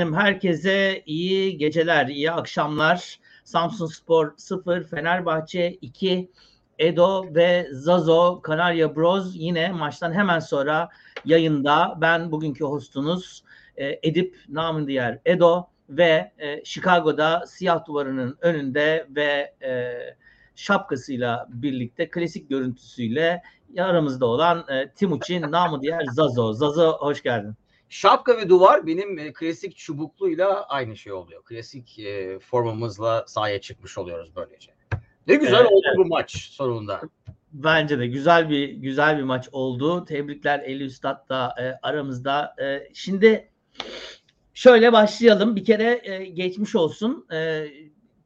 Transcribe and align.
Efendim 0.00 0.18
herkese 0.18 1.02
iyi 1.06 1.58
geceler, 1.58 2.06
iyi 2.06 2.32
akşamlar. 2.32 3.20
Samsun 3.44 3.86
Spor 3.86 4.32
0, 4.36 4.84
Fenerbahçe 4.84 5.72
2, 5.72 6.30
Edo 6.78 7.34
ve 7.34 7.68
Zazo 7.72 8.40
Kanarya 8.42 8.96
Bros 8.96 9.30
yine 9.34 9.72
maçtan 9.72 10.12
hemen 10.12 10.38
sonra 10.38 10.88
yayında. 11.24 11.98
Ben 12.00 12.32
bugünkü 12.32 12.64
hostunuz 12.64 13.44
e, 13.76 13.98
Edip 14.02 14.36
namı 14.48 14.86
diğer 14.86 15.18
Edo 15.24 15.66
ve 15.88 16.32
e, 16.38 16.64
Chicago'da 16.64 17.46
siyah 17.46 17.86
duvarının 17.86 18.38
önünde 18.40 19.06
ve 19.10 19.54
e, 19.62 19.98
şapkasıyla 20.56 21.48
birlikte 21.50 22.10
klasik 22.10 22.50
görüntüsüyle 22.50 23.42
aramızda 23.78 24.26
olan 24.26 24.66
Timuçin 24.94 25.42
namı 25.42 25.82
diğer 25.82 26.04
Zazo. 26.12 26.52
Zazo 26.52 26.98
hoş 26.98 27.22
geldin. 27.22 27.59
Şapka 27.90 28.36
ve 28.36 28.48
duvar 28.48 28.86
benim 28.86 29.18
e, 29.18 29.32
klasik 29.32 29.76
çubukluyla 29.76 30.66
aynı 30.66 30.96
şey 30.96 31.12
oluyor. 31.12 31.44
Klasik 31.44 31.98
e, 31.98 32.38
formamızla 32.38 33.24
sahaya 33.26 33.60
çıkmış 33.60 33.98
oluyoruz 33.98 34.30
böylece. 34.36 34.74
Ne 35.26 35.34
güzel 35.34 35.60
Evet, 35.60 35.72
oldu 35.72 35.86
bu 35.96 36.04
maç 36.04 36.36
sonunda. 36.36 37.00
Bence 37.52 37.98
de 37.98 38.06
güzel 38.06 38.50
bir 38.50 38.68
güzel 38.68 39.18
bir 39.18 39.22
maç 39.22 39.48
oldu. 39.52 40.04
Tebrikler 40.04 40.58
Eli 40.58 40.84
Üstad 40.84 41.28
da 41.28 41.54
e, 41.60 41.86
aramızda. 41.86 42.54
E, 42.62 42.88
şimdi 42.94 43.50
şöyle 44.54 44.92
başlayalım. 44.92 45.56
Bir 45.56 45.64
kere 45.64 46.00
e, 46.02 46.24
geçmiş 46.24 46.74
olsun. 46.74 47.26
E, 47.32 47.66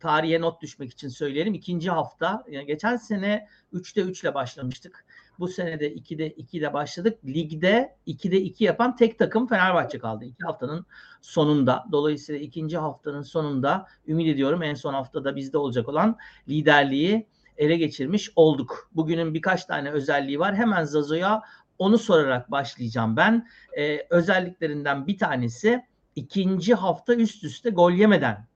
tarihe 0.01 0.41
not 0.41 0.63
düşmek 0.63 0.91
için 0.93 1.09
söyleyelim. 1.09 1.55
İkinci 1.55 1.91
hafta. 1.91 2.45
Yani 2.49 2.67
geçen 2.67 2.97
sene 2.97 3.49
3'te 3.73 4.01
3 4.01 4.23
ile 4.23 4.35
başlamıştık. 4.35 5.05
Bu 5.39 5.49
sene 5.49 5.81
de 5.81 5.95
2'de 5.95 6.31
2 6.31 6.59
ile 6.59 6.73
başladık. 6.73 7.19
Ligde 7.27 7.97
2'de 8.07 8.41
2 8.41 8.65
yapan 8.65 8.97
tek 8.97 9.19
takım 9.19 9.47
Fenerbahçe 9.47 9.99
kaldı. 9.99 10.25
İki 10.25 10.45
haftanın 10.45 10.87
sonunda. 11.21 11.85
Dolayısıyla 11.93 12.41
ikinci 12.41 12.79
haftanın 12.79 13.23
sonunda 13.23 13.87
ümit 14.09 14.29
ediyorum 14.29 14.63
en 14.63 14.75
son 14.75 14.95
haftada 14.95 15.37
bizde 15.37 15.59
olacak 15.59 15.89
olan 15.89 16.17
liderliği 16.49 17.27
ele 17.57 17.77
geçirmiş 17.77 18.31
olduk. 18.37 18.91
Bugünün 18.95 19.35
birkaç 19.35 19.65
tane 19.65 19.91
özelliği 19.91 20.39
var. 20.39 20.55
Hemen 20.55 20.85
Zazo'ya 20.85 21.43
onu 21.79 21.99
sorarak 21.99 22.51
başlayacağım 22.51 23.17
ben. 23.17 23.49
Ee, 23.79 24.07
özelliklerinden 24.11 25.07
bir 25.07 25.19
tanesi 25.19 25.85
ikinci 26.17 26.75
hafta 26.75 27.15
üst 27.15 27.45
üste 27.45 27.71
gol 27.71 27.93
yemeden 27.93 28.47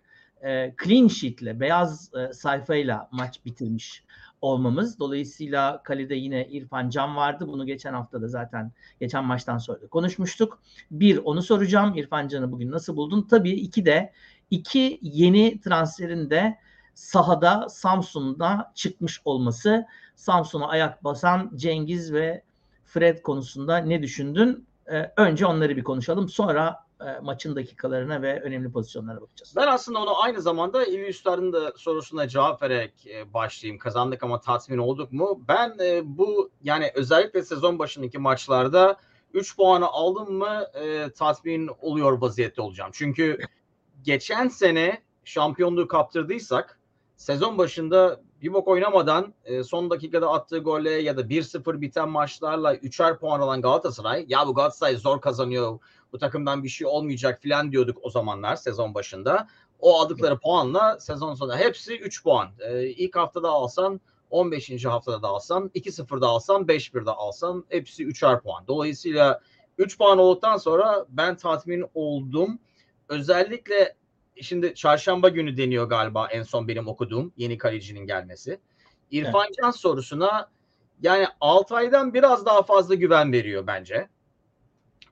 e, 0.44 0.74
clean 0.84 1.08
sheet'le, 1.08 1.60
beyaz 1.60 2.10
e, 2.14 2.32
sayfayla 2.32 3.08
maç 3.12 3.44
bitirmiş 3.44 4.04
olmamız. 4.40 4.98
Dolayısıyla 4.98 5.82
kalede 5.82 6.14
yine 6.14 6.46
İrfan 6.48 6.90
Can 6.90 7.16
vardı. 7.16 7.48
Bunu 7.48 7.66
geçen 7.66 7.92
hafta 7.92 8.22
da 8.22 8.28
zaten 8.28 8.72
geçen 9.00 9.24
maçtan 9.24 9.58
sonra 9.58 9.78
konuşmuştuk. 9.90 10.58
Bir 10.90 11.16
onu 11.16 11.42
soracağım. 11.42 11.94
İrfan 11.96 12.28
Can'ı 12.28 12.52
bugün 12.52 12.70
nasıl 12.70 12.96
buldun? 12.96 13.26
Tabii 13.30 13.50
iki 13.50 13.84
de 13.86 14.12
iki 14.50 14.98
yeni 15.02 15.60
transferin 15.60 16.30
de 16.30 16.58
sahada 16.94 17.68
Samsun'da 17.68 18.72
çıkmış 18.74 19.20
olması. 19.24 19.86
Samsun'a 20.16 20.68
ayak 20.68 21.04
basan 21.04 21.50
Cengiz 21.54 22.12
ve 22.12 22.42
Fred 22.84 23.22
konusunda 23.22 23.76
ne 23.76 24.02
düşündün? 24.02 24.66
Ee, 24.92 25.12
önce 25.16 25.46
onları 25.46 25.76
bir 25.76 25.84
konuşalım. 25.84 26.28
Sonra 26.28 26.87
e, 27.00 27.20
maçın 27.22 27.56
dakikalarına 27.56 28.22
ve 28.22 28.40
önemli 28.40 28.72
pozisyonlara 28.72 29.20
bakacağız. 29.20 29.52
Ben 29.56 29.66
aslında 29.66 29.98
onu 29.98 30.22
aynı 30.22 30.42
zamanda 30.42 30.84
İvi 30.84 31.06
Üstad'ın 31.06 31.52
da 31.52 31.72
sorusuna 31.76 32.28
cevap 32.28 32.62
vererek 32.62 33.06
e, 33.06 33.34
başlayayım. 33.34 33.78
Kazandık 33.78 34.22
ama 34.22 34.40
tatmin 34.40 34.78
olduk 34.78 35.12
mu? 35.12 35.44
Ben 35.48 35.76
e, 35.80 36.00
bu 36.04 36.50
yani 36.62 36.92
özellikle 36.94 37.42
sezon 37.42 37.78
başındaki 37.78 38.18
maçlarda 38.18 38.96
3 39.34 39.56
puanı 39.56 39.86
aldım 39.86 40.32
mı 40.32 40.66
tatmin 41.18 41.70
oluyor 41.80 42.20
vaziyette 42.20 42.62
olacağım. 42.62 42.90
Çünkü 42.94 43.38
geçen 44.02 44.48
sene 44.48 45.02
şampiyonluğu 45.24 45.88
kaptırdıysak 45.88 46.80
sezon 47.16 47.58
başında 47.58 48.20
bir 48.42 48.52
bok 48.52 48.68
oynamadan 48.68 49.34
son 49.64 49.90
dakikada 49.90 50.30
attığı 50.30 50.58
golle 50.58 50.90
ya 50.90 51.16
da 51.16 51.20
1-0 51.20 51.80
biten 51.80 52.08
maçlarla 52.08 52.74
3'er 52.74 53.18
puan 53.18 53.40
alan 53.40 53.62
Galatasaray 53.62 54.24
ya 54.28 54.46
bu 54.46 54.54
Galatasaray 54.54 54.96
zor 54.96 55.20
kazanıyor 55.20 55.78
bu 56.12 56.18
takımdan 56.18 56.64
bir 56.64 56.68
şey 56.68 56.86
olmayacak 56.86 57.42
filan 57.42 57.72
diyorduk 57.72 57.98
o 58.02 58.10
zamanlar 58.10 58.56
sezon 58.56 58.94
başında. 58.94 59.48
O 59.80 60.00
aldıkları 60.00 60.38
puanla 60.38 61.00
sezon 61.00 61.34
sonunda 61.34 61.56
hepsi 61.56 61.98
3 61.98 62.22
puan. 62.22 62.48
E, 62.60 62.86
ilk 62.86 63.16
haftada 63.16 63.48
alsan 63.48 64.00
15. 64.30 64.84
haftada 64.84 65.22
da 65.22 65.28
alsan 65.28 65.70
2-0'da 65.74 66.26
alsan 66.26 66.62
5-1'de 66.62 67.10
alsan 67.10 67.64
hepsi 67.68 68.04
3'er 68.04 68.40
puan. 68.40 68.66
Dolayısıyla 68.66 69.40
3 69.78 69.98
puan 69.98 70.18
olduktan 70.18 70.56
sonra 70.56 71.06
ben 71.08 71.36
tatmin 71.36 71.84
oldum. 71.94 72.58
Özellikle 73.08 73.96
şimdi 74.40 74.74
çarşamba 74.74 75.28
günü 75.28 75.56
deniyor 75.56 75.88
galiba 75.88 76.26
en 76.26 76.42
son 76.42 76.68
benim 76.68 76.88
okuduğum 76.88 77.32
yeni 77.36 77.58
kalecinin 77.58 78.06
gelmesi. 78.06 78.60
İrfan 79.10 79.46
Can 79.62 79.70
sorusuna 79.70 80.48
yani 81.02 81.26
Altay'dan 81.40 82.14
biraz 82.14 82.46
daha 82.46 82.62
fazla 82.62 82.94
güven 82.94 83.32
veriyor 83.32 83.66
bence. 83.66 84.08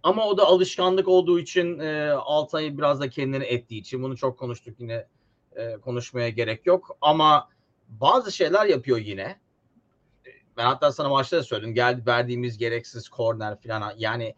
Ama 0.03 0.27
o 0.27 0.37
da 0.39 0.45
alışkanlık 0.47 1.09
olduğu 1.09 1.39
için 1.39 1.79
e, 1.79 2.11
Altay'ı 2.11 2.79
biraz 2.79 3.01
da 3.01 3.11
kendini 3.11 3.45
ettiği 3.45 3.79
için 3.79 4.03
bunu 4.03 4.17
çok 4.17 4.39
konuştuk 4.39 4.81
yine 4.81 5.07
e, 5.57 5.77
konuşmaya 5.77 6.29
gerek 6.29 6.67
yok. 6.67 6.97
Ama 7.01 7.49
bazı 7.89 8.33
şeyler 8.33 8.67
yapıyor 8.67 8.99
yine. 8.99 9.41
Ben 10.57 10.65
hatta 10.65 10.93
sana 10.93 11.09
maçta 11.09 11.37
da 11.37 11.43
söyledim. 11.43 11.75
Geldi 11.75 12.07
verdiğimiz 12.07 12.59
gereksiz 12.59 13.09
korner 13.09 13.61
falan 13.61 13.93
yani 13.99 14.35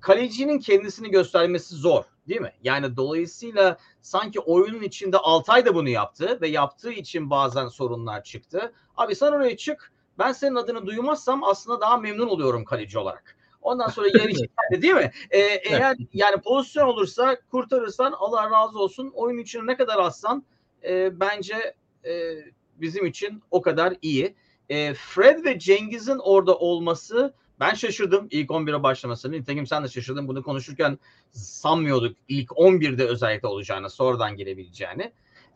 kalecinin 0.00 0.58
kendisini 0.58 1.10
göstermesi 1.10 1.74
zor 1.74 2.04
değil 2.28 2.40
mi? 2.40 2.52
Yani 2.62 2.96
dolayısıyla 2.96 3.78
sanki 4.02 4.40
oyunun 4.40 4.82
içinde 4.82 5.16
Altay 5.16 5.66
da 5.66 5.74
bunu 5.74 5.88
yaptı 5.88 6.38
ve 6.40 6.48
yaptığı 6.48 6.92
için 6.92 7.30
bazen 7.30 7.68
sorunlar 7.68 8.24
çıktı. 8.24 8.72
Abi 8.96 9.14
sen 9.14 9.32
oraya 9.32 9.56
çık. 9.56 9.92
Ben 10.18 10.32
senin 10.32 10.54
adını 10.54 10.86
duymazsam 10.86 11.44
aslında 11.44 11.80
daha 11.80 11.96
memnun 11.96 12.28
oluyorum 12.28 12.64
kaleci 12.64 12.98
olarak. 12.98 13.35
Ondan 13.66 13.88
sonra 13.88 14.08
yer 14.08 14.28
içinde 14.28 14.82
değil 14.82 14.94
mi? 14.94 15.10
Ee, 15.30 15.38
eğer 15.40 15.96
yani 16.12 16.40
pozisyon 16.40 16.88
olursa 16.88 17.40
kurtarırsan 17.50 18.14
Allah 18.18 18.50
razı 18.50 18.78
olsun. 18.78 19.12
Oyun 19.14 19.38
içine 19.38 19.66
ne 19.66 19.76
kadar 19.76 19.98
atsan 19.98 20.44
e, 20.84 21.20
bence 21.20 21.74
e, 22.04 22.34
bizim 22.76 23.06
için 23.06 23.42
o 23.50 23.62
kadar 23.62 23.94
iyi. 24.02 24.34
E, 24.68 24.94
Fred 24.94 25.44
ve 25.44 25.58
Cengiz'in 25.58 26.18
orada 26.18 26.58
olması 26.58 27.34
ben 27.60 27.74
şaşırdım 27.74 28.28
ilk 28.30 28.50
11'e 28.50 28.82
başlamasını. 28.82 29.32
Nitekim 29.32 29.66
sen 29.66 29.84
de 29.84 29.88
şaşırdın. 29.88 30.28
Bunu 30.28 30.42
konuşurken 30.42 30.98
sanmıyorduk 31.32 32.16
ilk 32.28 32.50
11'de 32.50 33.04
özellikle 33.04 33.48
olacağını, 33.48 33.90
sonradan 33.90 34.36
gelebileceğini. 34.36 35.12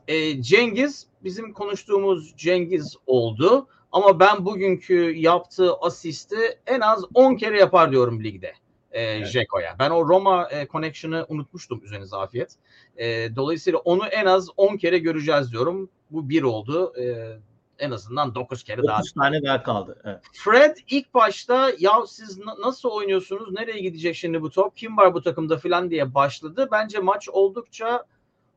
E, 0.09 0.43
Cengiz 0.43 1.07
bizim 1.25 1.53
konuştuğumuz 1.53 2.37
Cengiz 2.37 2.97
oldu. 3.07 3.69
Ama 3.93 4.21
ben 4.21 4.45
bugünkü 4.45 5.11
yaptığı 5.17 5.75
asisti 5.75 6.37
en 6.67 6.81
az 6.81 7.05
10 7.15 7.37
kere 7.37 7.59
yapar 7.59 7.91
diyorum 7.91 8.25
ligde. 8.25 8.53
E, 8.93 9.03
evet. 9.03 9.27
Jeko'ya. 9.27 9.77
Ben 9.79 9.91
o 9.91 10.09
Roma 10.09 10.49
e, 10.51 10.67
connection'ı 10.69 11.27
unutmuştum 11.29 11.85
üzerinize 11.85 12.17
afiyet. 12.17 12.55
E, 12.97 13.37
dolayısıyla 13.37 13.79
onu 13.79 14.07
en 14.07 14.27
az 14.27 14.49
10 14.57 14.77
kere 14.77 14.99
göreceğiz 14.99 15.53
diyorum. 15.53 15.91
Bu 16.11 16.29
bir 16.29 16.43
oldu. 16.43 16.93
E, 17.01 17.37
en 17.79 17.91
azından 17.91 18.35
9 18.35 18.63
kere 18.63 18.79
9 18.79 18.89
daha. 18.89 18.99
9 18.99 19.13
tane 19.13 19.43
daha 19.43 19.63
kaldı. 19.63 19.99
Evet. 20.05 20.21
Fred 20.33 20.77
ilk 20.89 21.15
başta 21.15 21.73
ya 21.79 22.07
siz 22.07 22.39
na- 22.39 22.57
nasıl 22.61 22.89
oynuyorsunuz? 22.89 23.53
Nereye 23.53 23.81
gidecek 23.81 24.17
şimdi 24.17 24.43
bu 24.43 24.51
top? 24.51 24.77
Kim 24.77 24.97
var 24.97 25.15
bu 25.15 25.23
takımda 25.23 25.59
falan 25.59 25.91
diye 25.91 26.15
başladı. 26.15 26.69
Bence 26.73 26.99
maç 26.99 27.29
oldukça 27.29 28.05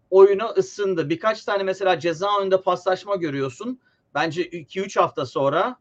oyuna 0.09 0.45
ısındı. 0.45 1.09
Birkaç 1.09 1.43
tane 1.45 1.63
mesela 1.63 1.99
ceza 1.99 2.41
önünde 2.41 2.61
paslaşma 2.61 3.15
görüyorsun. 3.15 3.79
Bence 4.15 4.49
2-3 4.49 4.99
hafta 4.99 5.25
sonra 5.25 5.77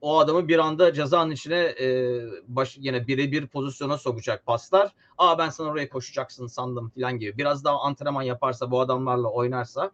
o 0.00 0.18
adamı 0.18 0.48
bir 0.48 0.58
anda 0.58 0.92
cezanın 0.92 1.30
içine 1.30 1.58
e, 1.58 2.20
baş, 2.48 2.76
yine 2.80 3.06
birebir 3.06 3.46
pozisyona 3.46 3.98
sokacak 3.98 4.46
paslar. 4.46 4.92
Aa 5.18 5.38
ben 5.38 5.48
sana 5.48 5.68
oraya 5.68 5.88
koşacaksın 5.88 6.46
sandım 6.46 6.88
falan 6.88 7.18
gibi. 7.18 7.38
Biraz 7.38 7.64
daha 7.64 7.80
antrenman 7.80 8.22
yaparsa 8.22 8.70
bu 8.70 8.80
adamlarla 8.80 9.28
oynarsa 9.28 9.90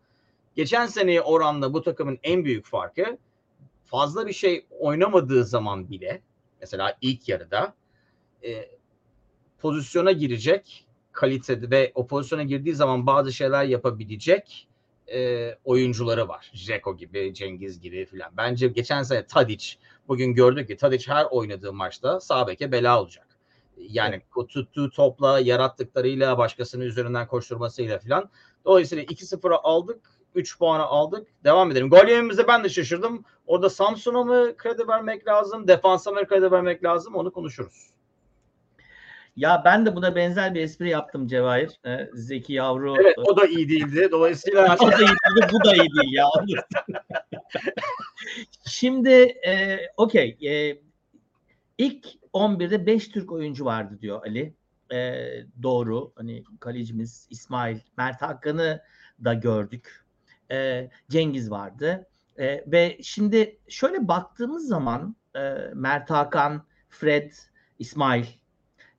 geçen 0.54 0.86
seneye 0.86 1.22
oranla 1.22 1.72
bu 1.72 1.82
takımın 1.82 2.18
en 2.22 2.44
büyük 2.44 2.66
farkı 2.66 3.18
fazla 3.84 4.26
bir 4.26 4.32
şey 4.32 4.66
oynamadığı 4.80 5.44
zaman 5.44 5.90
bile 5.90 6.22
mesela 6.60 6.96
ilk 7.00 7.28
yarıda 7.28 7.74
e, 8.44 8.70
pozisyona 9.58 10.12
girecek 10.12 10.86
kalitede 11.12 11.70
ve 11.70 11.92
o 11.94 12.06
pozisyona 12.06 12.42
girdiği 12.42 12.74
zaman 12.74 13.06
bazı 13.06 13.32
şeyler 13.32 13.64
yapabilecek 13.64 14.68
e, 15.14 15.54
oyuncuları 15.64 16.28
var. 16.28 16.50
Jeko 16.54 16.96
gibi, 16.96 17.34
Cengiz 17.34 17.80
gibi 17.80 18.06
filan. 18.06 18.30
Bence 18.36 18.68
geçen 18.68 19.02
sene 19.02 19.26
Tadic 19.26 19.66
bugün 20.08 20.34
gördük 20.34 20.68
ki 20.68 20.76
Tadic 20.76 21.12
her 21.12 21.24
oynadığı 21.24 21.72
maçta 21.72 22.20
sağ 22.20 22.46
beke 22.46 22.72
bela 22.72 23.02
olacak. 23.02 23.26
Yani 23.76 24.22
evet. 24.36 24.48
tuttuğu 24.48 24.90
topla, 24.90 25.40
yarattıklarıyla, 25.40 26.38
başkasının 26.38 26.84
üzerinden 26.84 27.26
koşturmasıyla 27.26 27.98
filan. 27.98 28.30
Dolayısıyla 28.64 29.04
2-0'a 29.04 29.60
aldık. 29.62 30.00
3 30.34 30.58
puanı 30.58 30.82
aldık. 30.82 31.26
Devam 31.44 31.70
edelim. 31.70 31.90
Gol 31.90 32.08
yememizde 32.08 32.48
ben 32.48 32.64
de 32.64 32.68
şaşırdım. 32.68 33.24
Orada 33.46 33.70
Samsun'a 33.70 34.24
mı 34.24 34.56
kredi 34.56 34.88
vermek 34.88 35.26
lazım? 35.26 35.68
Defansa 35.68 36.10
mı 36.10 36.26
kredi 36.26 36.50
vermek 36.50 36.84
lazım? 36.84 37.14
Onu 37.14 37.32
konuşuruz. 37.32 37.90
Ya 39.38 39.62
ben 39.64 39.86
de 39.86 39.96
buna 39.96 40.16
benzer 40.16 40.54
bir 40.54 40.60
espri 40.60 40.88
yaptım 40.88 41.26
Cevahir. 41.26 41.80
Ee, 41.86 42.10
Zeki 42.14 42.52
Yavru. 42.52 42.96
Evet 43.00 43.18
o 43.18 43.36
da 43.36 43.46
iyi 43.46 43.68
değildi. 43.68 44.08
Dolayısıyla. 44.10 44.76
o 44.80 44.86
da 44.86 44.96
iyi 44.96 45.00
değildi. 45.00 45.48
Bu 45.52 45.64
da 45.64 45.74
iyi 45.74 45.88
değil 45.94 46.12
ya. 46.12 46.26
Şimdi 48.66 49.10
e, 49.46 49.78
okey. 49.96 50.38
E, 50.42 50.78
ilk 51.78 52.06
11'de 52.34 52.86
5 52.86 53.08
Türk 53.08 53.32
oyuncu 53.32 53.64
vardı 53.64 53.98
diyor 54.00 54.22
Ali. 54.26 54.54
E, 54.92 55.28
doğru. 55.62 56.12
Hani 56.16 56.44
kalecimiz 56.60 57.26
İsmail, 57.30 57.78
Mert 57.96 58.22
Hakan'ı 58.22 58.82
da 59.24 59.34
gördük. 59.34 60.04
E, 60.50 60.90
Cengiz 61.08 61.50
vardı. 61.50 62.06
E, 62.38 62.64
ve 62.66 62.98
şimdi 63.02 63.58
şöyle 63.68 64.08
baktığımız 64.08 64.68
zaman 64.68 65.16
e, 65.36 65.40
Mert 65.74 66.10
Hakan, 66.10 66.66
Fred, 66.88 67.32
İsmail 67.78 68.24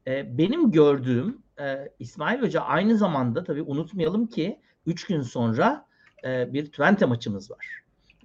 e, 0.10 0.38
benim 0.38 0.72
gördüğüm 0.72 1.44
e, 1.60 1.92
İsmail 2.00 2.42
Hoca 2.42 2.62
aynı 2.62 2.98
zamanda 2.98 3.44
tabii 3.44 3.62
unutmayalım 3.62 4.28
ki 4.28 4.60
3 4.86 5.08
gün 5.08 5.22
sonra 5.22 5.86
e, 6.26 6.54
bir 6.54 6.66
Twente 6.66 7.06
maçımız 7.06 7.52
var. 7.52 7.68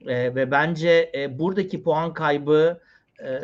E, 0.06 0.34
ve 0.34 0.50
bence 0.50 1.12
e, 1.14 1.38
buradaki 1.38 1.82
puan 1.82 2.14
kaybı 2.14 2.80
e, 3.22 3.40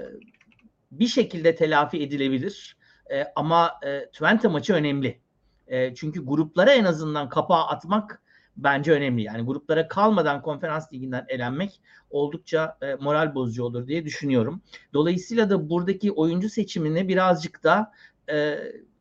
bir 0.91 1.07
şekilde 1.07 1.55
telafi 1.55 2.03
edilebilir. 2.03 2.77
E, 3.13 3.25
ama 3.37 3.73
e, 3.83 4.07
Twente 4.07 4.49
maçı 4.49 4.75
önemli. 4.75 5.21
E, 5.67 5.95
çünkü 5.95 6.27
gruplara 6.27 6.73
en 6.73 6.85
azından 6.85 7.29
kapağı 7.29 7.67
atmak 7.67 8.23
bence 8.57 8.93
önemli. 8.93 9.23
Yani 9.23 9.43
gruplara 9.43 9.89
kalmadan 9.89 10.43
konferans 10.43 10.93
liginden 10.93 11.25
elenmek 11.29 11.81
oldukça 12.11 12.79
e, 12.83 12.95
moral 12.95 13.35
bozucu 13.35 13.65
olur 13.65 13.87
diye 13.87 14.05
düşünüyorum. 14.05 14.63
Dolayısıyla 14.95 15.51
da 15.51 15.71
buradaki 15.71 16.13
oyuncu 16.13 16.49
seçimini 16.49 17.09
birazcık 17.09 17.65
da 17.65 17.93
e, 18.33 18.59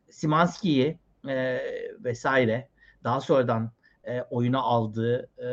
Simanski'yi 0.09 0.99
e, 1.27 1.61
vesaire 1.99 2.69
daha 3.03 3.21
sonradan 3.21 3.71
e, 4.03 4.21
oyuna 4.21 4.59
aldığı 4.59 5.29
e, 5.37 5.47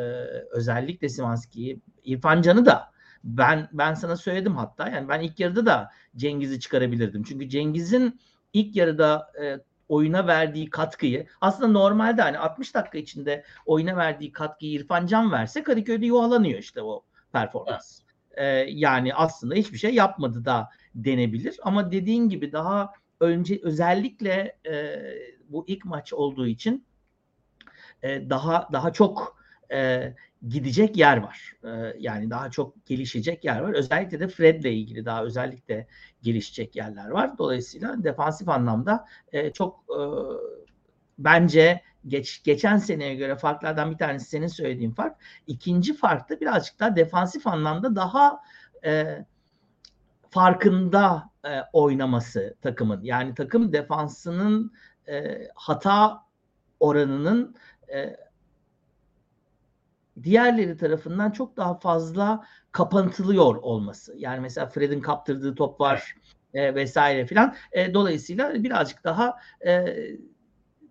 özellikle 0.51 1.09
Simanski'yi 1.09 1.81
İrfan 2.05 2.43
Can'ı 2.43 2.67
da 2.67 2.91
ben 3.25 3.69
ben 3.73 3.95
sana 3.95 4.17
söyledim 4.17 4.57
hatta 4.57 4.89
yani 4.89 5.09
ben 5.09 5.21
ilk 5.21 5.41
yarıda 5.41 5.67
da 5.67 5.91
Cengiz'i 6.17 6.61
çıkarabilirdim. 6.61 7.23
Çünkü 7.23 7.49
Cengiz'in 7.49 8.21
ilk 8.53 8.77
yarıda 8.77 9.33
e, 9.43 9.59
oyuna 9.89 10.27
verdiği 10.27 10.71
katkıyı 10.71 11.27
aslında 11.41 11.69
normalde 11.69 12.23
hani 12.23 12.39
60 12.39 12.75
dakika 12.75 12.99
içinde 12.99 13.45
oyuna 13.67 13.97
verdiği 13.97 14.33
katkıyı 14.33 14.73
İrfan 14.73 15.07
Can 15.07 15.33
verse 15.33 15.63
Kadıköy'de 15.63 16.07
yuvalanıyor 16.07 16.59
işte 16.59 16.83
o 16.83 17.05
performans. 17.33 18.01
Evet. 18.01 18.07
Ee, 18.39 18.71
yani 18.71 19.15
aslında 19.15 19.55
hiçbir 19.55 19.79
şey 19.79 19.95
yapmadı 19.95 20.45
da 20.45 20.69
denebilir 20.95 21.57
ama 21.63 21.93
dediğin 21.93 22.29
gibi 22.29 22.53
daha 22.53 22.93
önce 23.21 23.61
özellikle 23.63 24.57
e, 24.67 25.03
bu 25.49 25.65
ilk 25.69 25.85
maç 25.85 26.13
olduğu 26.13 26.47
için 26.47 26.85
e, 28.03 28.31
daha 28.31 28.69
daha 28.73 28.93
çok 28.93 29.39
e, 29.73 30.13
gidecek 30.49 30.97
yer 30.97 31.17
var. 31.17 31.53
E, 31.65 31.97
yani 31.99 32.31
daha 32.31 32.51
çok 32.51 32.87
gelişecek 32.87 33.45
yer 33.45 33.61
var. 33.61 33.75
Özellikle 33.75 34.21
de 34.21 34.29
Fred'le 34.29 34.65
ilgili 34.65 35.05
daha 35.05 35.25
özellikle 35.25 35.87
gelişecek 36.23 36.77
yerler 36.77 37.09
var. 37.09 37.39
Dolayısıyla 37.39 38.05
defansif 38.05 38.49
anlamda 38.49 39.05
e, 39.33 39.53
çok 39.53 39.85
e, 39.91 40.01
bence 41.19 41.83
geç, 42.07 42.43
geçen 42.45 42.77
seneye 42.77 43.15
göre 43.15 43.37
farklardan 43.37 43.91
bir 43.91 43.99
tanesi 43.99 44.29
senin 44.29 44.47
söylediğin 44.47 44.91
fark. 44.91 45.17
İkinci 45.47 45.97
fark 45.97 46.31
da 46.31 46.41
birazcık 46.41 46.81
daha 46.81 46.97
defansif 46.97 47.47
anlamda 47.47 47.97
daha 47.97 48.41
e, 48.85 49.25
farkında 50.31 51.31
e, 51.51 51.63
oynaması 51.73 52.55
takımın. 52.63 53.03
Yani 53.03 53.35
takım 53.35 53.73
defansının 53.73 54.73
e, 55.09 55.49
hata 55.55 56.23
oranının 56.81 57.57
e, 57.95 58.17
diğerleri 60.23 60.77
tarafından 60.77 61.31
çok 61.31 61.57
daha 61.57 61.79
fazla 61.79 62.45
kapatılıyor 62.73 63.57
olması. 63.57 64.15
Yani 64.17 64.41
mesela 64.41 64.67
Fred'in 64.67 65.01
kaptırdığı 65.01 65.55
top 65.55 65.81
var 65.81 66.15
e, 66.55 66.75
vesaire 66.75 67.27
filan. 67.27 67.55
E, 67.73 67.95
dolayısıyla 67.95 68.55
birazcık 68.55 69.05
daha 69.05 69.39
e, 69.67 69.97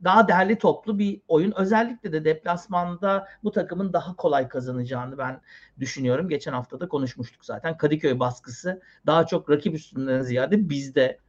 daha 0.06 0.28
değerli 0.28 0.58
toplu 0.58 1.00
bir 1.00 1.22
oyun. 1.28 1.54
Özellikle 1.58 2.14
de 2.14 2.26
deplasmanda 2.26 3.28
bu 3.44 3.52
takımın 3.52 3.94
daha 3.94 4.16
kolay 4.16 4.48
kazanacağını 4.48 5.18
ben 5.18 5.42
düşünüyorum. 5.80 6.30
Geçen 6.30 6.54
hafta 6.54 6.80
da 6.80 6.88
konuşmuştuk 6.88 7.46
zaten. 7.46 7.78
Kadıköy 7.78 8.20
baskısı 8.20 8.82
daha 9.06 9.28
çok 9.28 9.50
rakip 9.50 9.76
üstünden 9.76 10.22
ziyade 10.22 10.70
bizde 10.70 11.20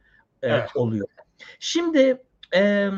e, 0.41 0.47
evet. 0.47 0.75
oluyor. 0.75 1.07
Şimdi 1.59 2.23
e, 2.55 2.89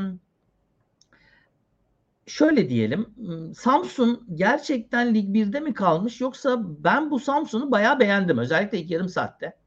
şöyle 2.28 2.70
diyelim. 2.70 3.16
Samsun 3.58 4.28
gerçekten 4.36 5.14
Lig 5.14 5.36
1'de 5.36 5.60
mi 5.60 5.74
kalmış 5.74 6.22
yoksa 6.22 6.60
ben 6.84 7.12
bu 7.12 7.20
Samsun'u 7.20 7.72
bayağı 7.72 8.00
beğendim. 8.00 8.38
Özellikle 8.38 8.78
ilk 8.78 8.92
yarım 8.92 9.10
saatte. 9.10 9.58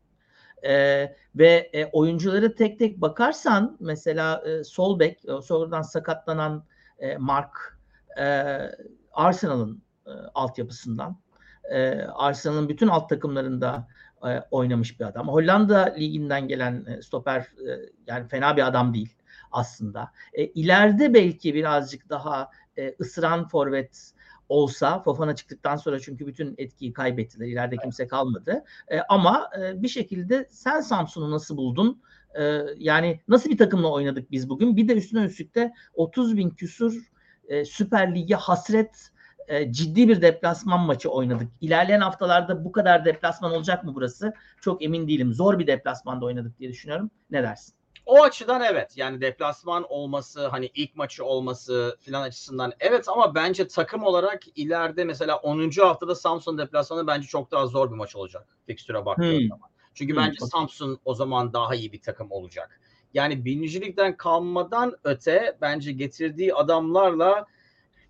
Ee, 0.64 1.16
ve 1.34 1.70
e, 1.72 1.86
oyuncuları 1.86 2.54
tek 2.54 2.78
tek 2.78 3.00
bakarsan 3.00 3.76
mesela 3.80 4.42
e, 4.46 4.64
sol 4.64 4.98
bek 4.98 5.24
e, 5.24 5.42
sonradan 5.42 5.82
sakatlanan 5.82 6.64
e, 6.98 7.16
Mark 7.16 7.78
e, 8.18 8.46
Arsenal'ın 9.12 9.82
e, 10.06 10.10
altyapısından 10.34 11.16
e, 11.70 11.90
Arsenal'ın 12.14 12.68
bütün 12.68 12.88
alt 12.88 13.08
takımlarında 13.08 13.88
e, 14.28 14.40
oynamış 14.50 15.00
bir 15.00 15.04
adam. 15.04 15.28
Hollanda 15.28 15.94
liginden 15.98 16.48
gelen 16.48 16.84
e, 16.86 17.02
stoper 17.02 17.40
e, 17.40 17.70
yani 18.06 18.28
fena 18.28 18.56
bir 18.56 18.66
adam 18.66 18.94
değil 18.94 19.16
aslında. 19.52 20.12
E, 20.32 20.46
ileride 20.46 21.14
belki 21.14 21.54
birazcık 21.54 22.08
daha 22.08 22.50
e, 22.78 22.94
ısıran 23.00 23.48
forvet 23.48 24.12
olsa 24.52 25.02
Fofana 25.02 25.36
çıktıktan 25.36 25.76
sonra 25.76 26.00
çünkü 26.00 26.26
bütün 26.26 26.54
etkiyi 26.58 26.92
kaybettiler. 26.92 27.46
İleride 27.46 27.76
kimse 27.76 28.06
kalmadı. 28.06 28.64
E, 28.88 29.00
ama 29.00 29.50
e, 29.60 29.82
bir 29.82 29.88
şekilde 29.88 30.48
sen 30.50 30.80
Samsun'u 30.80 31.30
nasıl 31.30 31.56
buldun? 31.56 32.02
E, 32.40 32.60
yani 32.76 33.20
nasıl 33.28 33.50
bir 33.50 33.58
takımla 33.58 33.92
oynadık 33.92 34.30
biz 34.30 34.48
bugün? 34.48 34.76
Bir 34.76 34.88
de 34.88 34.94
üstüne 34.94 35.24
üstlük 35.24 35.54
de 35.54 35.72
30 35.94 36.36
bin 36.36 36.50
küsur 36.50 37.12
e, 37.48 37.64
Süper 37.64 38.14
Lig'e 38.14 38.34
hasret 38.34 39.10
e, 39.48 39.72
ciddi 39.72 40.08
bir 40.08 40.22
deplasman 40.22 40.80
maçı 40.80 41.10
oynadık. 41.10 41.48
İlerleyen 41.60 42.00
haftalarda 42.00 42.64
bu 42.64 42.72
kadar 42.72 43.04
deplasman 43.04 43.52
olacak 43.52 43.84
mı 43.84 43.94
burası? 43.94 44.32
Çok 44.60 44.82
emin 44.82 45.08
değilim. 45.08 45.32
Zor 45.32 45.58
bir 45.58 45.66
deplasmanda 45.66 46.26
oynadık 46.26 46.58
diye 46.58 46.70
düşünüyorum. 46.70 47.10
Ne 47.30 47.42
dersin? 47.42 47.74
O 48.06 48.22
açıdan 48.22 48.62
evet. 48.62 48.96
Yani 48.96 49.20
deplasman 49.20 49.84
olması, 49.88 50.46
hani 50.46 50.70
ilk 50.74 50.96
maçı 50.96 51.24
olması 51.24 51.96
filan 52.00 52.22
açısından 52.22 52.72
evet 52.80 53.08
ama 53.08 53.34
bence 53.34 53.68
takım 53.68 54.02
olarak 54.02 54.42
ileride 54.54 55.04
mesela 55.04 55.36
10. 55.36 55.70
haftada 55.70 56.14
Samsun 56.14 56.58
deplasmanı 56.58 57.06
bence 57.06 57.26
çok 57.26 57.50
daha 57.50 57.66
zor 57.66 57.90
bir 57.90 57.96
maç 57.96 58.16
olacak. 58.16 58.46
Fikstüre 58.66 59.06
baktığım 59.06 59.38
hmm. 59.38 59.48
zaman. 59.48 59.70
Çünkü 59.94 60.12
hmm. 60.12 60.22
bence 60.22 60.46
Samsun 60.46 60.98
o 61.04 61.14
zaman 61.14 61.52
daha 61.52 61.74
iyi 61.74 61.92
bir 61.92 62.00
takım 62.00 62.30
olacak. 62.30 62.80
Yani 63.14 63.44
birincilikten 63.44 64.16
kalmadan 64.16 64.96
öte 65.04 65.58
bence 65.60 65.92
getirdiği 65.92 66.54
adamlarla 66.54 67.46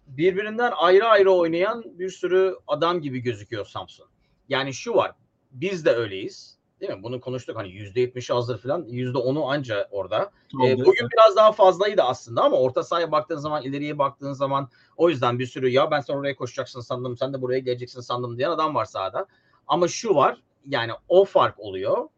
birbirinden 0.06 0.72
ayrı 0.76 1.06
ayrı 1.06 1.30
oynayan 1.30 1.84
bir 1.98 2.10
sürü 2.10 2.56
adam 2.66 3.00
gibi 3.00 3.20
gözüküyor 3.20 3.66
Samsun. 3.66 4.06
Yani 4.48 4.74
şu 4.74 4.94
var. 4.94 5.12
Biz 5.50 5.84
de 5.84 5.90
öyleyiz. 5.90 6.58
Değil 6.82 6.92
mi? 6.92 7.02
Bunu 7.02 7.20
konuştuk 7.20 7.56
hani 7.56 7.68
%70 7.68 8.32
hazır 8.32 8.58
falan. 8.58 8.84
%10'u 8.84 9.50
anca 9.50 9.88
orada. 9.90 10.30
E, 10.66 10.78
bugün 10.78 11.08
biraz 11.12 11.36
daha 11.36 11.52
fazlaydı 11.52 12.02
aslında 12.02 12.42
ama 12.42 12.56
orta 12.56 12.82
sahaya 12.82 13.12
baktığın 13.12 13.36
zaman, 13.36 13.62
ileriye 13.62 13.98
baktığın 13.98 14.32
zaman 14.32 14.68
o 14.96 15.10
yüzden 15.10 15.38
bir 15.38 15.46
sürü 15.46 15.68
ya 15.68 15.90
ben 15.90 16.00
sen 16.00 16.14
oraya 16.14 16.36
koşacaksın 16.36 16.80
sandım, 16.80 17.16
sen 17.16 17.32
de 17.32 17.42
buraya 17.42 17.58
geleceksin 17.58 18.00
sandım 18.00 18.38
diyen 18.38 18.50
adam 18.50 18.74
var 18.74 18.84
sahada. 18.84 19.26
Ama 19.66 19.88
şu 19.88 20.14
var 20.14 20.42
yani 20.66 20.92
o 21.08 21.24
fark 21.24 21.60
oluyor. 21.60 22.08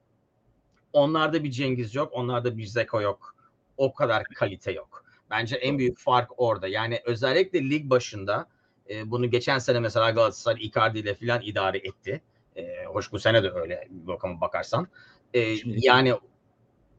Onlarda 0.92 1.44
bir 1.44 1.50
Cengiz 1.50 1.94
yok, 1.94 2.12
onlarda 2.12 2.56
bir 2.56 2.66
Zeko 2.66 3.00
yok. 3.00 3.35
O 3.76 3.94
kadar 3.94 4.25
kalite 4.25 4.73
yok. 4.73 5.04
Bence 5.30 5.56
en 5.56 5.78
büyük 5.78 5.99
fark 5.99 6.30
orada. 6.37 6.68
Yani 6.68 7.00
özellikle 7.04 7.71
lig 7.71 7.90
başında 7.90 8.49
e, 8.90 9.11
bunu 9.11 9.30
geçen 9.30 9.59
sene 9.59 9.80
mesela 9.80 10.11
Galatasaray 10.11 10.66
Icardi 10.66 10.99
ile 10.99 11.14
filan 11.14 11.42
idare 11.42 11.78
etti. 11.78 12.23
E, 12.56 12.84
hoş 12.84 13.12
bu 13.12 13.18
sene 13.18 13.42
de 13.42 13.50
öyle 13.50 13.88
bakıma 13.90 14.40
bakarsan. 14.40 14.88
E, 15.34 15.56
yani 15.64 16.14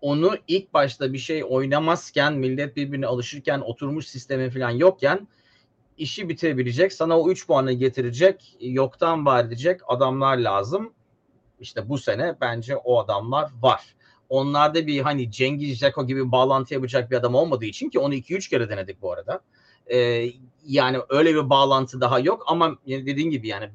onu 0.01 0.37
ilk 0.47 0.73
başta 0.73 1.13
bir 1.13 1.17
şey 1.17 1.43
oynamazken 1.49 2.33
millet 2.33 2.75
birbirine 2.75 3.07
alışırken 3.07 3.59
oturmuş 3.59 4.07
sistemi 4.07 4.49
falan 4.49 4.69
yokken 4.69 5.27
işi 5.97 6.29
bitirebilecek 6.29 6.93
sana 6.93 7.19
o 7.19 7.31
3 7.31 7.47
puanı 7.47 7.71
getirecek 7.71 8.57
yoktan 8.59 9.25
var 9.25 9.45
edecek 9.45 9.81
adamlar 9.87 10.37
lazım. 10.37 10.93
İşte 11.59 11.89
bu 11.89 11.97
sene 11.97 12.35
bence 12.41 12.77
o 12.77 12.99
adamlar 12.99 13.51
var. 13.61 13.95
Onlarda 14.29 14.87
bir 14.87 15.01
hani 15.01 15.31
Cengiz 15.31 15.79
Zeko 15.79 16.07
gibi 16.07 16.31
bağlantı 16.31 16.73
yapacak 16.73 17.11
bir 17.11 17.15
adam 17.15 17.35
olmadığı 17.35 17.65
için 17.65 17.89
ki 17.89 17.99
onu 17.99 18.13
2-3 18.13 18.49
kere 18.49 18.69
denedik 18.69 19.01
bu 19.01 19.11
arada. 19.11 19.41
Ee, 19.87 20.29
yani 20.65 20.97
öyle 21.09 21.35
bir 21.35 21.49
bağlantı 21.49 22.01
daha 22.01 22.19
yok 22.19 22.43
ama 22.47 22.77
dediğin 22.87 23.29
gibi 23.29 23.47
yani 23.47 23.73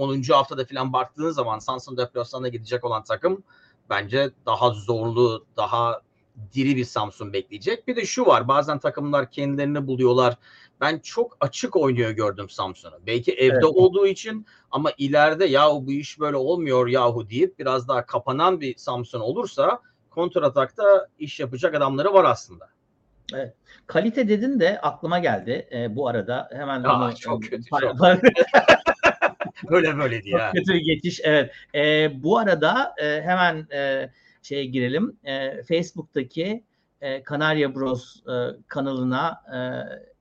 10. 0.00 0.22
haftada 0.22 0.64
falan 0.64 0.92
baktığın 0.92 1.30
zaman 1.30 1.58
Samsun 1.58 1.96
deplasmanına 1.96 2.48
gidecek 2.48 2.84
olan 2.84 3.04
takım 3.04 3.42
bence 3.90 4.30
daha 4.46 4.70
zorlu, 4.70 5.46
daha 5.56 6.00
diri 6.52 6.76
bir 6.76 6.84
Samsun 6.84 7.32
bekleyecek. 7.32 7.88
Bir 7.88 7.96
de 7.96 8.04
şu 8.04 8.26
var 8.26 8.48
bazen 8.48 8.78
takımlar 8.78 9.30
kendilerini 9.30 9.86
buluyorlar. 9.86 10.34
Ben 10.80 10.98
çok 10.98 11.36
açık 11.40 11.76
oynuyor 11.76 12.10
gördüm 12.10 12.50
Samsun'u. 12.50 12.94
Belki 13.06 13.32
evde 13.32 13.54
evet. 13.54 13.64
olduğu 13.64 14.06
için 14.06 14.46
ama 14.70 14.92
ileride 14.98 15.44
ya 15.44 15.70
bu 15.70 15.92
iş 15.92 16.20
böyle 16.20 16.36
olmuyor 16.36 16.86
yahu 16.86 17.30
deyip 17.30 17.58
biraz 17.58 17.88
daha 17.88 18.06
kapanan 18.06 18.60
bir 18.60 18.76
Samsun 18.76 19.20
olursa 19.20 19.80
kontratakta 20.10 21.08
iş 21.18 21.40
yapacak 21.40 21.74
adamları 21.74 22.14
var 22.14 22.24
aslında. 22.24 22.68
Evet. 23.34 23.54
Kalite 23.86 24.28
dedin 24.28 24.60
de 24.60 24.80
aklıma 24.80 25.18
geldi 25.18 25.68
e, 25.72 25.96
bu 25.96 26.08
arada. 26.08 26.48
Hemen 26.52 26.84
Aa, 26.84 27.06
onu, 27.06 27.16
çok 27.16 27.42
kötü. 27.42 27.70
Çok. 27.80 27.96
Öyle 29.68 29.98
böyle 29.98 30.22
diye. 30.22 30.38
Çok 30.38 30.52
kötü 30.52 30.78
geçiş. 30.78 31.20
Evet. 31.24 31.52
E, 31.74 32.10
bu 32.22 32.38
arada 32.38 32.94
e, 33.02 33.22
hemen 33.22 33.66
e, 33.72 34.10
şeye 34.42 34.64
girelim. 34.64 35.16
E, 35.24 35.62
Facebook'taki 35.62 36.64
e, 37.00 37.22
Kanarya 37.22 37.74
Bros 37.74 38.16
e, 38.16 38.32
kanalına 38.68 39.42
e, 39.54 39.60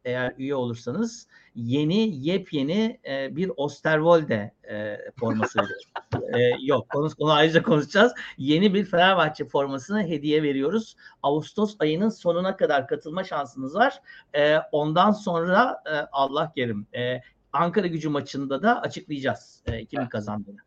eğer 0.10 0.34
üye 0.38 0.56
olursanız 0.56 1.28
yeni 1.56 2.26
yepyeni 2.26 3.00
e, 3.08 3.36
bir 3.36 3.52
Osterwolde 3.58 4.54
e, 4.70 4.98
forması 5.20 5.60
e, 6.34 6.40
yok 6.62 6.90
konuş, 6.90 7.14
onu 7.20 7.32
ayrıca 7.32 7.64
konuşacağız. 7.64 8.14
Yeni 8.38 8.74
bir 8.74 8.86
Fenerbahçe 8.86 9.46
formasını 9.46 10.04
hediye 10.04 10.44
veriyoruz. 10.44 10.96
Ağustos 11.24 11.76
ayının 11.80 12.10
sonuna 12.10 12.58
kadar 12.58 12.88
katılma 12.88 13.24
şansınız 13.24 13.76
var. 13.76 14.02
E, 14.36 14.58
ondan 14.72 15.12
sonra 15.12 15.84
e, 15.86 15.94
Allah 16.12 16.52
kerim 16.56 16.88
e, 16.96 17.22
Ankara 17.54 17.88
gücü 17.88 18.10
maçında 18.10 18.64
da 18.64 18.82
açıklayacağız 18.82 19.64
e, 19.66 19.86
kimin 19.86 20.06
kazandığını. 20.06 20.60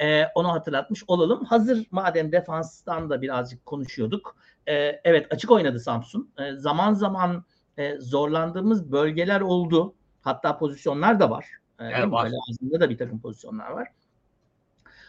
E, 0.00 0.24
onu 0.34 0.52
hatırlatmış 0.52 1.04
olalım. 1.06 1.44
Hazır 1.44 1.86
madem 1.90 2.32
defanstan 2.32 3.10
da 3.10 3.22
birazcık 3.22 3.66
konuşuyorduk. 3.66 4.36
E, 4.66 5.00
evet 5.04 5.26
açık 5.30 5.50
oynadı 5.50 5.80
Samsun. 5.80 6.30
E, 6.38 6.52
zaman 6.56 6.94
zaman 6.94 7.44
e, 7.76 8.00
zorlandığımız 8.00 8.92
bölgeler 8.92 9.40
oldu. 9.40 9.94
Hatta 10.20 10.58
pozisyonlar 10.58 11.20
da 11.20 11.30
var. 11.30 11.46
E, 11.78 11.84
evet, 11.84 12.10
var. 12.12 12.30
Ağzında 12.50 12.80
da 12.80 12.90
bir 12.90 12.98
takım 12.98 13.20
pozisyonlar 13.20 13.70
var. 13.70 13.88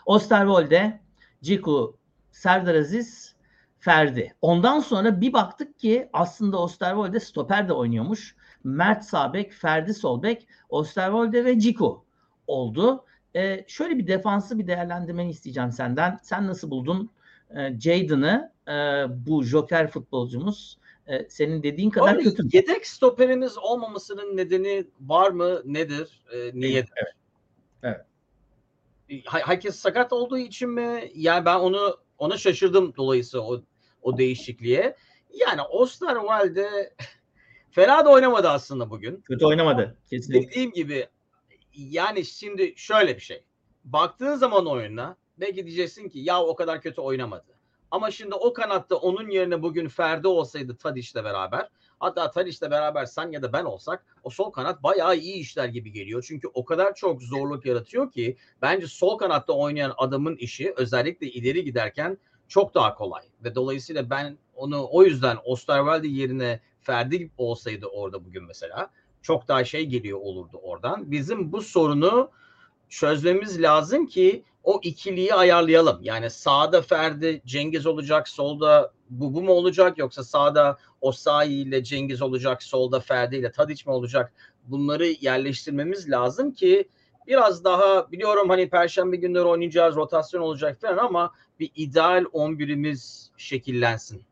Osterwolde, 0.05 0.99
Ciku, 1.43 1.97
Serdar 2.31 2.75
Aziz, 2.75 3.35
Ferdi. 3.79 4.35
Ondan 4.41 4.79
sonra 4.79 5.21
bir 5.21 5.33
baktık 5.33 5.79
ki 5.79 6.09
aslında 6.13 6.57
Osterwolde 6.57 7.19
stoper 7.19 7.67
de 7.67 7.73
oynuyormuş. 7.73 8.35
Mert 8.63 9.05
Sabek, 9.05 9.53
Ferdi 9.53 9.93
Solbek, 9.93 10.47
Osterwolde 10.69 11.45
ve 11.45 11.59
Ciku 11.59 12.05
oldu. 12.47 13.05
E, 13.35 13.65
şöyle 13.67 13.97
bir 13.97 14.07
defansı 14.07 14.59
bir 14.59 14.67
değerlendirmeni 14.67 15.29
isteyeceğim 15.29 15.71
senden. 15.71 16.19
Sen 16.23 16.47
nasıl 16.47 16.71
buldun 16.71 17.11
e, 17.55 17.79
Jadon'ı 17.79 18.51
e, 18.67 18.73
bu 19.27 19.43
joker 19.43 19.87
futbolcumuz? 19.87 20.77
E, 21.07 21.29
senin 21.29 21.63
dediğin 21.63 21.89
kadar 21.89 22.15
Abi, 22.15 22.23
kötü. 22.23 22.43
Yedek 22.53 22.87
stoperimiz 22.87 23.57
olmamasının 23.57 24.37
nedeni 24.37 24.87
var 25.01 25.31
mı? 25.31 25.61
Nedir? 25.65 26.23
E, 26.33 26.51
niye? 26.53 26.85
Evet. 26.95 27.13
evet. 27.83 28.05
Herkes 29.25 29.75
sakat 29.75 30.13
olduğu 30.13 30.37
için 30.37 30.69
mi? 30.69 31.11
Yani 31.15 31.45
ben 31.45 31.59
onu 31.59 31.97
ona 32.17 32.37
şaşırdım 32.37 32.93
dolayısıyla 32.97 33.45
o 33.45 33.61
o 34.01 34.17
değişikliğe. 34.17 34.95
Yani 35.33 35.61
Osterwalde 35.61 36.93
fena 37.71 38.05
da 38.05 38.09
oynamadı 38.09 38.49
aslında 38.49 38.89
bugün. 38.89 39.21
Kötü 39.21 39.45
oynamadı. 39.45 39.97
Kesinlikle. 40.09 40.49
Dediğim 40.49 40.71
gibi 40.71 41.07
yani 41.73 42.25
şimdi 42.25 42.73
şöyle 42.75 43.15
bir 43.15 43.21
şey. 43.21 43.43
Baktığın 43.83 44.35
zaman 44.35 44.67
oyuna 44.67 45.17
belki 45.37 45.65
diyeceksin 45.65 46.09
ki 46.09 46.19
ya 46.19 46.43
o 46.43 46.55
kadar 46.55 46.81
kötü 46.81 47.01
oynamadı. 47.01 47.59
Ama 47.91 48.11
şimdi 48.11 48.35
o 48.35 48.53
kanatta 48.53 48.95
onun 48.95 49.29
yerine 49.29 49.61
bugün 49.61 49.87
Ferdi 49.87 50.27
olsaydı 50.27 50.77
Tadiş'le 50.77 51.15
beraber 51.15 51.69
hatta 51.99 52.31
Tadiş'le 52.31 52.61
beraber 52.61 53.05
sen 53.05 53.31
ya 53.31 53.41
da 53.41 53.53
ben 53.53 53.65
olsak 53.65 54.05
o 54.23 54.29
sol 54.29 54.51
kanat 54.51 54.83
bayağı 54.83 55.17
iyi 55.17 55.35
işler 55.35 55.67
gibi 55.67 55.91
geliyor. 55.91 56.25
Çünkü 56.27 56.47
o 56.53 56.65
kadar 56.65 56.95
çok 56.95 57.21
zorluk 57.21 57.65
yaratıyor 57.65 58.11
ki 58.11 58.37
bence 58.61 58.87
sol 58.87 59.17
kanatta 59.17 59.53
oynayan 59.53 59.93
adamın 59.97 60.35
işi 60.35 60.73
özellikle 60.77 61.27
ileri 61.27 61.63
giderken 61.63 62.17
çok 62.47 62.75
daha 62.75 62.95
kolay. 62.95 63.23
Ve 63.43 63.55
dolayısıyla 63.55 64.09
ben 64.09 64.37
onu 64.55 64.87
o 64.91 65.03
yüzden 65.03 65.37
Osterwalde 65.43 66.07
yerine 66.07 66.59
Ferdi 66.89 67.31
olsaydı 67.37 67.85
orada 67.85 68.25
bugün 68.25 68.43
mesela 68.43 68.89
çok 69.21 69.47
daha 69.47 69.65
şey 69.65 69.85
geliyor 69.85 70.19
olurdu 70.21 70.59
oradan. 70.63 71.11
Bizim 71.11 71.51
bu 71.51 71.61
sorunu 71.61 72.31
çözmemiz 72.89 73.61
lazım 73.61 74.07
ki 74.07 74.43
o 74.63 74.79
ikiliyi 74.83 75.33
ayarlayalım. 75.33 75.99
Yani 76.01 76.29
sağda 76.29 76.81
Ferdi 76.81 77.41
Cengiz 77.45 77.85
olacak, 77.85 78.27
solda 78.27 78.91
bu 79.09 79.33
bu 79.33 79.41
mu 79.41 79.51
olacak 79.51 79.97
yoksa 79.97 80.23
sağda 80.23 80.77
Osayi 81.01 81.67
ile 81.67 81.83
Cengiz 81.83 82.21
olacak, 82.21 82.63
solda 82.63 82.99
Ferdi 82.99 83.35
ile 83.35 83.51
Tadiç 83.51 83.85
mi 83.85 83.91
olacak? 83.91 84.33
Bunları 84.63 85.05
yerleştirmemiz 85.05 86.11
lazım 86.11 86.51
ki 86.53 86.89
biraz 87.27 87.63
daha 87.63 88.11
biliyorum 88.11 88.49
hani 88.49 88.69
perşembe 88.69 89.15
günleri 89.15 89.43
oynayacağız, 89.43 89.95
rotasyon 89.95 90.41
olacak 90.41 90.81
falan 90.81 90.97
ama 90.97 91.31
bir 91.59 91.71
ideal 91.75 92.23
11'imiz 92.23 93.29
şekillensin. 93.37 94.28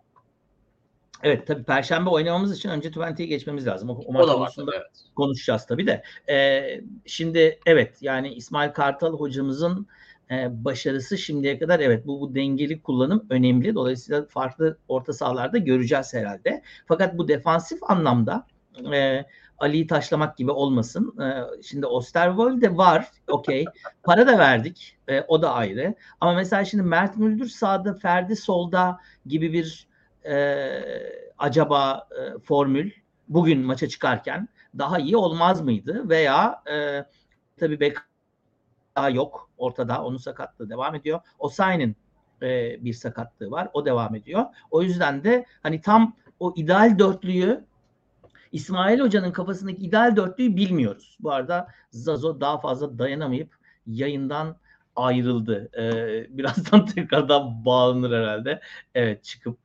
Evet 1.24 1.47
tabii 1.47 1.63
Perşembe 1.63 2.09
oynamamız 2.09 2.57
için 2.57 2.69
önce 2.69 2.89
Twenty'ye 2.89 3.29
geçmemiz 3.29 3.67
lazım. 3.67 3.89
O, 3.89 3.93
o, 3.93 4.17
o 4.17 4.27
da 4.27 4.39
var, 4.39 4.55
evet. 4.57 4.83
konuşacağız 5.15 5.65
tabii 5.65 5.88
de. 5.88 6.03
Ee, 6.29 6.81
şimdi 7.05 7.59
evet 7.65 7.97
yani 8.01 8.33
İsmail 8.33 8.71
Kartal 8.71 9.13
hocamızın 9.13 9.88
e, 10.31 10.65
başarısı 10.65 11.17
şimdiye 11.17 11.59
kadar 11.59 11.79
evet 11.79 12.07
bu, 12.07 12.21
bu 12.21 12.36
dengeli 12.36 12.81
kullanım 12.81 13.25
önemli. 13.29 13.75
Dolayısıyla 13.75 14.25
farklı 14.25 14.77
orta 14.88 15.13
sahalarda 15.13 15.57
göreceğiz 15.57 16.13
herhalde. 16.13 16.63
Fakat 16.86 17.17
bu 17.17 17.27
defansif 17.27 17.83
anlamda 17.83 18.47
e, 18.93 19.25
Ali'yi 19.59 19.88
taşlamak 19.88 20.38
gibi 20.38 20.51
olmasın. 20.51 21.19
E, 21.21 21.43
şimdi 21.63 21.86
Osterwold 21.86 22.77
var. 22.77 23.07
Okey. 23.27 23.65
Para 24.03 24.27
da 24.27 24.38
verdik. 24.38 24.97
E, 25.07 25.21
o 25.21 25.41
da 25.41 25.53
ayrı. 25.53 25.95
Ama 26.21 26.33
mesela 26.33 26.65
şimdi 26.65 26.83
Mert 26.83 27.17
Müldür 27.17 27.47
sağda, 27.50 27.93
Ferdi 27.93 28.36
solda 28.36 29.00
gibi 29.25 29.53
bir 29.53 29.88
e, 30.25 30.83
acaba 31.38 32.07
e, 32.12 32.39
formül 32.39 32.91
bugün 33.27 33.62
maça 33.62 33.89
çıkarken 33.89 34.50
daha 34.77 35.00
iyi 35.00 35.17
olmaz 35.17 35.62
mıydı? 35.62 36.09
Veya 36.09 36.63
e, 36.71 37.05
tabii 37.57 37.79
bek 37.79 37.97
daha 38.95 39.09
yok 39.09 39.50
ortada. 39.57 40.03
Onun 40.03 40.17
sakatlığı 40.17 40.69
devam 40.69 40.95
ediyor. 40.95 41.19
Osayi'nin 41.39 41.95
e, 42.41 42.77
bir 42.86 42.93
sakatlığı 42.93 43.51
var. 43.51 43.69
O 43.74 43.86
devam 43.86 44.15
ediyor. 44.15 44.45
O 44.71 44.83
yüzden 44.83 45.24
de 45.24 45.45
hani 45.63 45.81
tam 45.81 46.15
o 46.39 46.53
ideal 46.55 47.00
dörtlüyü 47.00 47.65
İsmail 48.51 49.00
Hoca'nın 49.00 49.31
kafasındaki 49.31 49.86
ideal 49.86 50.15
dörtlüyü 50.15 50.55
bilmiyoruz. 50.55 51.17
Bu 51.19 51.31
arada 51.31 51.67
Zazo 51.91 52.41
daha 52.41 52.59
fazla 52.59 53.00
dayanamayıp 53.00 53.55
yayından 53.88 54.55
ayrıldı. 54.95 55.69
Ee, 55.77 56.38
birazdan 56.38 56.86
tekrardan 56.95 57.65
bağlanır 57.65 58.12
herhalde. 58.12 58.62
Evet 58.95 59.24
çıkıp 59.24 59.57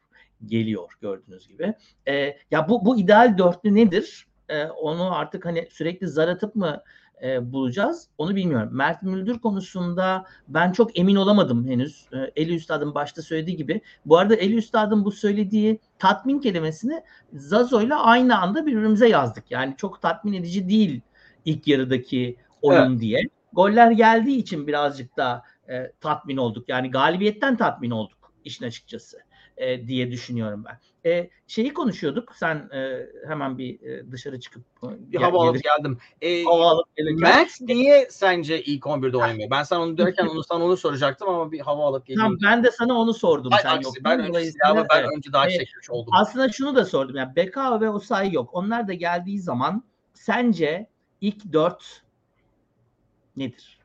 geliyor 0.47 0.93
gördüğünüz 1.01 1.49
gibi. 1.49 1.75
E, 2.09 2.37
ya 2.51 2.69
bu 2.69 2.85
bu 2.85 2.99
ideal 2.99 3.39
dörtlü 3.39 3.75
nedir? 3.75 4.27
E, 4.49 4.65
onu 4.65 5.15
artık 5.15 5.45
hani 5.45 5.69
sürekli 5.71 6.09
zar 6.09 6.29
atıp 6.29 6.55
mı 6.55 6.83
e, 7.23 7.53
bulacağız? 7.53 8.09
Onu 8.19 8.37
bilmiyorum. 8.37 8.69
Mert 8.73 9.03
Müldür 9.03 9.39
konusunda 9.39 10.27
ben 10.49 10.73
çok 10.73 10.99
emin 10.99 11.17
olamadım 11.17 11.69
henüz. 11.69 12.07
E, 12.13 12.43
Eli 12.43 12.55
Üstad'ın 12.55 12.95
başta 12.95 13.23
söylediği 13.23 13.57
gibi. 13.57 13.81
Bu 14.07 14.19
arada 14.19 14.35
Eli 14.35 14.57
Üstad'ın 14.57 15.05
bu 15.05 15.13
söylediği 15.13 15.79
tatmin 15.99 16.41
kelimesini 16.41 17.03
Zazo'yla 17.33 18.03
aynı 18.03 18.41
anda 18.41 18.67
birbirimize 18.67 19.09
yazdık. 19.09 19.51
Yani 19.51 19.75
çok 19.77 20.03
tatmin 20.03 20.33
edici 20.33 20.69
değil 20.69 21.01
ilk 21.45 21.69
yarıdaki 21.69 22.37
oyun 22.63 22.91
evet. 22.91 23.01
diye. 23.01 23.23
Goller 23.53 23.91
geldiği 23.91 24.37
için 24.37 24.67
birazcık 24.67 25.17
da 25.17 25.43
e, 25.69 25.93
tatmin 26.01 26.37
olduk. 26.37 26.69
Yani 26.69 26.91
galibiyetten 26.91 27.57
tatmin 27.57 27.91
olduk 27.91 28.33
işin 28.45 28.65
açıkçası. 28.65 29.19
E, 29.63 29.87
diye 29.87 30.11
düşünüyorum 30.11 30.65
ben. 30.65 30.79
E, 31.11 31.31
şeyi 31.47 31.75
konuşuyorduk. 31.75 32.35
Sen 32.37 32.71
e, 32.75 33.07
hemen 33.29 33.59
bir 33.59 33.81
e, 33.81 34.13
dışarı 34.13 34.41
çıkıp 34.41 34.63
e, 34.85 34.89
Bir 34.89 35.13
gel- 35.13 35.23
hava 35.23 35.49
alıp 35.49 35.63
geldim. 35.63 35.99
Ee, 36.21 36.45
hava 36.45 36.71
alıp 36.71 36.97
gelirken- 36.97 37.21
Mert 37.21 37.61
niye 37.61 38.07
sence 38.11 38.63
ilk 38.63 38.85
11'de 38.87 39.17
oynamıyor? 39.17 39.51
Ben 39.51 39.63
sana 39.63 39.83
onu 39.83 39.99
derken 39.99 40.27
onu 40.27 40.45
sana 40.45 40.65
onu 40.65 40.77
soracaktım 40.77 41.29
ama 41.29 41.53
bir 41.53 41.61
hava 41.61 41.87
alıp 41.87 42.07
geleyim. 42.07 42.23
Tamam, 42.23 42.39
ben 42.45 42.65
de 42.65 42.71
sana 42.71 42.95
onu 42.95 43.15
sordum. 43.15 43.53
Ay, 43.53 43.59
sen 43.63 43.77
aksi, 43.77 44.05
ben 44.05 44.21
önce 44.21 44.53
silahı 44.53 44.87
ben 44.91 45.01
evet. 45.01 45.11
önce 45.17 45.33
daha 45.33 45.47
Evet. 45.49 45.59
çekmiş 45.59 45.91
oldum. 45.91 46.15
Aslında 46.17 46.49
şunu 46.53 46.77
da 46.77 46.85
sordum. 46.85 47.17
Yani 47.17 47.37
Bekao 47.37 47.81
ve 47.81 47.91
Osayi 47.91 48.35
yok. 48.35 48.51
Onlar 48.53 48.89
da 48.89 48.93
geldiği 48.93 49.41
zaman 49.41 49.85
sence 50.15 50.87
ilk 51.21 51.53
dört 51.53 52.03
nedir? 53.37 53.82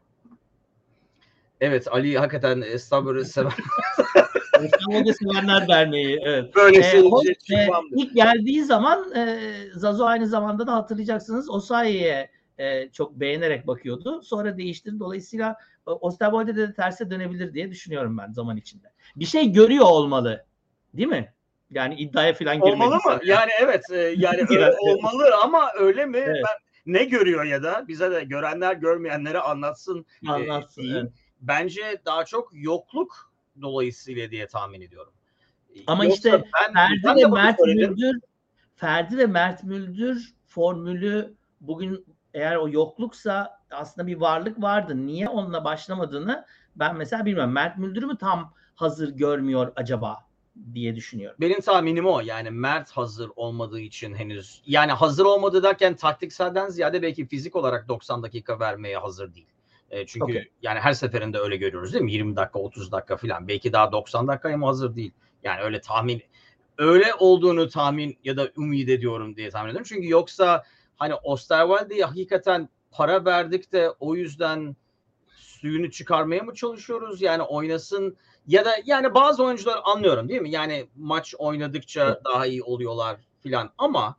Evet 1.61 1.87
Ali 1.91 2.17
hakikaten 2.17 2.61
e, 2.61 2.77
sabırı 2.77 3.25
sever. 3.25 3.53
İstanbul'da 4.63 5.13
Sevenler 5.13 5.67
Derneği. 5.67 6.19
Evet. 6.25 6.55
Böyle 6.55 6.77
Ee, 6.79 6.83
şey 6.83 6.99
o- 7.11 7.21
e, 7.23 7.33
çıkmamdı. 7.33 7.95
ilk 7.95 8.15
geldiği 8.15 8.63
zaman 8.63 9.11
e, 9.15 9.39
Zazo 9.73 10.05
aynı 10.05 10.27
zamanda 10.27 10.67
da 10.67 10.73
hatırlayacaksınız 10.73 11.49
Osayi'ye 11.49 12.29
e, 12.57 12.89
çok 12.89 13.19
beğenerek 13.19 13.67
bakıyordu. 13.67 14.21
Sonra 14.23 14.57
değiştirdi. 14.57 14.99
Dolayısıyla 14.99 15.55
e, 15.87 15.89
Osterwolde 15.91 16.55
de 16.55 16.73
terse 16.73 17.09
dönebilir 17.11 17.53
diye 17.53 17.71
düşünüyorum 17.71 18.17
ben 18.17 18.31
zaman 18.31 18.57
içinde. 18.57 18.87
Bir 19.15 19.25
şey 19.25 19.51
görüyor 19.51 19.85
olmalı. 19.85 20.45
Değil 20.93 21.09
mi? 21.09 21.33
Yani 21.71 21.95
iddiaya 21.95 22.33
falan 22.33 22.55
girmedi. 22.55 22.71
Olmalı 22.73 22.95
mı? 22.95 23.01
sana. 23.03 23.19
Yani 23.23 23.51
evet 23.61 23.83
e, 23.91 23.97
yani 24.17 24.41
öyle 24.49 24.71
olmalı 24.79 25.25
ama 25.43 25.67
öyle 25.79 26.05
mi? 26.05 26.17
Evet. 26.17 26.43
Ben 26.47 26.93
ne 26.93 27.03
görüyor 27.05 27.43
ya 27.43 27.63
da 27.63 27.85
bize 27.87 28.11
de 28.11 28.23
görenler 28.23 28.73
görmeyenlere 28.73 29.39
anlatsın. 29.39 30.05
Anlatsın. 30.27 30.81
diyeyim. 30.81 30.97
evet. 31.01 31.11
Bence 31.41 32.01
daha 32.05 32.25
çok 32.25 32.49
yokluk 32.53 33.31
dolayısıyla 33.61 34.31
diye 34.31 34.47
tahmin 34.47 34.81
ediyorum. 34.81 35.13
Ama 35.87 36.05
Yoksa 36.05 36.15
işte 36.15 36.43
ben, 36.53 36.73
Ferdi 36.73 37.01
ben 37.03 37.15
ve 37.15 37.27
Mert 37.27 37.59
söyledim. 37.59 37.91
Müldür 37.91 38.19
Ferdi 38.75 39.17
ve 39.17 39.25
Mert 39.25 39.63
Müldür 39.63 40.33
formülü 40.45 41.35
bugün 41.61 42.05
eğer 42.33 42.55
o 42.55 42.69
yokluksa 42.69 43.59
aslında 43.71 44.07
bir 44.07 44.17
varlık 44.17 44.61
vardı. 44.61 45.07
Niye 45.07 45.29
onunla 45.29 45.65
başlamadığını 45.65 46.45
ben 46.75 46.95
mesela 46.95 47.25
bilmiyorum. 47.25 47.53
Mert 47.53 47.77
Müldür'ü 47.77 48.05
mü 48.05 48.17
tam 48.17 48.53
hazır 48.75 49.09
görmüyor 49.09 49.71
acaba 49.75 50.27
diye 50.73 50.95
düşünüyorum. 50.95 51.37
Benim 51.39 51.61
tahminim 51.61 52.05
o. 52.05 52.19
Yani 52.19 52.51
Mert 52.51 52.91
hazır 52.91 53.31
olmadığı 53.35 53.79
için 53.79 54.15
henüz 54.15 54.61
yani 54.65 54.91
hazır 54.91 55.25
olmadığı 55.25 55.63
derken 55.63 55.95
taktikselden 55.95 56.69
ziyade 56.69 57.01
belki 57.01 57.27
fizik 57.27 57.55
olarak 57.55 57.87
90 57.87 58.23
dakika 58.23 58.59
vermeye 58.59 58.97
hazır 58.97 59.33
değil. 59.33 59.47
E, 59.91 60.05
çünkü 60.05 60.23
Okey. 60.23 60.51
yani 60.61 60.79
her 60.79 60.93
seferinde 60.93 61.39
öyle 61.39 61.57
görüyoruz 61.57 61.93
değil 61.93 62.03
mi? 62.03 62.11
20 62.11 62.35
dakika 62.35 62.59
30 62.59 62.91
dakika 62.91 63.17
falan. 63.17 63.47
Belki 63.47 63.73
daha 63.73 63.91
90 63.91 64.27
dakikaya 64.27 64.57
mı 64.57 64.65
hazır 64.65 64.95
değil. 64.95 65.11
Yani 65.43 65.61
öyle 65.61 65.81
tahmin 65.81 66.21
öyle 66.77 67.13
olduğunu 67.19 67.69
tahmin 67.69 68.17
ya 68.23 68.37
da 68.37 68.49
ümit 68.57 68.89
ediyorum 68.89 69.35
diye 69.35 69.49
tahmin 69.49 69.69
ediyorum. 69.69 69.87
Çünkü 69.89 70.09
yoksa 70.09 70.63
hani 70.97 71.13
Osterwalde'ye 71.13 72.05
hakikaten 72.05 72.69
para 72.91 73.25
verdik 73.25 73.71
de 73.71 73.89
o 73.99 74.15
yüzden 74.15 74.75
suyunu 75.27 75.91
çıkarmaya 75.91 76.43
mı 76.43 76.53
çalışıyoruz? 76.53 77.21
Yani 77.21 77.43
oynasın 77.43 78.17
ya 78.47 78.65
da 78.65 78.71
yani 78.85 79.13
bazı 79.13 79.43
oyuncular 79.43 79.79
anlıyorum 79.83 80.29
değil 80.29 80.41
mi? 80.41 80.51
Yani 80.51 80.87
maç 80.95 81.35
oynadıkça 81.37 82.21
daha 82.25 82.45
iyi 82.45 82.63
oluyorlar 82.63 83.17
filan 83.39 83.69
ama 83.77 84.15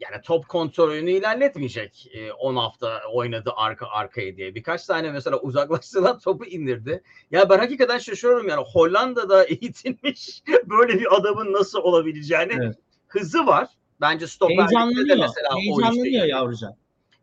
yani 0.00 0.22
top 0.22 0.48
kontrolünü 0.48 1.10
ilerletmeyecek. 1.10 2.10
Ee, 2.12 2.32
10 2.32 2.56
hafta 2.56 3.00
oynadı 3.12 3.52
arka 3.56 3.86
arkaya 3.86 4.36
diye. 4.36 4.54
Birkaç 4.54 4.86
tane 4.86 5.10
mesela 5.10 5.40
uzaklaştıran 5.40 6.18
topu 6.24 6.44
indirdi. 6.44 7.02
Ya 7.30 7.50
ben 7.50 7.58
hakikaten 7.58 7.98
şaşırıyorum 7.98 8.48
yani 8.48 8.64
Hollanda'da 8.72 9.44
eğitilmiş 9.48 10.42
böyle 10.64 11.00
bir 11.00 11.16
adamın 11.16 11.52
nasıl 11.52 11.78
olabileceğini. 11.78 12.52
Evet. 12.56 12.76
Hızı 13.08 13.46
var. 13.46 13.68
Bence 14.00 14.26
stoperlikte 14.26 15.08
de 15.08 15.14
mesela 15.14 15.56
Heyecanlanıyor 15.56 16.04
işte. 16.06 16.26
yavrucak. 16.26 16.72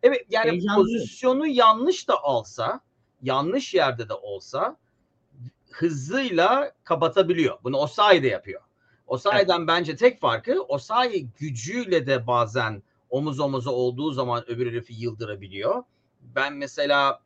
Evet 0.03 0.25
yani 0.29 0.61
pozisyonu 0.75 1.47
yanlış 1.47 2.07
da 2.07 2.23
alsa, 2.23 2.79
yanlış 3.21 3.73
yerde 3.73 4.09
de 4.09 4.13
olsa 4.13 4.77
hızıyla 5.71 6.71
kapatabiliyor. 6.83 7.57
Bunu 7.63 7.77
Osayi 7.77 8.23
de 8.23 8.27
yapıyor. 8.27 8.61
Osayi'den 9.07 9.67
bence 9.67 9.95
tek 9.95 10.19
farkı 10.19 10.61
Osayi 10.61 11.29
gücüyle 11.39 12.07
de 12.07 12.27
bazen 12.27 12.83
omuz 13.09 13.39
omuza 13.39 13.71
olduğu 13.71 14.11
zaman 14.11 14.49
öbür 14.49 14.67
herifi 14.67 14.93
yıldırabiliyor. 14.93 15.83
Ben 16.21 16.53
mesela 16.53 17.19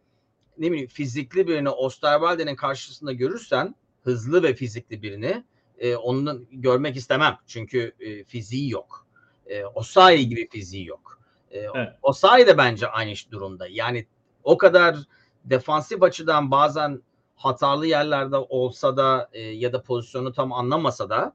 ne 0.58 0.72
bileyim 0.72 0.88
fizikli 0.88 1.48
birini 1.48 1.70
Osterwalde'nin 1.70 2.56
karşısında 2.56 3.13
görürsen 3.13 3.76
hızlı 4.04 4.44
ve 4.44 4.54
fizikli 4.54 5.02
birini 5.02 5.44
e, 5.80 5.96
onun 5.96 6.48
görmek 6.52 6.96
istemem. 6.96 7.38
Çünkü 7.48 7.94
e, 8.00 8.24
fiziği 8.24 8.72
yok. 8.72 9.08
E, 9.46 9.66
Osayi 9.66 10.30
gibi 10.30 10.50
fiziği 10.50 10.86
yok. 10.86 11.20
E, 11.52 11.60
Evet. 11.60 11.90
Osayi 12.02 12.48
de 12.48 12.58
bence 12.58 12.88
aynı 12.88 13.13
durumda. 13.32 13.68
Yani 13.68 14.08
o 14.44 14.58
kadar 14.58 14.98
defansif 15.46 16.04
açıdan 16.04 16.52
bazen 16.52 17.02
hatalı 17.36 17.88
yerlerde 17.88 18.36
olsa 18.36 18.98
da 18.98 19.30
e, 19.34 19.42
ya 19.42 19.74
da 19.74 19.82
pozisyonu 19.82 20.34
tam 20.34 20.54
anlamasa 20.54 21.10
da 21.10 21.34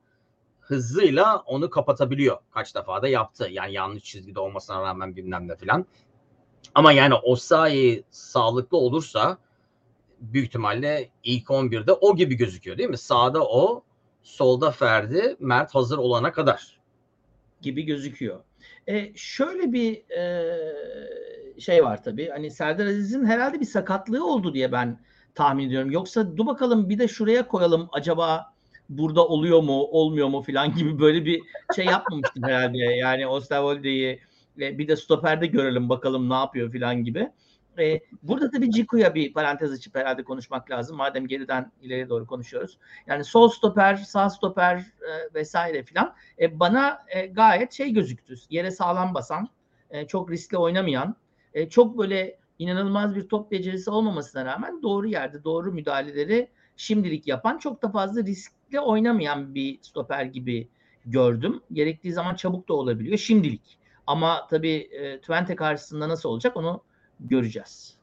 hızıyla 0.72 1.38
onu 1.46 1.70
kapatabiliyor. 1.70 2.38
Kaç 2.50 2.74
defa 2.74 3.02
da 3.02 3.08
yaptı. 3.08 3.48
Yani 3.50 3.72
yanlış 3.72 4.04
çizgide 4.04 4.40
olmasına 4.40 4.82
rağmen 4.82 5.16
bilmem 5.16 5.48
ne 5.48 5.56
filan. 5.56 5.86
Ama 6.74 6.92
yani 6.92 7.14
Osayi 7.14 8.04
sağlıklı 8.10 8.76
olursa 8.76 9.38
büyük 10.20 10.46
ihtimalle 10.46 11.10
ilk 11.24 11.46
11'de 11.46 11.92
o 11.92 12.16
gibi 12.16 12.34
gözüküyor 12.34 12.78
değil 12.78 12.88
mi? 12.90 12.98
Sağda 12.98 13.44
o, 13.44 13.84
solda 14.22 14.70
Ferdi, 14.70 15.36
Mert 15.40 15.74
hazır 15.74 15.98
olana 15.98 16.32
kadar. 16.32 16.80
gibi 17.62 17.82
gözüküyor. 17.82 18.40
E, 18.86 19.12
şöyle 19.16 19.72
bir 19.72 20.10
e, 20.10 21.60
şey 21.60 21.84
var 21.84 22.02
tabii. 22.02 22.28
Hani 22.28 22.50
Serdar 22.50 22.86
Aziz'in 22.86 23.24
herhalde 23.24 23.60
bir 23.60 23.66
sakatlığı 23.66 24.26
oldu 24.26 24.54
diye 24.54 24.72
ben 24.72 25.00
tahmin 25.34 25.66
ediyorum. 25.66 25.90
Yoksa 25.90 26.36
dur 26.36 26.46
bakalım 26.46 26.88
bir 26.88 26.98
de 26.98 27.08
şuraya 27.08 27.48
koyalım 27.48 27.88
acaba 27.92 28.54
burada 28.88 29.26
oluyor 29.26 29.62
mu 29.62 29.82
olmuyor 29.82 30.28
mu 30.28 30.42
falan 30.42 30.74
gibi 30.74 30.98
böyle 30.98 31.24
bir 31.24 31.42
şey 31.76 31.84
yapmamıştım 31.84 32.42
herhalde. 32.42 32.78
Yani 32.78 33.26
Osterwolde'yi 33.26 34.20
e, 34.60 34.78
bir 34.78 34.88
de 34.88 34.96
stoperde 34.96 35.46
görelim 35.46 35.88
bakalım 35.88 36.30
ne 36.30 36.34
yapıyor 36.34 36.72
falan 36.72 37.04
gibi. 37.04 37.30
E, 37.78 38.00
burada 38.22 38.50
tabii 38.50 38.70
Ciku'ya 38.70 39.14
bir 39.14 39.32
parantez 39.32 39.72
açıp 39.72 39.96
herhalde 39.96 40.24
konuşmak 40.24 40.70
lazım. 40.70 40.96
Madem 40.96 41.26
geriden 41.26 41.72
ileriye 41.82 42.08
doğru 42.08 42.26
konuşuyoruz. 42.26 42.78
Yani 43.06 43.24
sol 43.24 43.48
stoper, 43.48 43.96
sağ 43.96 44.30
stoper 44.30 44.76
e, 44.76 45.34
vesaire 45.34 45.82
filan 45.82 46.14
e, 46.40 46.60
bana 46.60 46.98
e, 47.08 47.26
gayet 47.26 47.72
şey 47.72 47.92
gözüktü. 47.92 48.34
Yere 48.50 48.70
sağlam 48.70 49.14
basan, 49.14 49.48
e, 49.90 50.06
çok 50.06 50.30
riskli 50.30 50.56
oynamayan, 50.56 51.16
e, 51.54 51.68
çok 51.68 51.98
böyle 51.98 52.38
inanılmaz 52.58 53.16
bir 53.16 53.28
top 53.28 53.50
becerisi 53.50 53.90
olmamasına 53.90 54.44
rağmen 54.44 54.82
doğru 54.82 55.06
yerde 55.08 55.44
doğru 55.44 55.72
müdahaleleri 55.72 56.48
şimdilik 56.76 57.26
yapan, 57.26 57.58
çok 57.58 57.82
da 57.82 57.88
fazla 57.90 58.26
riskli 58.72 58.80
oynamayan 58.80 59.54
bir 59.54 59.78
stoper 59.82 60.24
gibi 60.24 60.68
gördüm. 61.06 61.60
Gerektiği 61.72 62.12
zaman 62.12 62.34
çabuk 62.34 62.68
da 62.68 62.74
olabiliyor 62.74 63.18
şimdilik. 63.18 63.78
Ama 64.06 64.46
tabii 64.50 64.88
e, 64.92 65.20
Twente 65.20 65.56
karşısında 65.56 66.08
nasıl 66.08 66.28
olacak 66.28 66.56
onu 66.56 66.82
göreceğiz. 67.20 67.96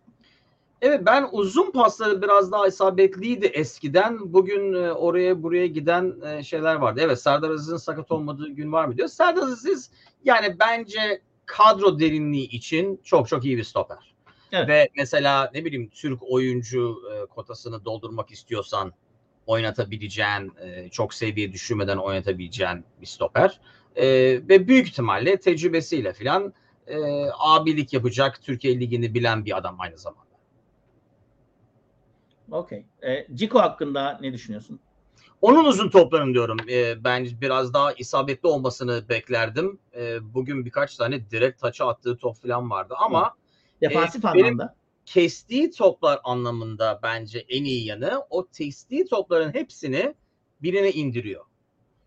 Evet 0.81 1.01
ben 1.05 1.27
uzun 1.31 1.71
pasları 1.71 2.21
biraz 2.21 2.51
daha 2.51 2.67
isabetliydi 2.67 3.45
eskiden. 3.45 4.33
Bugün 4.33 4.73
e, 4.73 4.91
oraya 4.91 5.43
buraya 5.43 5.67
giden 5.67 6.15
e, 6.25 6.43
şeyler 6.43 6.75
vardı. 6.75 7.01
Evet 7.03 7.21
Serdar 7.21 7.49
Aziz'in 7.49 7.77
sakat 7.77 8.11
olmadığı 8.11 8.49
gün 8.49 8.71
var 8.71 8.85
mı 8.85 8.97
diyor. 8.97 9.07
Serdar 9.07 9.41
Aziz 9.41 9.91
yani 10.23 10.55
bence 10.59 11.21
kadro 11.45 11.99
derinliği 11.99 12.49
için 12.49 13.01
çok 13.03 13.27
çok 13.27 13.45
iyi 13.45 13.57
bir 13.57 13.63
stoper. 13.63 14.15
Evet. 14.51 14.69
Ve 14.69 14.89
mesela 14.97 15.51
ne 15.53 15.65
bileyim 15.65 15.89
Türk 15.89 16.19
oyuncu 16.23 17.01
e, 17.13 17.25
kotasını 17.25 17.85
doldurmak 17.85 18.31
istiyorsan 18.31 18.93
oynatabileceğin, 19.49 20.51
e, 20.61 20.89
çok 20.89 21.13
seviye 21.13 21.53
düşürmeden 21.53 21.97
oynatabileceğin 21.97 22.85
bir 23.01 23.05
stoper. 23.05 23.59
E, 23.95 24.05
ve 24.49 24.67
büyük 24.67 24.87
ihtimalle 24.87 25.39
tecrübesiyle 25.39 26.13
filan 26.13 26.53
e, 26.87 26.97
abilik 27.39 27.93
yapacak 27.93 28.41
Türkiye 28.41 28.79
Ligi'ni 28.79 29.13
bilen 29.13 29.45
bir 29.45 29.57
adam 29.57 29.75
aynı 29.79 29.97
zamanda. 29.97 30.29
Okey. 32.51 32.85
E, 33.01 33.27
Ciku 33.35 33.59
hakkında 33.59 34.17
ne 34.21 34.33
düşünüyorsun? 34.33 34.79
Onun 35.41 35.65
uzun 35.65 35.89
toplarını 35.89 36.33
diyorum. 36.33 36.57
E, 36.69 37.03
ben 37.03 37.27
biraz 37.41 37.73
daha 37.73 37.93
isabetli 37.93 38.47
olmasını 38.47 39.09
beklerdim. 39.09 39.79
E, 39.95 40.33
bugün 40.33 40.65
birkaç 40.65 40.95
tane 40.95 41.29
direkt 41.29 41.61
taça 41.61 41.87
attığı 41.87 42.17
top 42.17 42.35
falan 42.41 42.69
vardı 42.69 42.93
ama 42.99 43.35
Defansif 43.81 44.23
benim- 44.23 44.45
anlamda. 44.45 44.78
Kestiği 45.09 45.71
toplar 45.71 46.19
anlamında 46.23 46.99
bence 47.03 47.45
en 47.49 47.63
iyi 47.63 47.85
yanı 47.85 48.23
o 48.29 48.47
kestiği 48.57 49.05
topların 49.05 49.53
hepsini 49.53 50.15
birine 50.61 50.91
indiriyor. 50.91 51.45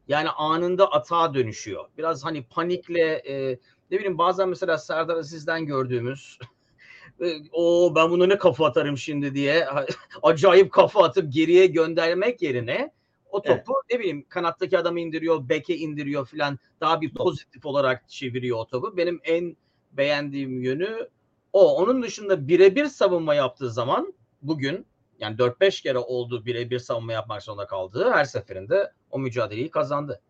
Yani 0.09 0.31
anında 0.31 0.93
atağa 0.93 1.35
dönüşüyor. 1.35 1.85
Biraz 1.99 2.25
hani 2.25 2.43
panikle 2.43 3.01
e, 3.01 3.59
ne 3.91 3.99
bileyim 3.99 4.19
bazen 4.19 4.49
mesela 4.49 4.79
Serdar 4.79 5.17
Aziz'den 5.17 5.67
gördüğümüz 5.67 6.39
e, 7.21 7.35
o 7.53 7.93
ben 7.95 8.11
bunu 8.11 8.29
ne 8.29 8.39
kafa 8.39 8.67
atarım 8.67 8.99
şimdi 8.99 9.35
diye 9.35 9.67
acayip 10.23 10.73
kafa 10.73 11.05
atıp 11.05 11.33
geriye 11.33 11.67
göndermek 11.67 12.43
yerine 12.43 12.93
O 13.31 13.43
topu 13.43 13.73
ne 13.91 13.99
bileyim 13.99 14.25
kanattaki 14.29 14.79
adamı 14.79 15.01
indiriyor, 15.01 15.49
beke 15.49 15.77
indiriyor 15.77 16.27
filan. 16.27 16.59
Daha 16.81 17.01
bir 17.01 17.15
pozitif 17.15 17.67
olarak 17.67 18.09
çeviriyor 18.09 18.59
o 18.59 18.67
topu. 18.67 18.97
Benim 18.97 19.21
en 19.25 19.57
beğendiğim 19.93 20.63
yönü 20.63 21.09
o. 21.53 21.77
Onun 21.77 22.03
dışında 22.03 22.49
birebir 22.49 22.87
savunma 22.87 23.35
yaptığı 23.35 23.71
zaman 23.71 24.15
bugün 24.43 24.87
yani 25.19 25.37
4-5 25.37 25.83
kere 25.83 25.99
oldu 25.99 26.47
birebir 26.47 26.79
savunma 26.79 27.13
yapmak 27.13 27.43
zorunda 27.43 27.67
kaldığı 27.67 28.11
her 28.11 28.25
seferinde 28.25 28.93
o 29.11 29.19
mücadeleyi 29.19 29.71
kazandı. 29.71 30.21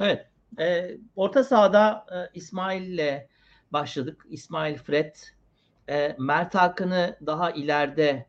Evet. 0.00 0.26
E, 0.58 0.96
orta 1.16 1.44
sahada 1.44 2.06
e, 2.12 2.38
İsmail'le 2.38 3.28
başladık. 3.72 4.26
İsmail 4.28 4.76
Fred. 4.76 5.14
E, 5.88 6.16
Mert 6.18 6.54
Hakan'ı 6.54 7.16
daha 7.26 7.50
ileride 7.50 8.26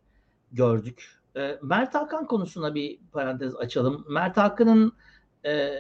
gördük. 0.52 1.18
E, 1.36 1.60
Mert 1.62 1.96
Hakan 1.96 2.28
konusuna 2.28 2.76
bir 2.76 3.00
parantez 3.12 3.56
açalım. 3.56 4.06
Mert 4.10 4.38
Hakan'ın 4.38 4.94
e, 5.46 5.80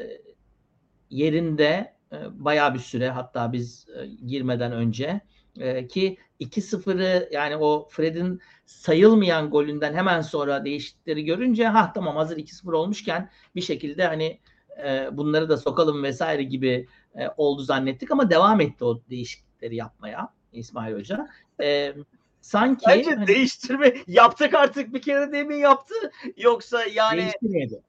yerinde 1.09 1.95
e, 2.11 2.17
bayağı 2.31 2.73
bir 2.73 2.79
süre 2.79 3.09
hatta 3.09 3.53
biz 3.53 3.87
e, 3.89 4.05
girmeden 4.05 4.71
önce 4.71 5.21
e, 5.59 5.87
ki 5.87 6.17
2-0'ı 6.41 7.29
yani 7.31 7.57
o 7.57 7.87
Fred'in 7.91 8.41
sayılmayan 8.65 9.49
golünden 9.49 9.93
hemen 9.93 10.21
sonra 10.21 10.65
değişiklikleri 10.65 11.25
görünce 11.25 11.67
ha 11.67 11.91
tamam 11.93 12.15
hazır 12.15 12.37
2-0 12.37 12.75
olmuşken 12.75 13.29
bir 13.55 13.61
şekilde 13.61 14.07
hani 14.07 14.39
e, 14.85 15.09
bunları 15.11 15.49
da 15.49 15.57
sokalım 15.57 16.03
vesaire 16.03 16.43
gibi 16.43 16.87
e, 17.15 17.27
oldu 17.37 17.61
zannettik 17.61 18.11
ama 18.11 18.29
devam 18.29 18.61
etti 18.61 18.85
o 18.85 19.01
değişiklikleri 19.09 19.75
yapmaya 19.75 20.33
İsmail 20.53 20.95
Hoca. 20.95 21.27
E, 21.61 21.93
sanki 22.41 22.85
Bence 22.87 23.09
hani, 23.09 23.27
değiştirme 23.27 23.93
yaptık 24.07 24.53
artık 24.53 24.93
bir 24.93 25.01
kere 25.01 25.31
demin 25.31 25.57
yaptı. 25.57 25.95
Yoksa 26.37 26.85
yani 26.85 27.21
değiştirmedi. 27.21 27.81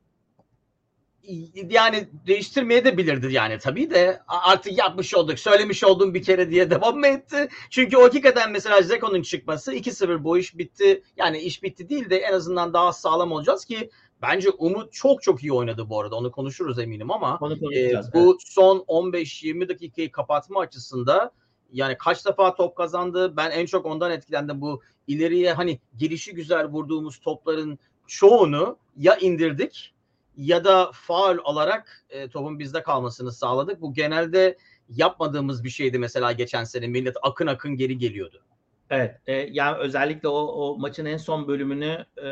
Yani 1.71 2.09
değiştirmeye 2.27 2.85
de 2.85 2.97
bilirdi 2.99 3.33
yani 3.33 3.59
tabii 3.59 3.91
de. 3.91 4.21
Artık 4.29 4.79
yapmış 4.79 5.15
olduk 5.15 5.39
söylemiş 5.39 5.85
oldum 5.85 6.15
bir 6.15 6.23
kere 6.23 6.51
diye 6.51 6.71
devam 6.71 6.99
mı 6.99 7.07
etti? 7.07 7.49
Çünkü 7.71 7.97
o 7.97 8.03
hakikaten 8.03 8.53
mesela 8.53 8.83
Zeko'nun 8.83 9.23
çıkması 9.23 9.75
2-0 9.75 10.25
bu 10.25 10.39
iş 10.39 10.59
bitti. 10.59 11.03
Yani 11.17 11.39
iş 11.39 11.63
bitti 11.63 11.89
değil 11.89 12.11
de 12.11 12.17
en 12.19 12.33
azından 12.33 12.73
daha 12.73 12.93
sağlam 12.93 13.33
olacağız 13.33 13.65
ki 13.65 13.91
bence 14.23 14.51
Umut 14.51 14.93
çok 14.93 15.23
çok 15.23 15.43
iyi 15.43 15.53
oynadı 15.53 15.89
bu 15.89 16.01
arada. 16.01 16.17
Onu 16.17 16.33
konuşuruz 16.33 16.79
eminim 16.79 17.11
ama 17.11 17.41
e, 17.75 17.93
bu 18.15 18.39
son 18.41 18.79
15-20 18.79 19.69
dakikayı 19.69 20.13
kapatma 20.13 20.61
açısında 20.61 21.33
yani 21.73 21.97
kaç 21.99 22.27
defa 22.27 22.55
top 22.55 22.77
kazandı? 22.77 23.37
Ben 23.37 23.51
en 23.51 23.67
çok 23.67 23.87
ondan 23.87 24.11
etkilendim. 24.11 24.61
Bu 24.61 24.83
ileriye 25.07 25.53
hani 25.53 25.81
gelişi 25.97 26.35
güzel 26.35 26.67
vurduğumuz 26.67 27.19
topların 27.19 27.79
çoğunu 28.07 28.77
ya 28.97 29.17
indirdik 29.17 29.95
ya 30.39 30.65
da 30.65 30.91
faul 30.93 31.39
alarak 31.45 32.05
e, 32.11 32.29
topun 32.29 32.59
bizde 32.59 32.83
kalmasını 32.83 33.33
sağladık. 33.33 33.81
Bu 33.81 33.95
genelde 33.95 34.59
yapmadığımız 34.89 35.65
bir 35.65 35.71
şeydi 35.71 35.99
mesela 35.99 36.33
geçen 36.33 36.65
sene 36.65 36.87
millet 36.87 37.17
akın 37.23 37.47
akın 37.47 37.77
geri 37.77 37.99
geliyordu. 37.99 38.45
Evet, 38.91 39.21
e, 39.27 39.33
yani 39.33 39.77
özellikle 39.77 40.29
o, 40.29 40.39
o 40.39 40.79
maçın 40.79 41.05
en 41.05 41.17
son 41.17 41.49
bölümünü 41.49 42.07
e, 42.23 42.29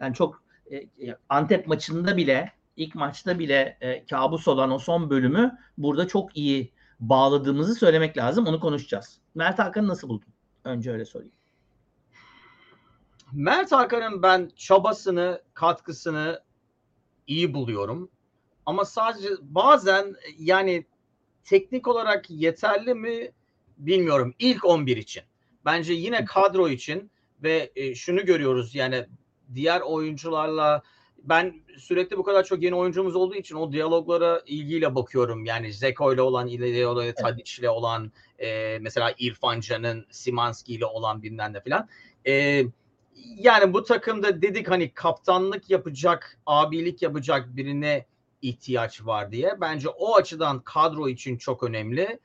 yani 0.00 0.14
çok 0.14 0.42
e, 0.72 0.88
Antep 1.28 1.66
maçında 1.66 2.16
bile 2.16 2.52
ilk 2.76 2.94
maçta 2.94 3.38
bile 3.38 3.78
e, 3.80 4.06
kabus 4.06 4.48
olan 4.48 4.70
o 4.70 4.78
son 4.78 5.10
bölümü 5.10 5.58
burada 5.78 6.08
çok 6.08 6.36
iyi 6.36 6.72
bağladığımızı 7.00 7.74
söylemek 7.74 8.16
lazım. 8.16 8.46
Onu 8.46 8.60
konuşacağız. 8.60 9.20
Mert 9.34 9.58
Hakan'ı 9.58 9.88
nasıl 9.88 10.08
buldun? 10.08 10.28
Önce 10.64 10.92
öyle 10.92 11.04
sorayım. 11.04 11.32
Mert 13.32 13.72
Hakan'ın 13.72 14.22
ben 14.22 14.50
çabasını, 14.56 15.42
katkısını 15.54 16.47
iyi 17.28 17.54
buluyorum. 17.54 18.10
Ama 18.66 18.84
sadece 18.84 19.28
bazen 19.42 20.14
yani 20.38 20.84
teknik 21.44 21.88
olarak 21.88 22.30
yeterli 22.30 22.94
mi 22.94 23.32
bilmiyorum. 23.78 24.34
İlk 24.38 24.64
11 24.64 24.96
için. 24.96 25.22
Bence 25.64 25.92
yine 25.92 26.24
kadro 26.24 26.68
için 26.68 27.10
ve 27.42 27.70
e, 27.76 27.94
şunu 27.94 28.24
görüyoruz 28.24 28.74
yani 28.74 29.06
diğer 29.54 29.80
oyuncularla 29.80 30.82
ben 31.22 31.54
sürekli 31.78 32.18
bu 32.18 32.22
kadar 32.22 32.44
çok 32.44 32.62
yeni 32.62 32.74
oyuncumuz 32.74 33.16
olduğu 33.16 33.34
için 33.34 33.56
o 33.56 33.72
diyaloglara 33.72 34.42
ilgiyle 34.46 34.94
bakıyorum. 34.94 35.44
Yani 35.44 35.72
Zeko 35.72 36.14
ile 36.14 36.22
olan, 36.22 36.48
ile 36.48 36.68
ile 36.70 37.14
Tadic 37.14 37.60
ile 37.60 37.70
olan, 37.70 38.12
e, 38.38 38.78
mesela 38.80 39.14
İrfan 39.18 39.60
Can'ın 39.60 40.06
Simanski 40.10 40.74
ile 40.74 40.86
olan 40.86 41.22
bilmem 41.22 41.52
ne 41.52 41.60
falan. 41.60 41.88
E, 42.26 42.64
yani 43.36 43.72
bu 43.72 43.84
takımda 43.84 44.42
dedik 44.42 44.70
hani 44.70 44.94
kaptanlık 44.94 45.70
yapacak, 45.70 46.38
abilik 46.46 47.02
yapacak 47.02 47.56
birine 47.56 48.06
ihtiyaç 48.42 49.06
var 49.06 49.32
diye. 49.32 49.60
Bence 49.60 49.88
o 49.88 50.14
açıdan 50.16 50.60
kadro 50.60 51.08
için 51.08 51.38
çok 51.38 51.62
önemli. 51.62 52.20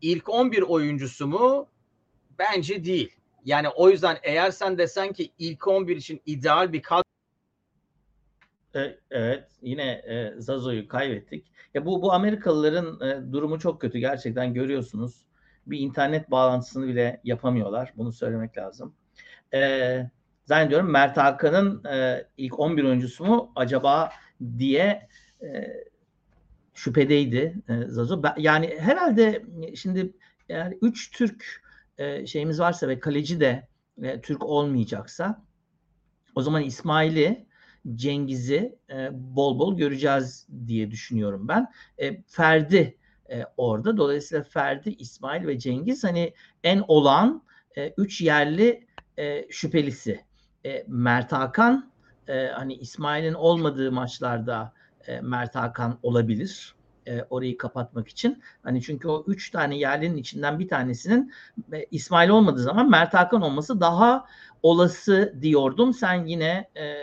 İlk 0.00 0.28
11 0.28 0.62
oyuncusu 0.62 1.26
mu? 1.26 1.68
Bence 2.38 2.84
değil. 2.84 3.16
Yani 3.44 3.68
o 3.68 3.90
yüzden 3.90 4.18
eğer 4.22 4.50
sen 4.50 4.78
desen 4.78 5.12
ki 5.12 5.32
ilk 5.38 5.68
11 5.68 5.96
için 5.96 6.22
ideal 6.26 6.72
bir 6.72 6.82
kadro 6.82 7.02
E, 8.74 8.98
Evet, 9.10 9.48
yine 9.62 9.90
e, 9.90 10.34
Zazo'yu 10.38 10.88
kaybettik. 10.88 11.46
Ya 11.74 11.86
bu 11.86 12.02
bu 12.02 12.12
Amerikalıların 12.12 13.00
e, 13.00 13.32
durumu 13.32 13.58
çok 13.58 13.80
kötü 13.80 13.98
gerçekten 13.98 14.54
görüyorsunuz. 14.54 15.26
Bir 15.66 15.78
internet 15.78 16.30
bağlantısını 16.30 16.86
bile 16.86 17.20
yapamıyorlar. 17.24 17.92
Bunu 17.96 18.12
söylemek 18.12 18.58
lazım. 18.58 18.94
E, 19.54 20.10
zannediyorum 20.48 20.90
Mert 20.90 21.16
Hakan'ın 21.16 21.84
e, 21.84 22.26
ilk 22.36 22.60
11 22.60 22.84
oyuncusu 22.84 23.24
mu 23.24 23.52
acaba 23.56 24.10
diye 24.58 25.08
e, 25.42 25.46
şüphedeydi 26.74 27.54
e, 27.68 27.84
Zazo. 27.86 28.22
Yani 28.36 28.74
herhalde 28.78 29.42
şimdi 29.74 30.12
yani 30.48 30.78
3 30.82 31.10
Türk 31.10 31.62
e, 31.98 32.26
şeyimiz 32.26 32.60
varsa 32.60 32.88
ve 32.88 33.00
kaleci 33.00 33.40
de 33.40 33.68
e, 34.02 34.20
Türk 34.20 34.44
olmayacaksa 34.44 35.44
o 36.34 36.42
zaman 36.42 36.62
İsmail'i 36.62 37.46
Cengiz'i 37.94 38.78
e, 38.90 39.08
bol 39.12 39.58
bol 39.58 39.76
göreceğiz 39.76 40.46
diye 40.66 40.90
düşünüyorum 40.90 41.48
ben. 41.48 41.66
E, 41.98 42.22
Ferdi 42.22 42.98
e, 43.30 43.44
orada. 43.56 43.96
Dolayısıyla 43.96 44.44
Ferdi, 44.44 44.90
İsmail 44.90 45.46
ve 45.46 45.58
Cengiz 45.58 46.04
hani 46.04 46.34
en 46.64 46.84
olan 46.88 47.42
3 47.96 48.20
yerli 48.20 48.86
e, 49.16 49.46
şüphelisi. 49.50 50.27
E, 50.66 50.84
Mert 50.88 51.32
Hakan 51.32 51.90
e, 52.28 52.46
hani 52.46 52.74
İsmail'in 52.74 53.34
olmadığı 53.34 53.92
maçlarda 53.92 54.72
e, 55.06 55.20
Mert 55.20 55.54
Hakan 55.54 55.98
olabilir. 56.02 56.74
E, 57.06 57.22
orayı 57.30 57.58
kapatmak 57.58 58.08
için. 58.08 58.42
Hani 58.62 58.82
çünkü 58.82 59.08
o 59.08 59.24
3 59.26 59.50
tane 59.50 59.78
yerlinin 59.78 60.16
içinden 60.16 60.58
bir 60.58 60.68
tanesinin 60.68 61.32
e, 61.72 61.84
İsmail 61.90 62.28
olmadığı 62.28 62.62
zaman 62.62 62.90
Mert 62.90 63.14
Hakan 63.14 63.42
olması 63.42 63.80
daha 63.80 64.26
olası 64.62 65.34
diyordum. 65.40 65.94
Sen 65.94 66.26
yine 66.26 66.70
e, 66.76 66.94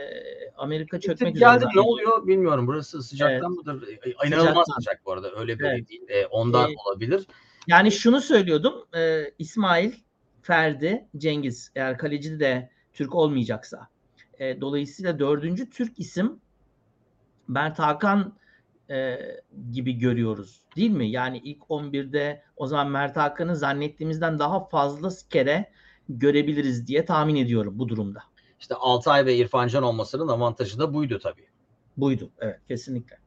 Amerika 0.57 0.99
çökmek 0.99 1.35
üzere. 1.35 1.49
geldi 1.51 1.65
ne 1.75 1.81
oluyor 1.81 2.27
bilmiyorum. 2.27 2.67
Burası 2.67 3.03
sıcaktan 3.03 3.51
mıdır? 3.51 3.87
E, 3.87 4.27
İnanılmaz 4.27 4.47
Sıcaktan. 4.47 4.75
sıcak 4.79 5.01
bu 5.05 5.11
arada. 5.11 5.31
Öyle 5.39 5.59
böyle 5.59 5.75
Evet. 5.75 5.89
değil. 5.89 6.01
E, 6.09 6.25
ondan 6.25 6.71
Ee, 6.71 6.75
olabilir. 6.85 7.27
Yani 7.67 7.91
şunu 7.91 8.21
söylüyordum. 8.21 8.73
e, 8.97 9.23
İsmail, 9.39 9.91
Ferdi, 10.41 11.07
Cengiz 11.17 11.71
eğer 11.75 11.97
kaleci 11.97 12.39
de 12.39 12.69
Türk 12.95 13.15
olmayacaksa. 13.15 13.87
E, 14.39 14.61
dolayısıyla 14.61 15.19
dördüncü 15.19 15.69
Türk 15.69 15.99
isim 15.99 16.39
Mert 17.47 17.79
Hakan 17.79 18.33
e, 18.89 19.19
gibi 19.71 19.97
görüyoruz. 19.97 20.61
Değil 20.75 20.91
mi? 20.91 21.09
Yani 21.09 21.37
ilk 21.37 21.61
11'de 21.61 22.43
o 22.55 22.67
zaman 22.67 22.91
Mert 22.91 23.17
Hakan'ı 23.17 23.55
zannettiğimizden 23.55 24.39
daha 24.39 24.67
fazla 24.67 25.09
kere 25.29 25.71
görebiliriz 26.09 26.87
diye 26.87 27.05
tahmin 27.05 27.35
ediyorum 27.35 27.79
bu 27.79 27.89
durumda. 27.89 28.19
İşte 28.59 28.75
Altay 28.75 29.25
ve 29.25 29.35
İrfan 29.35 29.67
Can 29.67 29.83
olmasının 29.83 30.27
avantajı 30.27 30.79
da 30.79 30.93
buydu 30.93 31.19
tabii. 31.19 31.47
Buydu. 31.97 32.31
Evet 32.39 32.59
kesinlikle. 32.67 33.17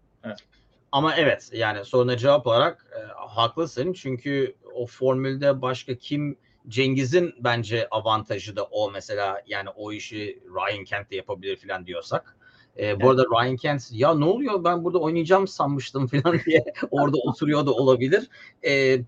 Ama 0.92 1.14
evet 1.14 1.50
yani 1.52 1.84
soruna 1.84 2.16
cevap 2.16 2.46
olarak 2.46 2.86
e, 2.96 3.00
haklısın. 3.28 3.92
Çünkü 3.92 4.54
o 4.74 4.86
formülde 4.86 5.62
başka 5.62 5.94
kim 5.94 6.38
Cengiz'in 6.68 7.34
bence 7.40 7.88
avantajı 7.90 8.56
da 8.56 8.64
o 8.64 8.90
mesela 8.90 9.42
yani 9.46 9.68
o 9.76 9.92
işi 9.92 10.42
Ryan 10.54 10.84
Kent 10.84 11.10
de 11.10 11.16
yapabilir 11.16 11.56
falan 11.56 11.86
diyorsak. 11.86 12.36
E, 12.78 13.00
bu 13.00 13.10
arada 13.10 13.24
Ryan 13.24 13.56
Kent 13.56 13.88
ya 13.92 14.14
ne 14.14 14.24
oluyor 14.24 14.64
ben 14.64 14.84
burada 14.84 14.98
oynayacağım 14.98 15.48
sanmıştım 15.48 16.06
falan 16.06 16.40
diye 16.46 16.64
orada 16.90 17.16
oturuyor 17.16 17.66
da 17.66 17.72
olabilir. 17.72 18.28
E, 18.66 19.00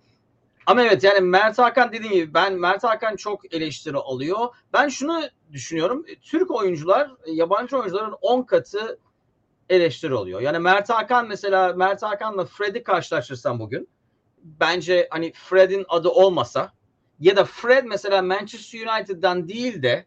ama 0.66 0.82
evet 0.82 1.04
yani 1.04 1.20
Mert 1.20 1.58
Hakan 1.58 1.92
dediğim 1.92 2.14
gibi 2.14 2.34
ben 2.34 2.54
Mert 2.54 2.84
Hakan 2.84 3.16
çok 3.16 3.54
eleştiri 3.54 3.96
alıyor. 3.96 4.48
Ben 4.72 4.88
şunu 4.88 5.22
düşünüyorum. 5.52 6.04
e, 6.08 6.16
Türk 6.16 6.50
oyuncular 6.50 7.10
e, 7.24 7.32
yabancı 7.32 7.78
oyuncuların 7.78 8.16
10 8.20 8.42
katı 8.42 8.98
eleştiri 9.68 10.14
oluyor. 10.14 10.40
Yani 10.40 10.58
Mert 10.58 10.90
Hakan 10.90 11.28
mesela 11.28 11.72
Mert 11.72 12.02
Hakan'la 12.02 12.44
Fred'i 12.44 12.82
karşılaştırsam 12.82 13.58
bugün 13.58 13.88
bence 14.42 15.08
hani 15.10 15.32
Fred'in 15.32 15.84
adı 15.88 16.08
olmasa 16.08 16.72
ya 17.20 17.36
da 17.36 17.44
Fred 17.44 17.84
mesela 17.84 18.22
Manchester 18.22 18.86
United'dan 18.86 19.48
değil 19.48 19.82
de 19.82 20.04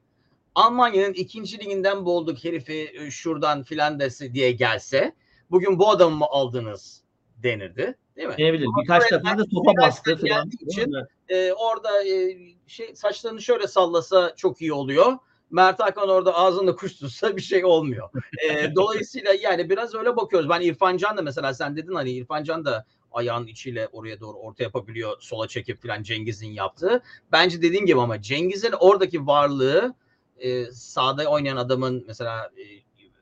Almanya'nın 0.55 1.13
ikinci 1.13 1.59
liginden 1.59 2.05
bulduk 2.05 2.43
herifi 2.43 2.91
e, 2.93 3.11
şuradan 3.11 3.63
filan 3.63 3.99
dese 3.99 4.33
diye 4.33 4.51
gelse 4.51 5.15
bugün 5.51 5.79
bu 5.79 5.89
adamı 5.89 6.15
mı 6.15 6.25
aldınız 6.29 7.03
denirdi. 7.43 7.97
Değil 8.15 8.27
mi? 8.27 8.37
Diyebilir. 8.37 8.67
Birkaç 8.81 9.11
defa 9.11 9.37
da 9.37 9.45
topa 9.45 9.71
bastı 9.81 10.17
falan. 10.17 10.49
için-? 10.59 10.93
Ee, 11.29 11.53
orada 11.53 12.07
e, 12.07 12.37
şey 12.67 12.95
saçlarını 12.95 13.41
şöyle 13.41 13.67
sallasa 13.67 14.35
çok 14.35 14.61
iyi 14.61 14.73
oluyor. 14.73 15.17
Mert 15.51 15.79
Hakan 15.79 16.09
orada 16.09 16.35
ağzında 16.35 16.75
kuş 16.75 16.95
tutsa 16.95 17.35
bir 17.35 17.41
şey 17.41 17.65
olmuyor. 17.65 18.09
Ee, 18.43 18.75
dolayısıyla 18.75 19.33
yani 19.33 19.69
biraz 19.69 19.95
öyle 19.95 20.15
bakıyoruz. 20.15 20.49
Ben 20.49 20.61
İrfan 20.61 20.97
Can 20.97 21.17
da 21.17 21.21
mesela 21.21 21.53
sen 21.53 21.75
dedin 21.75 21.93
hani 21.93 22.11
İrfan 22.11 22.43
Can 22.43 22.65
da 22.65 22.85
ayağın 23.13 23.47
içiyle 23.47 23.87
oraya 23.87 24.19
doğru 24.19 24.37
orta 24.37 24.63
yapabiliyor. 24.63 25.17
Sola 25.19 25.47
çekip 25.47 25.83
falan 25.83 26.03
Cengiz'in 26.03 26.51
yaptığı. 26.51 27.01
Bence 27.31 27.61
dediğin 27.61 27.85
gibi 27.85 28.01
ama 28.01 28.21
Cengiz'in 28.21 28.73
oradaki 28.79 29.27
varlığı 29.27 29.95
e, 30.37 30.65
sahada 30.65 31.25
oynayan 31.25 31.57
adamın 31.57 32.03
mesela 32.07 32.51
e, 32.57 32.63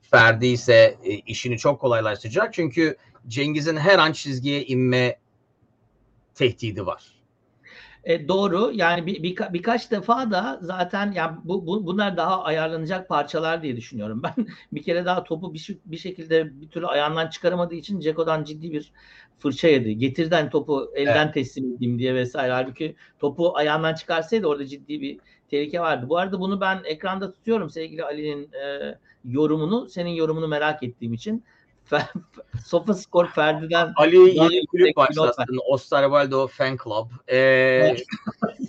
Ferdi 0.02 0.48
ise 0.48 0.98
e, 1.04 1.14
işini 1.14 1.58
çok 1.58 1.82
kolaylaştıracak. 1.82 2.54
Çünkü 2.54 2.98
Cengiz'in 3.28 3.78
her 3.78 4.00
an 4.00 4.12
çizgiye 4.12 4.66
inme 4.66 5.20
tehdidi 6.36 6.86
var. 6.86 7.22
E, 8.04 8.28
doğru. 8.28 8.72
Yani 8.76 9.06
bir, 9.06 9.24
birka- 9.24 9.54
birkaç 9.54 9.92
defa 9.92 10.32
da 10.32 10.60
zaten 10.62 11.12
yani 11.12 11.38
bu, 11.44 11.68
bu 11.68 11.86
bunlar 11.86 12.18
daha 12.18 12.44
ayarlanacak 12.44 13.10
parçalar 13.10 13.64
diye 13.64 13.78
düşünüyorum. 13.78 14.24
Ben 14.24 14.48
bir 14.72 14.84
kere 14.84 15.06
daha 15.06 15.24
topu 15.24 15.54
bir, 15.54 15.78
bir 15.86 15.98
şekilde 15.98 16.62
bir 16.62 16.70
türlü 16.70 16.88
ayağından 16.88 17.28
çıkaramadığı 17.28 17.76
için 17.76 18.00
Ceko'dan 18.00 18.44
ciddi 18.44 18.72
bir 18.72 18.92
fırça 19.42 19.68
yedi. 19.68 19.98
Getirden 19.98 20.50
topu 20.50 20.92
elden 20.96 21.32
teslim 21.32 21.76
edeyim 21.76 22.00
diye 22.00 22.16
vesaire. 22.16 22.52
Halbuki 22.54 22.96
topu 23.20 23.58
ayağından 23.58 23.94
çıkarsaydı 23.94 24.48
orada 24.48 24.66
ciddi 24.66 25.02
bir 25.02 25.20
tehlike 25.50 25.80
vardı. 25.80 26.10
Bu 26.10 26.18
arada 26.18 26.40
bunu 26.40 26.62
ben 26.62 26.82
ekranda 26.86 27.32
tutuyorum 27.32 27.70
sevgili 27.70 28.04
Ali'nin 28.04 28.44
e, 28.54 28.96
yorumunu. 29.26 29.90
Senin 29.90 30.10
yorumunu 30.10 30.48
merak 30.48 30.84
ettiğim 30.84 31.14
için. 31.14 31.44
Sofa 32.66 32.94
Skor 32.94 33.28
Ferdi'den 33.28 33.94
Ali 33.96 34.18
yeni 34.18 34.66
kulüp 34.66 34.96
başlattın. 34.96 35.60
Osterwaldo 35.68 36.48
Fan 36.48 36.78
Club. 36.84 37.12
Ee, 37.32 37.96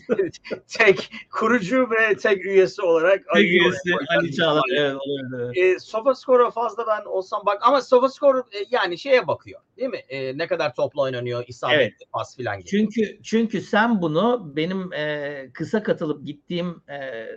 tek 0.69 1.11
kurucu 1.31 1.89
ve 1.91 2.17
tek 2.17 2.47
üyesi 2.47 2.83
olarak 2.83 3.25
Ali 3.35 3.45
üyesi 3.45 3.91
Ali 4.19 4.35
Çağlar. 4.35 4.63
Evet, 4.77 4.97
evet. 5.37 5.57
E, 5.57 5.79
Sofascore'a 5.79 6.51
fazla 6.51 6.87
ben 6.87 7.05
olsam 7.05 7.43
bak 7.47 7.59
ama 7.63 7.81
Sofascore 7.81 8.39
e, 8.39 8.65
yani 8.71 8.99
şeye 8.99 9.27
bakıyor 9.27 9.61
değil 9.77 9.91
mi? 9.91 10.03
E, 10.09 10.39
ne 10.39 10.47
kadar 10.47 10.75
topla 10.75 11.03
oynanıyor, 11.03 11.45
isabetli 11.49 11.81
Evet. 11.81 11.93
pas 12.13 12.37
filan 12.37 12.59
gibi. 12.59 12.69
Çünkü 12.69 13.23
çünkü 13.23 13.61
sen 13.61 14.03
bunu 14.03 14.53
benim 14.57 14.93
e, 14.93 15.51
kısa 15.53 15.83
katılıp 15.83 16.27
gittiğim 16.27 16.83
e, 16.89 17.29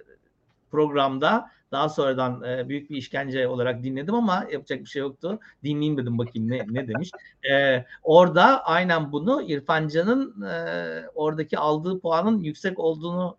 programda 0.71 1.55
daha 1.76 1.90
sonradan 1.90 2.44
e, 2.44 2.70
büyük 2.70 2.90
bir 2.90 2.98
işkence 2.98 3.48
olarak 3.48 3.84
dinledim 3.84 4.16
ama 4.16 4.46
yapacak 4.52 4.80
bir 4.80 4.86
şey 4.86 5.00
yoktu. 5.00 5.40
Dinleyeyim 5.64 5.98
dedim 5.98 6.18
bakayım 6.18 6.52
ne 6.52 6.66
ne 6.70 6.88
demiş. 6.88 7.12
E, 7.52 7.86
orada 8.04 8.66
aynen 8.66 9.12
bunu 9.12 9.42
İrfan 9.42 9.88
Can'ın 9.88 10.42
e, 10.42 10.56
oradaki 11.16 11.58
aldığı 11.58 12.00
puanın 12.00 12.40
yüksek 12.40 12.80
olduğunu 12.80 13.38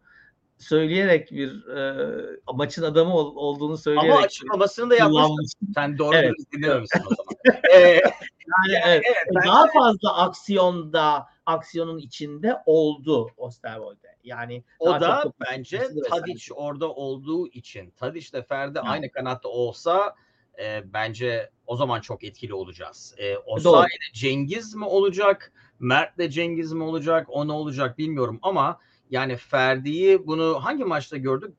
söyleyerek 0.58 1.32
bir 1.32 1.66
e, 1.68 2.12
maçın 2.54 2.82
adamı 2.82 3.14
ol- 3.14 3.36
olduğunu 3.36 3.76
söyleyerek 3.76 4.10
Ama 4.12 4.20
açıklamasını 4.20 4.90
da 4.90 4.96
yapmış. 4.96 5.22
kullanmış. 5.22 5.50
Sen 5.74 5.98
doğru 5.98 6.16
Evet. 6.16 6.32
dinlememişsin 6.52 7.00
o 7.00 7.14
zaman. 7.14 7.26
E, 7.74 7.78
Yani, 7.78 8.82
evet. 8.86 9.02
evet, 9.06 9.26
ben- 9.34 9.46
daha 9.46 9.66
fazla 9.66 10.16
aksiyonda 10.16 11.26
aksiyonun 11.46 11.98
içinde 11.98 12.56
oldu 12.66 13.30
Osterwolde. 13.36 14.16
Yani 14.24 14.64
O 14.78 15.00
da 15.00 15.20
çok 15.22 15.34
bence. 15.40 15.82
Tadic 16.10 16.54
orada 16.54 16.92
olduğu 16.92 17.48
için. 17.48 17.90
Tadic 17.90 18.32
de 18.32 18.42
Ferdi 18.42 18.78
Ha. 18.78 18.88
aynı 18.90 19.10
kanatta 19.10 19.48
olsa 19.48 20.14
e, 20.62 20.92
bence 20.92 21.50
o 21.66 21.76
zaman 21.76 22.00
çok 22.00 22.24
etkili 22.24 22.54
olacağız. 22.54 23.14
E, 23.18 23.36
o 23.36 23.64
Doğru. 23.64 23.74
sayede 23.74 24.12
Cengiz 24.14 24.74
mi 24.74 24.84
olacak? 24.84 25.52
Mert 25.78 26.18
de 26.18 26.30
Cengiz 26.30 26.72
mi 26.72 26.82
olacak? 26.82 27.26
O 27.30 27.48
ne 27.48 27.52
olacak 27.52 27.98
bilmiyorum 27.98 28.38
ama 28.42 28.78
yani 29.10 29.36
Ferdi'yi 29.36 30.26
bunu 30.26 30.64
hangi 30.64 30.84
maçta 30.84 31.16
gördük? 31.16 31.54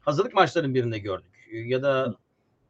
Hazırlık 0.00 0.34
maçlarının 0.34 0.74
birinde 0.74 0.98
gördük. 0.98 1.32
Ya 1.52 1.82
da 1.82 2.16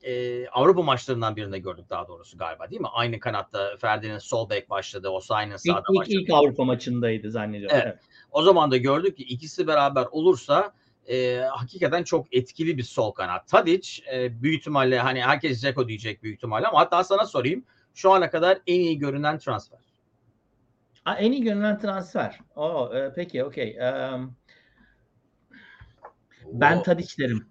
e, 0.02 0.46
Avrupa 0.48 0.82
maçlarından 0.82 1.36
birinde 1.36 1.58
gördük 1.58 1.84
daha 1.90 2.08
doğrusu 2.08 2.38
galiba 2.38 2.70
değil 2.70 2.80
mi? 2.80 2.88
Aynı 2.92 3.20
kanatta 3.20 3.76
Ferdi'nin 3.76 4.18
sol 4.18 4.50
bek 4.50 4.70
başladı. 4.70 5.08
Osayi'nin 5.08 5.52
İlk, 5.52 5.60
sağda 5.60 5.82
ilk, 5.90 5.98
başladı. 6.00 6.16
ilk 6.20 6.30
Avrupa 6.30 6.64
maçındaydı 6.64 7.30
zannediyorum. 7.30 7.76
Evet. 7.82 7.98
O 8.30 8.42
zaman 8.42 8.70
da 8.70 8.76
gördük 8.76 9.16
ki 9.16 9.22
ikisi 9.22 9.66
beraber 9.66 10.06
olursa 10.10 10.72
e, 11.08 11.36
hakikaten 11.36 12.02
çok 12.02 12.34
etkili 12.34 12.78
bir 12.78 12.82
sol 12.82 13.10
kanat. 13.10 13.48
Tadic 13.48 14.02
e, 14.12 14.42
büyük 14.42 14.60
ihtimalle 14.60 14.98
hani 14.98 15.22
herkes 15.22 15.60
Zeko 15.60 15.88
diyecek 15.88 16.22
büyük 16.22 16.36
ihtimalle 16.36 16.66
ama 16.66 16.78
hatta 16.80 17.04
sana 17.04 17.26
sorayım. 17.26 17.64
Şu 17.94 18.12
ana 18.12 18.30
kadar 18.30 18.58
en 18.66 18.80
iyi 18.80 18.98
görünen 18.98 19.38
transfer. 19.38 19.78
En 21.14 21.32
iyi 21.32 21.42
görünen 21.42 21.78
transfer. 21.78 22.38
Oo, 22.56 22.94
e, 22.94 23.12
peki 23.14 23.44
okey. 23.44 23.76
Em, 23.80 24.36
ben 26.52 26.82
Tadic 26.82 27.18
derim. 27.18 27.46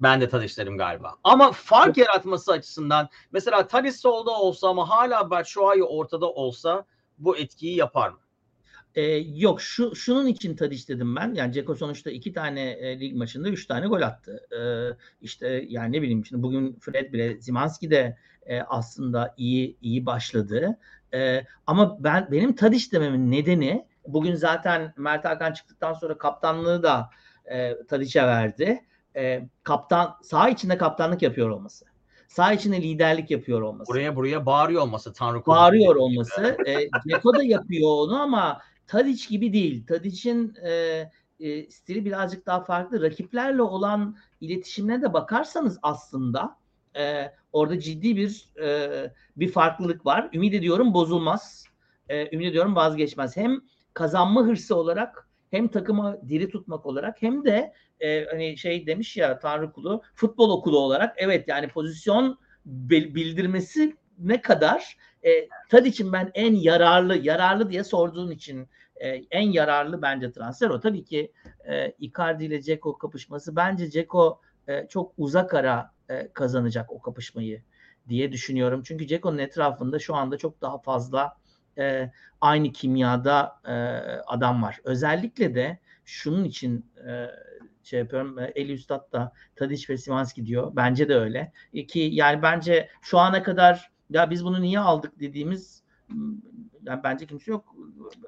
ben 0.00 0.20
de 0.20 0.28
Tadic 0.28 0.56
derim 0.56 0.78
galiba. 0.78 1.14
Ama 1.24 1.52
fark 1.52 1.96
yaratması 1.96 2.52
açısından 2.52 3.08
mesela 3.32 3.66
Tadic 3.66 3.92
solda 3.92 4.30
olsa 4.30 4.68
ama 4.68 4.88
hala 4.88 5.30
Batshuayi 5.30 5.84
ortada 5.84 6.30
olsa 6.32 6.84
bu 7.18 7.36
etkiyi 7.36 7.76
yapar 7.76 8.08
mı? 8.08 8.18
E, 8.94 9.02
yok 9.16 9.60
şu 9.60 9.94
şunun 9.94 10.26
için 10.26 10.56
Tadic 10.56 10.88
dedim 10.94 11.16
ben. 11.16 11.34
Yani 11.34 11.52
Ceko 11.52 11.74
sonuçta 11.74 12.10
iki 12.10 12.32
tane 12.32 12.70
e, 12.70 13.00
lig 13.00 13.16
maçında 13.16 13.48
üç 13.48 13.66
tane 13.66 13.86
gol 13.86 14.00
attı. 14.02 14.40
E, 14.52 14.60
işte 15.20 15.64
yani 15.68 15.92
ne 15.96 16.02
bileyim 16.02 16.26
şimdi 16.26 16.42
bugün 16.42 16.78
Fred 16.80 17.12
bile 17.12 17.40
Zimanski 17.40 17.90
de 17.90 18.16
e, 18.46 18.60
aslında 18.60 19.34
iyi 19.36 19.76
iyi 19.80 20.06
başladı. 20.06 20.78
E, 21.14 21.44
ama 21.66 22.04
ben 22.04 22.28
benim 22.30 22.54
Tadic 22.54 22.92
dememin 22.92 23.30
nedeni 23.30 23.86
bugün 24.06 24.34
zaten 24.34 24.94
Mert 24.96 25.24
Hakan 25.24 25.52
çıktıktan 25.52 25.92
sonra 25.92 26.18
kaptanlığı 26.18 26.82
da 26.82 27.10
e, 27.44 27.86
Tadic'e 27.86 28.26
verdi. 28.26 28.84
E, 29.16 29.48
kaptan 29.62 30.16
sağ 30.22 30.48
içinde 30.48 30.78
kaptanlık 30.78 31.22
yapıyor 31.22 31.50
olması. 31.50 31.84
Sağ 32.28 32.52
içinde 32.52 32.82
liderlik 32.82 33.30
yapıyor 33.30 33.60
olması. 33.60 33.92
Buraya 33.92 34.16
buraya 34.16 34.46
bağırıyor 34.46 34.82
olması 34.82 35.12
Tanrı 35.12 35.46
bağırıyor 35.46 35.96
olması. 35.96 36.56
E, 36.66 36.76
Ceko 37.08 37.34
da 37.34 37.42
yapıyor 37.42 37.90
onu 37.90 38.22
ama 38.22 38.60
Tadic 38.86 39.28
gibi 39.28 39.52
değil. 39.52 39.86
Tadic'in 39.86 40.54
e, 40.64 40.70
e, 41.40 41.70
stili 41.70 42.04
birazcık 42.04 42.46
daha 42.46 42.64
farklı. 42.64 43.02
Rakiplerle 43.02 43.62
olan 43.62 44.16
iletişimine 44.40 45.02
de 45.02 45.12
bakarsanız 45.12 45.78
aslında 45.82 46.56
e, 46.98 47.32
orada 47.52 47.80
ciddi 47.80 48.16
bir 48.16 48.48
e, 48.62 48.90
bir 49.36 49.52
farklılık 49.52 50.06
var. 50.06 50.28
Ümit 50.32 50.54
ediyorum 50.54 50.94
bozulmaz. 50.94 51.64
E, 52.08 52.34
ümit 52.34 52.46
ediyorum 52.46 52.76
vazgeçmez. 52.76 53.36
Hem 53.36 53.60
kazanma 53.94 54.42
hırsı 54.42 54.76
olarak 54.76 55.28
hem 55.50 55.68
takımı 55.68 56.18
diri 56.28 56.50
tutmak 56.50 56.86
olarak 56.86 57.22
hem 57.22 57.44
de 57.44 57.72
e, 58.00 58.24
hani 58.24 58.58
şey 58.58 58.86
demiş 58.86 59.16
ya 59.16 59.38
Tanrı 59.38 59.72
kulu 59.72 60.02
futbol 60.14 60.50
okulu 60.50 60.78
olarak 60.78 61.14
evet 61.18 61.48
yani 61.48 61.68
pozisyon 61.68 62.38
bil- 62.66 63.14
bildirmesi 63.14 63.96
ne 64.18 64.42
kadar 64.42 64.96
e, 65.22 65.48
Tadic'in 65.70 66.12
ben 66.12 66.30
en 66.34 66.54
yararlı 66.54 67.16
yararlı 67.16 67.70
diye 67.70 67.84
sorduğun 67.84 68.30
için 68.30 68.68
e, 68.96 69.08
en 69.30 69.50
yararlı 69.50 70.02
bence 70.02 70.32
transfer 70.32 70.70
o. 70.70 70.80
Tabii 70.80 71.04
ki 71.04 71.32
e, 71.68 71.90
Icardi 71.98 72.44
ile 72.44 72.62
Ceko 72.62 72.98
kapışması 72.98 73.56
bence 73.56 73.90
Ceko 73.90 74.40
e, 74.68 74.86
çok 74.88 75.12
uzak 75.18 75.54
ara 75.54 75.92
e, 76.08 76.32
kazanacak 76.32 76.92
o 76.92 77.00
kapışmayı 77.02 77.62
diye 78.08 78.32
düşünüyorum. 78.32 78.82
Çünkü 78.84 79.06
Ceko'nun 79.06 79.38
etrafında 79.38 79.98
şu 79.98 80.14
anda 80.14 80.38
çok 80.38 80.60
daha 80.60 80.78
fazla 80.78 81.36
e, 81.78 82.10
aynı 82.40 82.72
kimyada 82.72 83.60
adam 84.26 84.62
var. 84.62 84.80
Özellikle 84.84 85.54
de 85.54 85.78
şunun 86.04 86.44
için 86.44 86.86
şey 87.82 87.98
yapıyorum. 87.98 88.38
Eli 88.54 88.72
Üstad 88.72 89.12
da 89.12 89.32
Tadic 89.56 89.92
ve 89.92 89.96
Simanski 89.96 90.46
diyor. 90.46 90.72
Bence 90.76 91.08
de 91.08 91.16
öyle. 91.16 91.52
Ki 91.88 92.10
yani 92.12 92.42
bence 92.42 92.88
şu 93.02 93.18
ana 93.18 93.42
kadar 93.42 93.90
ya 94.10 94.30
biz 94.30 94.44
bunu 94.44 94.62
niye 94.62 94.80
aldık 94.80 95.20
dediğimiz 95.20 95.82
yani 96.88 97.00
bence 97.04 97.26
kimse 97.26 97.50
yok. 97.50 97.64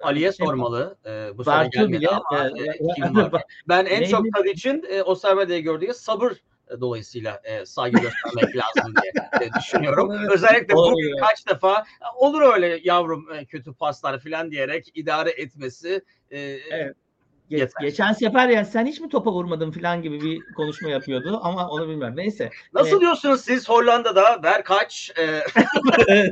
Ali'ye 0.03 0.33
Şey- 0.33 0.47
sormalı. 0.47 0.99
E, 1.07 1.39
bu 1.39 1.47
Bartu 1.47 1.71
gelmedi 1.71 1.93
bile 2.01 2.09
ama 2.09 2.49
e, 2.49 2.63
e, 2.63 2.79
kim 2.97 3.17
var? 3.17 3.43
Ben 3.69 3.87
en 3.87 4.01
Neydi? 4.01 4.11
çok 4.11 4.25
Tadic'in 4.37 4.85
e, 4.91 5.03
o 5.03 5.15
servede 5.15 5.61
gördüğü 5.61 5.95
sabır 5.95 6.31
e, 6.71 6.81
dolayısıyla 6.81 7.41
e, 7.45 7.67
saygı 7.67 8.01
göstermek 8.01 8.57
lazım 8.57 8.95
diye 9.03 9.13
e, 9.49 9.53
düşünüyorum. 9.61 10.11
Özellikle 10.31 10.75
Olabilir. 10.75 11.07
bugün 11.13 11.17
kaç 11.27 11.49
defa 11.49 11.85
olur 12.17 12.43
öyle 12.55 12.81
yavrum 12.85 13.33
e, 13.33 13.45
kötü 13.45 13.75
paslar 13.75 14.19
falan 14.21 14.51
diyerek 14.51 14.91
idare 14.95 15.31
etmesi 15.31 16.03
e, 16.31 16.39
Evet. 16.71 16.97
Ge- 17.51 17.59
Yeter. 17.59 17.83
geçen 17.83 18.13
sefer 18.13 18.49
yani 18.49 18.67
sen 18.67 18.87
hiç 18.87 19.01
mi 19.01 19.09
topa 19.09 19.33
vurmadın 19.33 19.71
falan 19.71 20.03
gibi 20.03 20.21
bir 20.21 20.41
konuşma 20.57 20.89
yapıyordu 20.91 21.41
ama 21.43 21.69
onu 21.69 21.89
bilmiyorum. 21.89 22.17
Neyse. 22.17 22.51
Nasıl 22.75 22.97
E, 22.97 23.01
diyorsunuz 23.01 23.41
siz 23.41 23.69
Hollanda'da 23.69 24.41
ver 24.43 24.65
kaç? 24.65 25.13
E, 25.19 25.25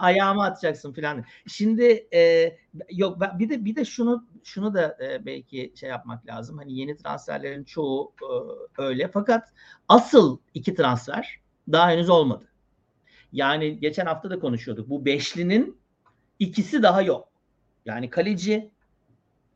ayağıma 0.00 0.44
atacaksın 0.44 0.92
filan. 0.92 1.24
Şimdi 1.46 2.08
e, 2.14 2.52
yok 2.90 3.18
bir 3.38 3.48
de 3.48 3.64
bir 3.64 3.76
de 3.76 3.84
şunu 3.84 4.26
şunu 4.44 4.74
da 4.74 4.98
e, 5.02 5.26
belki 5.26 5.72
şey 5.76 5.88
yapmak 5.88 6.26
lazım. 6.26 6.58
Hani 6.58 6.78
yeni 6.78 6.96
transferlerin 6.96 7.64
çoğu 7.64 8.12
e, 8.22 8.82
öyle 8.82 9.08
fakat 9.08 9.52
asıl 9.88 10.38
iki 10.54 10.74
transfer 10.74 11.40
daha 11.72 11.90
henüz 11.90 12.10
olmadı. 12.10 12.44
Yani 13.32 13.80
geçen 13.80 14.06
hafta 14.06 14.30
da 14.30 14.38
konuşuyorduk. 14.38 14.90
Bu 14.90 15.04
beşlinin 15.04 15.78
ikisi 16.38 16.82
daha 16.82 17.02
yok. 17.02 17.28
Yani 17.84 18.10
kaleci 18.10 18.70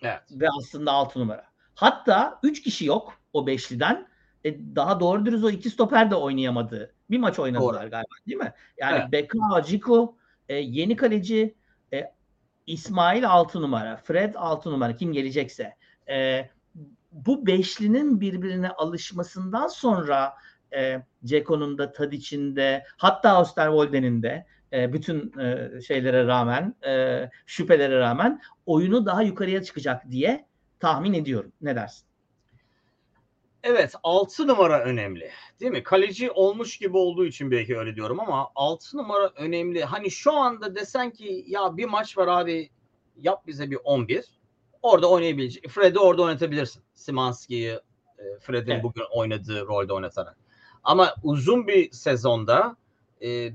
Evet. 0.02 0.22
ve 0.30 0.46
aslında 0.58 0.92
6 0.92 1.20
numara. 1.20 1.44
Hatta 1.74 2.40
3 2.42 2.62
kişi 2.62 2.86
yok 2.86 3.18
o 3.32 3.46
beşliden. 3.46 4.08
E, 4.44 4.76
daha 4.76 5.00
doğru 5.00 5.26
dürüst 5.26 5.44
o 5.44 5.50
iki 5.50 5.70
stoper 5.70 6.10
de 6.10 6.14
oynayamadı. 6.14 6.94
Bir 7.10 7.18
maç 7.18 7.38
oynadılar 7.38 7.86
galiba 7.86 8.14
değil 8.26 8.38
mi? 8.38 8.52
Yani 8.76 8.98
Evet. 9.00 9.12
Bekao, 9.12 9.62
Ciku, 9.62 10.16
e, 10.48 10.54
yeni 10.54 10.96
kaleci 10.96 11.54
e, 11.92 12.12
İsmail 12.66 13.28
6 13.28 13.62
numara, 13.62 13.96
Fred 13.96 14.34
6 14.34 14.70
numara 14.70 14.96
kim 14.96 15.12
gelecekse. 15.12 15.76
E, 16.08 16.48
bu 17.12 17.46
beşlinin 17.46 18.20
birbirine 18.20 18.70
alışmasından 18.70 19.68
sonra 19.68 20.34
e, 20.74 21.02
Ceko'nun 21.24 21.78
da 21.78 21.92
Tadic'in 21.92 22.56
de 22.56 22.84
hatta 22.96 23.40
Osterwolde'nin 23.40 24.22
de 24.22 24.46
e, 24.72 24.92
bütün 24.92 25.38
e, 25.38 25.70
şeylere 25.80 26.26
rağmen 26.26 26.74
e, 26.86 27.30
şüphelere 27.46 27.98
rağmen 27.98 28.40
oyunu 28.66 29.06
daha 29.06 29.22
yukarıya 29.22 29.62
çıkacak 29.62 30.10
diye 30.10 30.46
tahmin 30.80 31.12
ediyorum. 31.12 31.52
Ne 31.60 31.76
dersin? 31.76 32.11
Evet 33.62 33.94
6 34.02 34.46
numara 34.46 34.80
önemli. 34.84 35.30
Değil 35.60 35.72
mi? 35.72 35.82
Kaleci 35.82 36.30
olmuş 36.30 36.78
gibi 36.78 36.96
olduğu 36.96 37.26
için 37.26 37.50
belki 37.50 37.78
öyle 37.78 37.96
diyorum 37.96 38.20
ama 38.20 38.50
6 38.54 38.96
numara 38.96 39.32
önemli. 39.36 39.84
Hani 39.84 40.10
şu 40.10 40.32
anda 40.32 40.74
desen 40.74 41.10
ki 41.10 41.44
ya 41.46 41.76
bir 41.76 41.84
maç 41.84 42.18
var 42.18 42.28
abi 42.28 42.70
yap 43.16 43.46
bize 43.46 43.70
bir 43.70 43.78
11. 43.84 44.24
Orada 44.82 45.10
oynayabilecek. 45.10 45.68
Fred'i 45.68 45.98
orada 45.98 46.22
oynatabilirsin. 46.22 46.82
Simanski'yi 46.94 47.70
e, 48.18 48.38
Fred'in 48.40 48.72
Evet. 48.72 48.84
bugün 48.84 49.04
oynadığı 49.14 49.66
rolde 49.66 49.92
oynatarak. 49.92 50.36
Ama 50.84 51.14
uzun 51.22 51.66
bir 51.66 51.92
sezonda 51.92 52.76
e, 53.24 53.50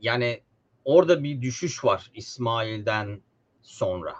yani 0.00 0.40
orada 0.84 1.24
bir 1.24 1.42
düşüş 1.42 1.84
var 1.84 2.10
İsmail'den 2.14 3.20
sonra. 3.62 4.14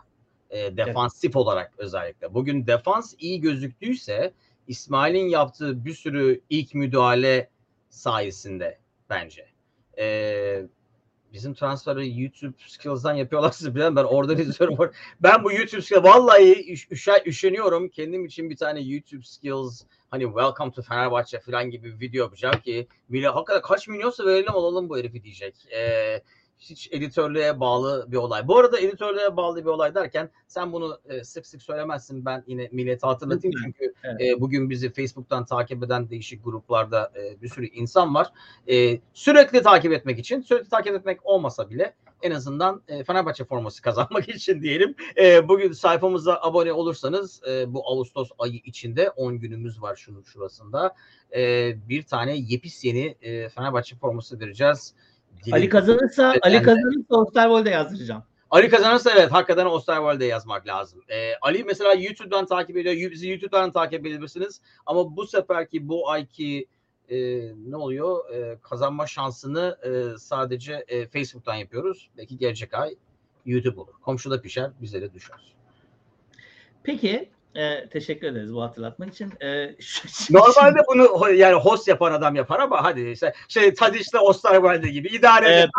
E, 0.50 0.76
defansif 0.76 1.36
olarak 1.36 1.72
özellikle. 1.78 2.34
Bugün 2.34 2.66
defans 2.66 3.14
iyi 3.18 3.40
gözüktüyse 3.40 4.32
İsmail'in 4.68 5.28
yaptığı 5.28 5.84
bir 5.84 5.94
sürü 5.94 6.40
ilk 6.50 6.74
müdahale 6.74 7.50
sayesinde 7.90 8.78
bence. 9.10 9.46
Ee, 9.98 10.62
bizim 11.32 11.54
transferi 11.54 12.20
YouTube 12.20 12.54
Skills'dan 12.66 13.14
yapıyorlar 13.14 13.52
siz 13.52 13.74
bilen 13.74 13.96
ben 13.96 14.04
oradan 14.04 14.38
izliyorum. 14.38 14.90
Ben 15.20 15.44
bu 15.44 15.52
YouTube 15.52 15.82
Skills 15.82 16.04
vallahi 16.04 16.72
üş, 16.72 16.88
üşe- 16.88 17.24
üşeniyorum. 17.28 17.88
Kendim 17.88 18.24
için 18.24 18.50
bir 18.50 18.56
tane 18.56 18.80
YouTube 18.80 19.24
Skills 19.24 19.82
hani 20.10 20.24
Welcome 20.24 20.72
to 20.72 20.82
Fenerbahçe 20.82 21.40
falan 21.40 21.70
gibi 21.70 21.94
bir 21.94 22.00
video 22.00 22.24
yapacağım 22.24 22.60
ki 22.60 22.88
millet 23.08 23.34
hakikaten 23.34 23.62
kaç 23.62 23.88
milyonsa 23.88 24.26
verelim 24.26 24.54
alalım 24.54 24.88
bu 24.88 24.98
herifi 24.98 25.22
diyecek. 25.22 25.54
Ee, 25.72 26.22
hiç 26.70 26.88
editörlüğe 26.92 27.60
bağlı 27.60 28.06
bir 28.12 28.16
olay. 28.16 28.48
Bu 28.48 28.58
arada 28.58 28.80
editörlüğe 28.80 29.36
bağlı 29.36 29.60
bir 29.60 29.70
olay 29.70 29.94
derken 29.94 30.30
sen 30.46 30.72
bunu 30.72 30.98
e, 31.08 31.24
sık 31.24 31.46
sık 31.46 31.62
söylemezsin. 31.62 32.24
Ben 32.24 32.44
yine 32.46 32.68
millete 32.72 33.06
hatırlatayım 33.06 33.54
çünkü 33.64 33.94
Evet. 34.04 34.20
e, 34.20 34.40
bugün 34.40 34.70
bizi 34.70 34.92
Facebook'tan 34.92 35.44
takip 35.44 35.82
eden 35.82 36.10
değişik 36.10 36.44
gruplarda 36.44 37.12
e, 37.16 37.42
bir 37.42 37.48
sürü 37.48 37.66
insan 37.66 38.14
var. 38.14 38.32
E, 38.68 39.00
sürekli 39.12 39.62
takip 39.62 39.92
etmek 39.92 40.18
için, 40.18 40.40
sürekli 40.40 40.68
takip 40.68 40.94
etmek 40.94 41.26
olmasa 41.26 41.70
bile 41.70 41.94
en 42.22 42.30
azından 42.30 42.82
e, 42.88 43.04
Fenerbahçe 43.04 43.44
forması 43.44 43.82
kazanmak 43.82 44.28
için 44.34 44.62
diyelim. 44.62 44.94
E, 45.16 45.48
bugün 45.48 45.72
sayfamıza 45.72 46.38
abone 46.42 46.72
olursanız 46.72 47.40
e, 47.48 47.74
bu 47.74 47.88
Ağustos 47.88 48.30
ayı 48.38 48.60
içinde 48.64 49.10
10 49.10 49.38
günümüz 49.38 49.82
var 49.82 49.96
şunun 49.96 50.22
şurasında. 50.22 50.94
E, 51.36 51.72
bir 51.88 52.02
tane 52.02 52.36
yepis 52.36 52.84
yeni 52.84 53.16
e, 53.22 53.48
Fenerbahçe 53.48 53.96
forması 53.96 54.40
vereceğiz. 54.40 54.94
Ali 55.52 55.68
kazanırsa 55.68 56.34
Ali 56.42 56.62
kazanırsa 56.62 57.16
Osterwolde 57.16 57.70
yazdıracağım. 57.70 58.22
Ali 58.50 58.68
kazanırsa 58.68 59.10
evet 59.10 59.32
hakikaten 59.32 59.66
Osterwolde 59.66 60.24
yazmak 60.24 60.66
lazım. 60.66 61.00
Ee, 61.08 61.34
Ali 61.42 61.64
mesela 61.64 61.92
YouTube'dan 61.94 62.46
takip 62.46 62.76
ediyor. 62.76 63.10
Bizi 63.10 63.28
YouTube'dan 63.28 63.72
takip 63.72 64.06
edebilirsiniz. 64.06 64.60
Ama 64.86 65.16
bu 65.16 65.26
seferki 65.26 65.88
bu 65.88 66.10
ayki 66.10 66.66
e, 67.08 67.16
ne 67.56 67.76
oluyor? 67.76 68.34
E, 68.34 68.58
kazanma 68.62 69.06
şansını 69.06 69.78
e, 69.84 70.18
sadece 70.18 70.84
e, 70.88 71.06
Facebook'tan 71.06 71.54
yapıyoruz. 71.54 72.10
Belki 72.16 72.38
gelecek 72.38 72.74
ay 72.74 72.96
YouTube 73.46 73.80
olur. 73.80 73.92
Komşuda 74.02 74.40
pişer, 74.40 74.70
bize 74.80 75.02
de 75.02 75.14
düşer. 75.14 75.54
Peki 76.82 77.30
e, 77.54 77.88
teşekkür 77.88 78.26
ederiz 78.26 78.54
bu 78.54 78.62
hatırlatmak 78.62 79.12
için. 79.14 79.32
E, 79.42 79.76
şu- 79.80 80.34
Normalde 80.34 80.80
bunu 80.88 81.02
ho- 81.02 81.34
yani 81.34 81.54
host 81.54 81.88
yapan 81.88 82.12
adam 82.12 82.34
yapar 82.34 82.60
ama 82.60 82.84
hadi 82.84 83.00
işte 83.10 83.32
şey 83.48 83.74
Tadiş'le 83.74 84.14
Osterwolde 84.22 84.88
gibi 84.88 85.08
idare 85.08 85.46
Evet, 85.46 85.70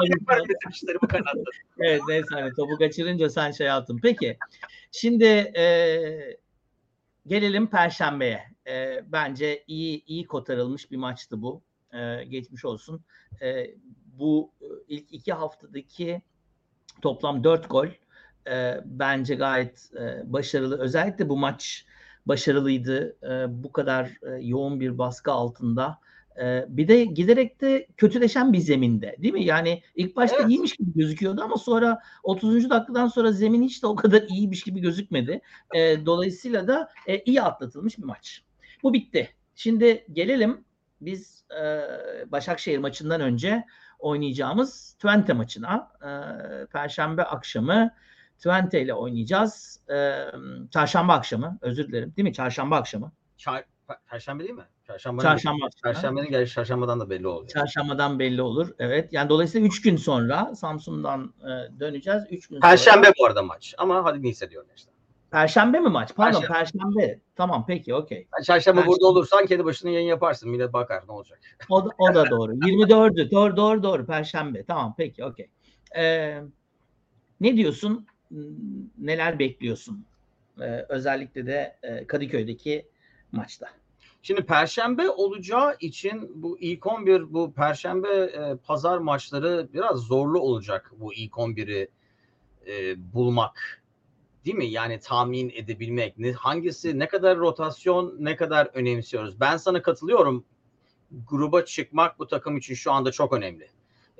işleri 0.71 0.97
bu 1.01 1.07
kanalda. 1.07 1.43
Evet 1.79 2.01
neyse 2.07 2.27
hani 2.31 2.53
topu 2.53 2.77
kaçırınca 2.77 3.29
sen 3.29 3.51
şey 3.51 3.67
yaptın. 3.67 3.99
Peki 4.03 4.37
şimdi 4.91 5.25
e, 5.25 6.37
gelelim 7.27 7.67
Perşembe'ye. 7.69 8.43
E, 8.67 9.03
bence 9.11 9.63
iyi 9.67 10.05
iyi 10.05 10.27
kotarılmış 10.27 10.91
bir 10.91 10.97
maçtı 10.97 11.41
bu. 11.41 11.61
E, 11.93 12.23
geçmiş 12.23 12.65
olsun. 12.65 13.01
E, 13.41 13.71
bu 14.05 14.51
e, 14.61 14.65
ilk 14.87 15.13
iki 15.13 15.33
haftadaki 15.33 16.21
toplam 17.01 17.43
dört 17.43 17.69
gol 17.69 17.87
e, 18.51 18.81
bence 18.85 19.35
gayet 19.35 19.91
e, 19.99 20.33
başarılı. 20.33 20.79
Özellikle 20.79 21.29
bu 21.29 21.37
maç 21.37 21.85
başarılıydı. 22.25 23.17
E, 23.23 23.63
bu 23.63 23.71
kadar 23.71 24.05
e, 24.05 24.41
yoğun 24.41 24.79
bir 24.79 24.97
baskı 24.97 25.31
altında. 25.31 25.99
E, 26.41 26.65
bir 26.67 26.87
de 26.87 27.05
giderek 27.05 27.61
de 27.61 27.87
kötüleşen 27.97 28.53
bir 28.53 28.57
zeminde 28.57 29.15
değil 29.19 29.33
mi? 29.33 29.43
Yani 29.43 29.81
ilk 29.95 30.15
başta 30.15 30.37
Evet. 30.39 30.49
iyiymiş 30.49 30.75
gibi 30.75 30.93
gözüküyordu 30.95 31.41
ama 31.41 31.57
sonra 31.57 31.99
30. 32.23 32.69
dakikadan 32.69 33.07
sonra 33.07 33.31
zemin 33.31 33.63
hiç 33.63 33.83
de 33.83 33.87
o 33.87 33.95
kadar 33.95 34.21
iyiymiş 34.21 34.63
gibi 34.63 34.79
gözükmedi. 34.79 35.41
E, 35.75 36.05
dolayısıyla 36.05 36.67
da 36.67 36.89
e, 37.07 37.19
iyi 37.19 37.41
atlatılmış 37.41 37.97
bir 37.97 38.03
maç. 38.03 38.43
Bu 38.83 38.93
bitti. 38.93 39.29
Şimdi 39.55 40.05
gelelim 40.13 40.65
biz 41.01 41.43
e, 41.61 41.81
Başakşehir 42.31 42.77
maçından 42.77 43.21
önce 43.21 43.65
oynayacağımız 43.99 44.93
Twente 44.93 45.33
maçına. 45.33 45.91
E, 46.01 46.09
Perşembe 46.65 47.23
akşamı 47.23 47.91
Twente 48.43 48.81
ile 48.81 48.93
oynayacağız. 48.93 49.79
E, 49.89 50.25
çarşamba 50.71 51.13
akşamı 51.13 51.57
özür 51.61 51.87
dilerim 51.87 52.13
değil 52.17 52.27
mi? 52.27 52.33
Çarşamba 52.33 52.75
akşamı. 52.77 53.11
Çar- 53.37 53.63
Perşembe 54.09 54.43
değil 54.43 54.55
mi? 54.55 54.67
Çarşamba. 54.87 55.21
Çarşamba. 55.21 55.65
Perşembenin 55.83 56.29
gerçi 56.29 56.53
çarşambadan 56.53 56.99
da 56.99 57.09
belli 57.09 57.27
oluyor. 57.27 57.49
Çarşambadan 57.49 58.19
belli 58.19 58.41
olur. 58.41 58.69
Evet. 58.79 59.13
Yani 59.13 59.29
dolayısıyla 59.29 59.67
3 59.67 59.81
gün 59.81 59.97
sonra 59.97 60.55
Samsun'dan 60.55 61.33
e, 61.41 61.79
döneceğiz. 61.79 62.23
3 62.31 62.47
gün 62.47 62.55
sonra. 62.55 62.69
Perşembe 62.69 63.11
bu 63.19 63.25
arada 63.25 63.43
maç. 63.43 63.75
Ama 63.77 64.03
hadi 64.03 64.23
neyse 64.23 64.49
diyorum 64.49 64.69
işte. 64.75 64.91
Perşembe 65.31 65.79
mi 65.79 65.89
maç? 65.89 66.15
Pardon 66.15 66.39
Perşembe. 66.41 66.57
Perşembe. 66.59 67.19
Tamam 67.35 67.65
peki 67.67 67.95
okey. 67.95 68.27
Çarşamba 68.43 68.81
Perşembe. 68.81 68.87
burada 68.87 69.07
olursan 69.07 69.45
kedi 69.45 69.65
başına 69.65 69.89
yayın 69.89 70.07
yaparsın. 70.07 70.49
Millet 70.49 70.73
bakar 70.73 71.03
ne 71.07 71.11
olacak. 71.11 71.39
O 71.69 71.85
da, 71.85 71.89
o 71.97 72.15
da 72.15 72.29
doğru. 72.29 72.53
24'ü. 72.53 73.31
Doğru 73.31 73.57
doğru 73.57 73.83
doğru. 73.83 74.05
Perşembe. 74.05 74.63
Tamam 74.63 74.93
peki 74.97 75.25
okey. 75.25 75.49
Ee, 75.97 76.41
ne 77.41 77.57
diyorsun? 77.57 78.07
Neler 78.97 79.39
bekliyorsun? 79.39 80.05
Ee, 80.61 80.85
özellikle 80.89 81.45
de 81.45 81.77
e, 81.83 82.07
Kadıköy'deki 82.07 82.85
maçta. 83.31 83.69
Şimdi 84.21 84.45
Perşembe 84.45 85.09
olacağı 85.09 85.77
için 85.79 86.31
bu 86.35 86.59
ilk 86.59 86.87
11 86.87 87.33
bu 87.33 87.53
Perşembe 87.53 88.07
e, 88.07 88.55
pazar 88.55 88.97
maçları 88.97 89.67
biraz 89.73 89.99
zorlu 89.99 90.39
olacak 90.39 90.91
bu 90.97 91.13
ilk 91.13 91.33
11'i 91.33 91.87
e, 92.67 92.95
bulmak. 93.13 93.83
Değil 94.45 94.57
mi? 94.57 94.65
Yani 94.65 94.99
tahmin 94.99 95.49
edebilmek. 95.55 96.17
Ne, 96.17 96.31
hangisi 96.31 96.99
ne 96.99 97.07
kadar 97.07 97.37
rotasyon 97.37 98.15
ne 98.19 98.35
kadar 98.35 98.69
önemsiyoruz. 98.73 99.39
Ben 99.39 99.57
sana 99.57 99.81
katılıyorum. 99.81 100.45
Gruba 101.29 101.65
çıkmak 101.65 102.19
bu 102.19 102.27
takım 102.27 102.57
için 102.57 102.75
şu 102.75 102.91
anda 102.91 103.11
çok 103.11 103.33
önemli. 103.33 103.67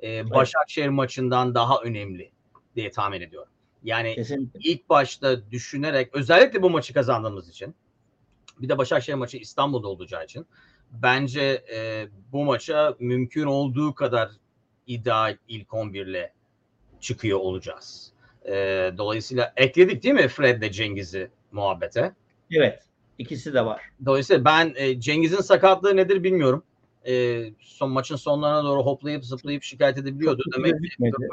E, 0.02 0.30
Başakşehir 0.30 0.88
maçından 0.88 1.54
daha 1.54 1.80
önemli 1.80 2.30
diye 2.76 2.90
tahmin 2.90 3.20
ediyorum. 3.20 3.52
Yani 3.84 4.14
Kesinlikle. 4.14 4.60
ilk 4.62 4.88
başta 4.88 5.50
düşünerek 5.50 6.14
özellikle 6.14 6.62
bu 6.62 6.70
maçı 6.70 6.94
kazandığımız 6.94 7.48
için 7.48 7.74
bir 8.60 8.68
de 8.68 8.78
Başakşehir 8.78 9.16
maçı 9.16 9.36
İstanbul'da 9.36 9.88
olacağı 9.88 10.24
için 10.24 10.46
bence 10.90 11.64
e, 11.74 12.08
bu 12.32 12.44
maça 12.44 12.96
mümkün 12.98 13.44
olduğu 13.44 13.94
kadar 13.94 14.30
ideal 14.86 15.36
ilk 15.48 15.74
11 15.74 16.06
ile 16.06 16.32
çıkıyor 17.00 17.38
olacağız. 17.38 18.12
E, 18.44 18.52
dolayısıyla 18.98 19.52
ekledik 19.56 20.02
değil 20.02 20.14
mi 20.14 20.28
Fred'le 20.28 20.72
Cengiz'i 20.72 21.30
muhabbete? 21.52 22.14
Evet. 22.50 22.82
ikisi 23.18 23.54
de 23.54 23.64
var. 23.64 23.82
Dolayısıyla 24.04 24.44
ben 24.44 24.72
e, 24.76 25.00
Cengiz'in 25.00 25.40
sakatlığı 25.40 25.96
nedir 25.96 26.22
bilmiyorum. 26.24 26.62
e, 27.06 27.44
son 27.60 27.90
maçın 27.90 28.16
sonlarına 28.16 28.64
doğru 28.64 28.86
hoplayıp 28.86 29.24
zıplayıp 29.24 29.62
şikayet 29.62 29.98
edebiliyordu. 29.98 30.42
Demek 30.56 30.82
ki 30.82 30.88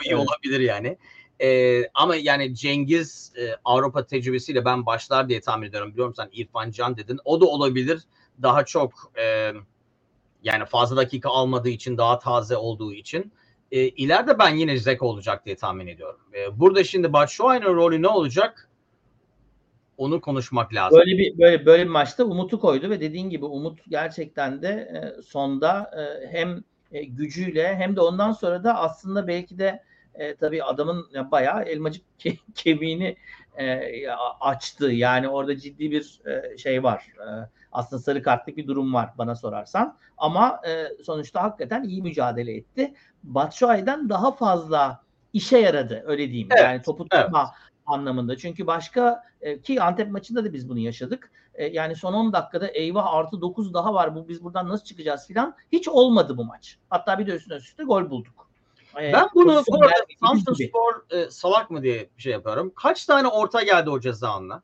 iyi 0.05 0.15
olabilir 0.15 0.59
yani. 0.59 0.97
E, 1.41 1.81
ama 1.93 2.15
yani 2.15 2.55
Cengiz 2.55 3.33
e, 3.37 3.55
Avrupa 3.65 4.05
tecrübesiyle 4.05 4.65
ben 4.65 4.85
başlar 4.85 5.29
diye 5.29 5.41
tahmin 5.41 5.67
ediyorum. 5.67 5.91
Biliyorum 5.91 6.13
sen 6.15 6.29
İrfan 6.31 6.71
Can 6.71 6.97
dedin. 6.97 7.19
O 7.25 7.41
da 7.41 7.45
olabilir. 7.45 8.01
Daha 8.41 8.65
çok 8.65 9.11
e, 9.19 9.53
yani 10.43 10.65
fazla 10.65 10.95
dakika 10.97 11.29
almadığı 11.29 11.69
için 11.69 11.97
daha 11.97 12.19
taze 12.19 12.57
olduğu 12.57 12.93
için. 12.93 13.31
E, 13.71 13.87
ileride 13.87 14.39
ben 14.39 14.55
yine 14.55 14.77
Zek 14.77 15.03
olacak 15.03 15.45
diye 15.45 15.55
tahmin 15.55 15.87
ediyorum. 15.87 16.19
E, 16.33 16.59
burada 16.59 16.83
şimdi 16.83 17.13
Batshuayi'nin 17.13 17.65
rolü 17.65 18.01
ne 18.01 18.07
olacak? 18.07 18.69
Onu 19.97 20.21
konuşmak 20.21 20.73
lazım. 20.73 20.99
Böyle 20.99 21.17
bir 21.17 21.37
böyle 21.37 21.65
böyle 21.65 21.83
bir 21.83 21.89
maçta 21.89 22.25
Umut'u 22.25 22.59
koydu 22.59 22.89
ve 22.89 23.01
dediğin 23.01 23.29
gibi 23.29 23.45
Umut 23.45 23.79
gerçekten 23.87 24.61
de 24.61 24.67
e, 24.69 25.21
sonda 25.21 25.91
e, 25.97 26.27
hem 26.27 26.63
e, 26.91 27.03
gücüyle 27.03 27.75
hem 27.75 27.95
de 27.95 28.01
ondan 28.01 28.31
sonra 28.31 28.63
da 28.63 28.79
aslında 28.79 29.27
belki 29.27 29.59
de 29.59 29.83
e, 30.15 30.35
tabii 30.35 30.63
adamın 30.63 31.07
ya, 31.13 31.31
bayağı 31.31 31.63
elmacık 31.63 32.03
ke- 32.19 32.37
kemiğini 32.55 33.17
e, 33.57 34.07
açtı. 34.39 34.91
Yani 34.91 35.29
orada 35.29 35.57
ciddi 35.57 35.91
bir 35.91 36.21
e, 36.25 36.57
şey 36.57 36.83
var. 36.83 37.07
E, 37.19 37.49
aslında 37.71 38.01
sarı 38.01 38.23
kartlık 38.23 38.57
bir 38.57 38.67
durum 38.67 38.93
var 38.93 39.09
bana 39.17 39.35
sorarsan. 39.35 39.97
Ama 40.17 40.61
e, 40.67 41.03
sonuçta 41.03 41.43
hakikaten 41.43 41.83
iyi 41.83 42.01
mücadele 42.01 42.55
etti. 42.55 42.93
Batshuayi'den 43.23 44.09
daha 44.09 44.31
fazla 44.31 45.01
işe 45.33 45.57
yaradı 45.57 46.03
öyle 46.05 46.27
diyeyim. 46.27 46.47
Evet, 46.51 46.63
yani 46.63 46.81
topu 46.81 47.07
tutma 47.07 47.51
anlamında. 47.85 48.37
Çünkü 48.37 48.67
başka 48.67 49.23
e, 49.41 49.61
ki 49.61 49.81
Antep 49.81 50.11
maçında 50.11 50.45
da 50.45 50.53
biz 50.53 50.69
bunu 50.69 50.79
yaşadık. 50.79 51.31
E, 51.53 51.65
yani 51.65 51.95
son 51.95 52.13
10 52.13 52.33
dakikada 52.33 52.67
eyvah 52.67 53.13
artı 53.13 53.41
9 53.41 53.73
daha 53.73 53.93
var. 53.93 54.15
Bu 54.15 54.27
biz 54.27 54.43
buradan 54.43 54.69
nasıl 54.69 54.85
çıkacağız 54.85 55.27
filan. 55.27 55.55
Hiç 55.71 55.87
olmadı 55.87 56.37
bu 56.37 56.45
maç. 56.45 56.77
Hatta 56.89 57.19
bir 57.19 57.27
de 57.27 57.35
üstüne 57.35 57.57
üstte 57.57 57.83
gol 57.83 58.09
bulduk. 58.09 58.50
E, 58.99 59.13
Ben 59.13 59.27
bunu 59.35 59.63
bu 59.67 59.83
arada 59.83 60.05
Samsun. 60.19 60.53
Spor 60.53 61.17
e, 61.17 61.29
salak 61.29 61.69
mı 61.71 61.83
diye 61.83 62.09
bir 62.17 62.21
şey 62.21 62.31
yapıyorum. 62.31 62.71
Kaç 62.75 63.05
tane 63.05 63.27
orta 63.27 63.63
geldi 63.63 63.89
o 63.89 63.99
ceza 63.99 64.29
anına? 64.29 64.63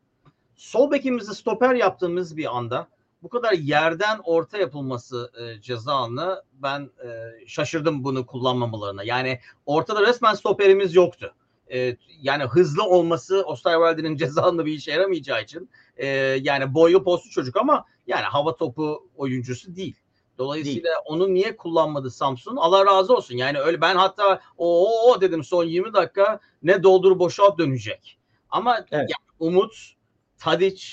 Sol 0.55 0.91
bekimizi 0.91 1.35
stoper 1.35 1.75
yaptığımız 1.75 2.37
bir 2.37 2.57
anda 2.57 2.87
bu 3.23 3.29
kadar 3.29 3.51
yerden 3.53 4.19
orta 4.23 4.57
yapılması 4.57 5.31
e, 5.41 5.61
ceza 5.61 5.93
anına 5.93 6.43
ben 6.53 6.89
e, 7.03 7.07
şaşırdım 7.47 8.03
bunu 8.03 8.25
kullanmamalarına. 8.25 9.03
Yani 9.03 9.39
ortada 9.65 10.01
resmen 10.01 10.33
stoperimiz 10.33 10.95
yoktu. 10.95 11.33
E, 11.73 11.97
yani 12.21 12.43
hızlı 12.43 12.83
olması 12.83 13.43
Osterwalder'in 13.45 14.15
ceza 14.17 14.41
anında 14.43 14.65
bir 14.65 14.73
işe 14.73 14.91
yaramayacağı 14.91 15.41
için 15.41 15.69
e, 15.97 16.07
yani 16.41 16.73
boylu 16.73 17.03
postlu 17.03 17.29
çocuk 17.29 17.57
ama 17.57 17.85
yani 18.07 18.23
hava 18.23 18.55
topu 18.55 19.09
oyuncusu 19.15 19.75
değil. 19.75 19.95
Dolayısıyla 20.37 20.91
onu 21.05 21.33
niye 21.33 21.57
kullanmadı 21.57 22.11
Samsun? 22.11 22.55
Allah 22.55 22.85
razı 22.85 23.15
olsun. 23.15 23.35
Yani 23.37 23.59
öyle 23.59 23.81
ben 23.81 23.95
hatta 23.95 24.41
o 24.57 24.87
o 25.11 25.21
dedim 25.21 25.43
son 25.43 25.63
20 25.63 25.93
dakika 25.93 26.39
ne 26.63 26.83
doldur 26.83 27.19
boşalt 27.19 27.57
dönecek. 27.57 28.19
Ama 28.49 28.77
Evet. 28.77 28.91
yani 28.91 29.27
Umut, 29.39 29.93
Tadic 30.37 30.83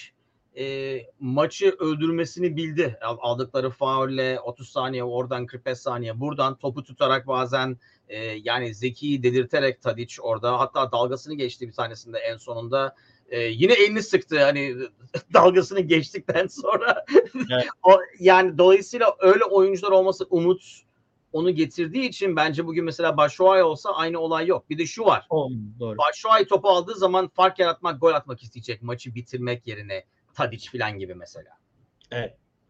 e, 0.59 0.97
maçı 1.21 1.77
öldürmesini 1.79 2.57
bildi. 2.57 2.99
Al- 3.03 3.19
Aldıkları 3.21 3.71
faulle 3.71 4.41
30 4.41 4.69
saniye 4.69 5.05
oradan 5.05 5.47
45 5.47 5.79
saniye 5.79 6.21
buradan 6.21 6.57
topu 6.59 6.85
tutarak 6.85 7.27
bazen 7.27 7.79
e, 8.09 8.25
yani 8.25 8.75
Zeki'yi 8.75 9.23
delirterek 9.23 9.83
Tadic 9.83 10.23
orada 10.23 10.61
hatta 10.61 10.93
dalgasını 10.93 11.35
geçti 11.35 11.69
bir 11.69 11.73
tanesinde 11.73 12.19
en 12.19 12.37
sonunda 12.37 12.95
e, 13.29 13.41
yine 13.41 13.73
elini 13.73 14.03
sıktı 14.03 14.45
hani 14.45 14.77
dalgasını 15.35 15.81
geçtikten 15.81 16.47
sonra 16.47 17.05
Evet. 17.35 17.67
o, 17.83 17.99
yani 18.21 18.59
dolayısıyla 18.59 19.17
öyle 19.21 19.45
oyuncular 19.45 19.91
olması 19.91 20.25
Umut 20.31 20.63
onu 21.33 21.51
getirdiği 21.51 22.09
için 22.09 22.37
bence 22.37 22.67
bugün 22.67 22.85
mesela 22.85 23.17
Başuay 23.17 23.63
olsa 23.63 23.91
aynı 23.91 24.19
olay 24.19 24.47
yok. 24.47 24.71
Bir 24.71 24.79
de 24.79 24.87
şu 24.87 25.05
var. 25.05 25.27
Doğru. 25.81 25.99
Başuay 25.99 26.45
topu 26.45 26.69
aldığı 26.69 26.95
zaman 26.95 27.29
fark 27.29 27.59
yaratmak, 27.59 28.01
gol 28.01 28.13
atmak 28.13 28.43
isteyecek. 28.43 28.83
Maçı 28.83 29.15
bitirmek 29.15 29.67
yerine 29.67 30.05
Tadic 30.35 30.71
falan 30.79 30.99
gibi 30.99 31.15
mesela. 31.15 31.51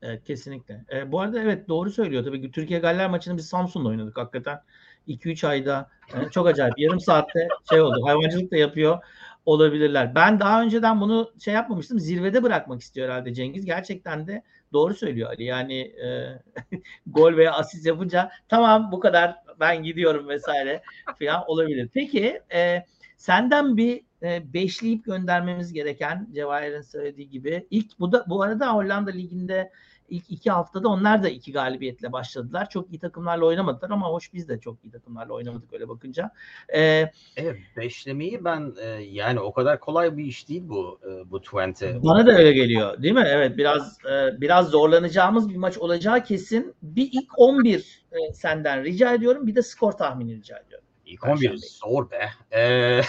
Evet, 0.02 0.24
kesinlikle. 0.24 0.84
E, 0.92 1.12
bu 1.12 1.20
arada 1.20 1.42
evet 1.42 1.68
doğru 1.68 1.90
söylüyor. 1.90 2.24
Tabii 2.24 2.50
Türkiye 2.50 2.80
Galler 2.80 3.10
maçını 3.10 3.36
biz 3.36 3.48
Samsun'da 3.48 3.88
oynadık 3.88 4.16
hakikaten. 4.16 4.60
2-3 5.08 5.46
ayda 5.46 5.90
e, 6.14 6.30
çok 6.30 6.46
acayip. 6.46 6.78
Yarım 6.78 7.00
saatte 7.00 7.48
şey 7.70 7.80
oldu. 7.80 8.00
Hayvancılık 8.06 8.50
da 8.52 8.56
yapıyor 8.56 8.98
olabilirler. 9.46 10.14
Ben 10.14 10.40
daha 10.40 10.62
önceden 10.62 11.00
bunu 11.00 11.32
şey 11.44 11.54
yapmamıştım. 11.54 11.98
Zirvede 11.98 12.42
bırakmak 12.42 12.80
istiyor 12.80 13.08
herhalde 13.08 13.34
Cengiz. 13.34 13.64
Gerçekten 13.64 14.26
de 14.26 14.42
doğru 14.72 14.94
söylüyor 14.94 15.30
Ali. 15.30 15.44
Yani 15.44 15.80
e, 15.80 16.38
gol 17.06 17.36
veya 17.36 17.52
asist 17.52 17.86
yapınca 17.86 18.30
tamam 18.48 18.92
bu 18.92 19.00
kadar 19.00 19.36
ben 19.60 19.82
gidiyorum 19.82 20.28
vesaire 20.28 20.82
falan 21.18 21.44
olabilir. 21.46 21.88
Peki 21.94 22.40
e, 22.54 22.84
senden 23.16 23.76
bir 23.76 24.00
e, 24.22 24.52
beşleyip 24.54 25.04
göndermemiz 25.04 25.72
gereken 25.72 26.28
Cevahir'in 26.34 26.80
söylediği 26.80 27.28
gibi 27.30 27.66
ilk 27.70 28.00
bu 28.00 28.12
da 28.12 28.24
bu 28.28 28.42
arada 28.42 28.74
Hollanda 28.74 29.10
liginde 29.10 29.70
ilk 30.08 30.30
iki 30.30 30.50
haftada 30.50 30.88
onlar 30.88 31.22
da 31.22 31.28
iki 31.28 31.52
galibiyetle 31.52 32.12
başladılar. 32.12 32.68
Çok 32.70 32.92
iyi 32.92 32.98
takımlarla 32.98 33.44
oynamadılar 33.44 33.90
ama 33.90 34.08
hoş 34.08 34.32
biz 34.32 34.48
de 34.48 34.60
çok 34.60 34.84
iyi 34.84 34.90
takımlarla 34.90 35.32
oynamadık 35.32 35.72
öyle 35.72 35.88
bakınca. 35.88 36.30
Ee, 36.74 37.10
Evet 37.36 37.56
beşlemeyi 37.76 38.44
ben 38.44 38.74
e, 38.80 38.86
yani 39.02 39.40
o 39.40 39.52
kadar 39.52 39.80
kolay 39.80 40.16
bir 40.16 40.24
iş 40.24 40.48
değil 40.48 40.62
bu 40.64 41.00
e, 41.02 41.30
bu 41.30 41.40
20. 41.52 42.02
bana 42.04 42.26
da 42.26 42.32
öyle 42.32 42.52
geliyor 42.52 43.02
değil 43.02 43.14
mi? 43.14 43.24
Evet 43.26 43.56
biraz 43.56 43.98
e, 44.04 44.40
biraz 44.40 44.68
zorlanacağımız 44.70 45.48
bir 45.48 45.56
maç 45.56 45.78
olacağı 45.78 46.24
kesin. 46.24 46.74
Bir 46.82 47.08
ilk 47.12 47.38
11 47.38 48.04
e, 48.12 48.32
senden 48.32 48.84
rica 48.84 49.14
ediyorum. 49.14 49.46
Bir 49.46 49.54
de 49.54 49.62
skor 49.62 49.92
tahmini 49.92 50.36
rica 50.36 50.58
ediyorum. 50.58 50.86
İlk 51.06 51.24
11 51.24 51.32
Perşembe. 51.32 51.56
zor 51.56 52.10
be. 52.10 52.28
Ee, 52.56 53.00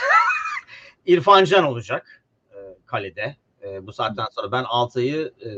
İrfan 1.05 1.43
Can 1.43 1.63
olacak 1.63 2.23
e, 2.51 2.57
kalede. 2.85 3.35
E, 3.65 3.87
bu 3.87 3.93
saatten 3.93 4.27
sonra 4.31 4.51
ben 4.51 4.63
Altay'ı 4.63 5.33
e, 5.45 5.49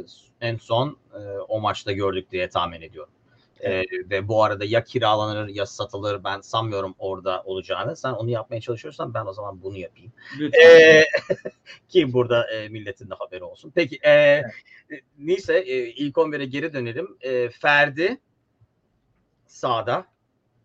en 0.41 0.57
son 0.57 0.97
e, 1.13 1.17
o 1.47 1.59
maçta 1.59 1.91
gördük 1.91 2.31
diye 2.31 2.49
tahmin 2.49 2.81
ediyorum. 2.81 3.13
E, 3.59 3.83
ve 4.09 4.27
bu 4.27 4.43
arada 4.43 4.65
ya 4.65 4.83
kiralanır 4.83 5.47
ya 5.47 5.65
satılır 5.65 6.23
ben 6.23 6.41
sanmıyorum 6.41 6.95
orada 6.99 7.43
olacağını. 7.43 7.95
Sen 7.95 8.13
onu 8.13 8.29
yapmaya 8.29 8.61
çalışıyorsan 8.61 9.13
ben 9.13 9.25
o 9.25 9.33
zaman 9.33 9.61
bunu 9.61 9.77
yapayım. 9.77 10.11
Ee, 10.63 11.05
ki 11.89 12.13
burada 12.13 12.51
e, 12.51 12.69
milletin 12.69 13.09
de 13.09 13.13
haberi 13.13 13.43
olsun. 13.43 13.71
Peki 13.75 13.99
e, 14.03 14.11
e, 14.11 14.43
neyse 15.17 15.57
e, 15.57 15.87
ilk 15.87 16.15
11'e 16.15 16.45
geri 16.45 16.73
dönelim. 16.73 17.17
E, 17.21 17.49
Ferdi 17.49 18.19
sağda 19.45 20.05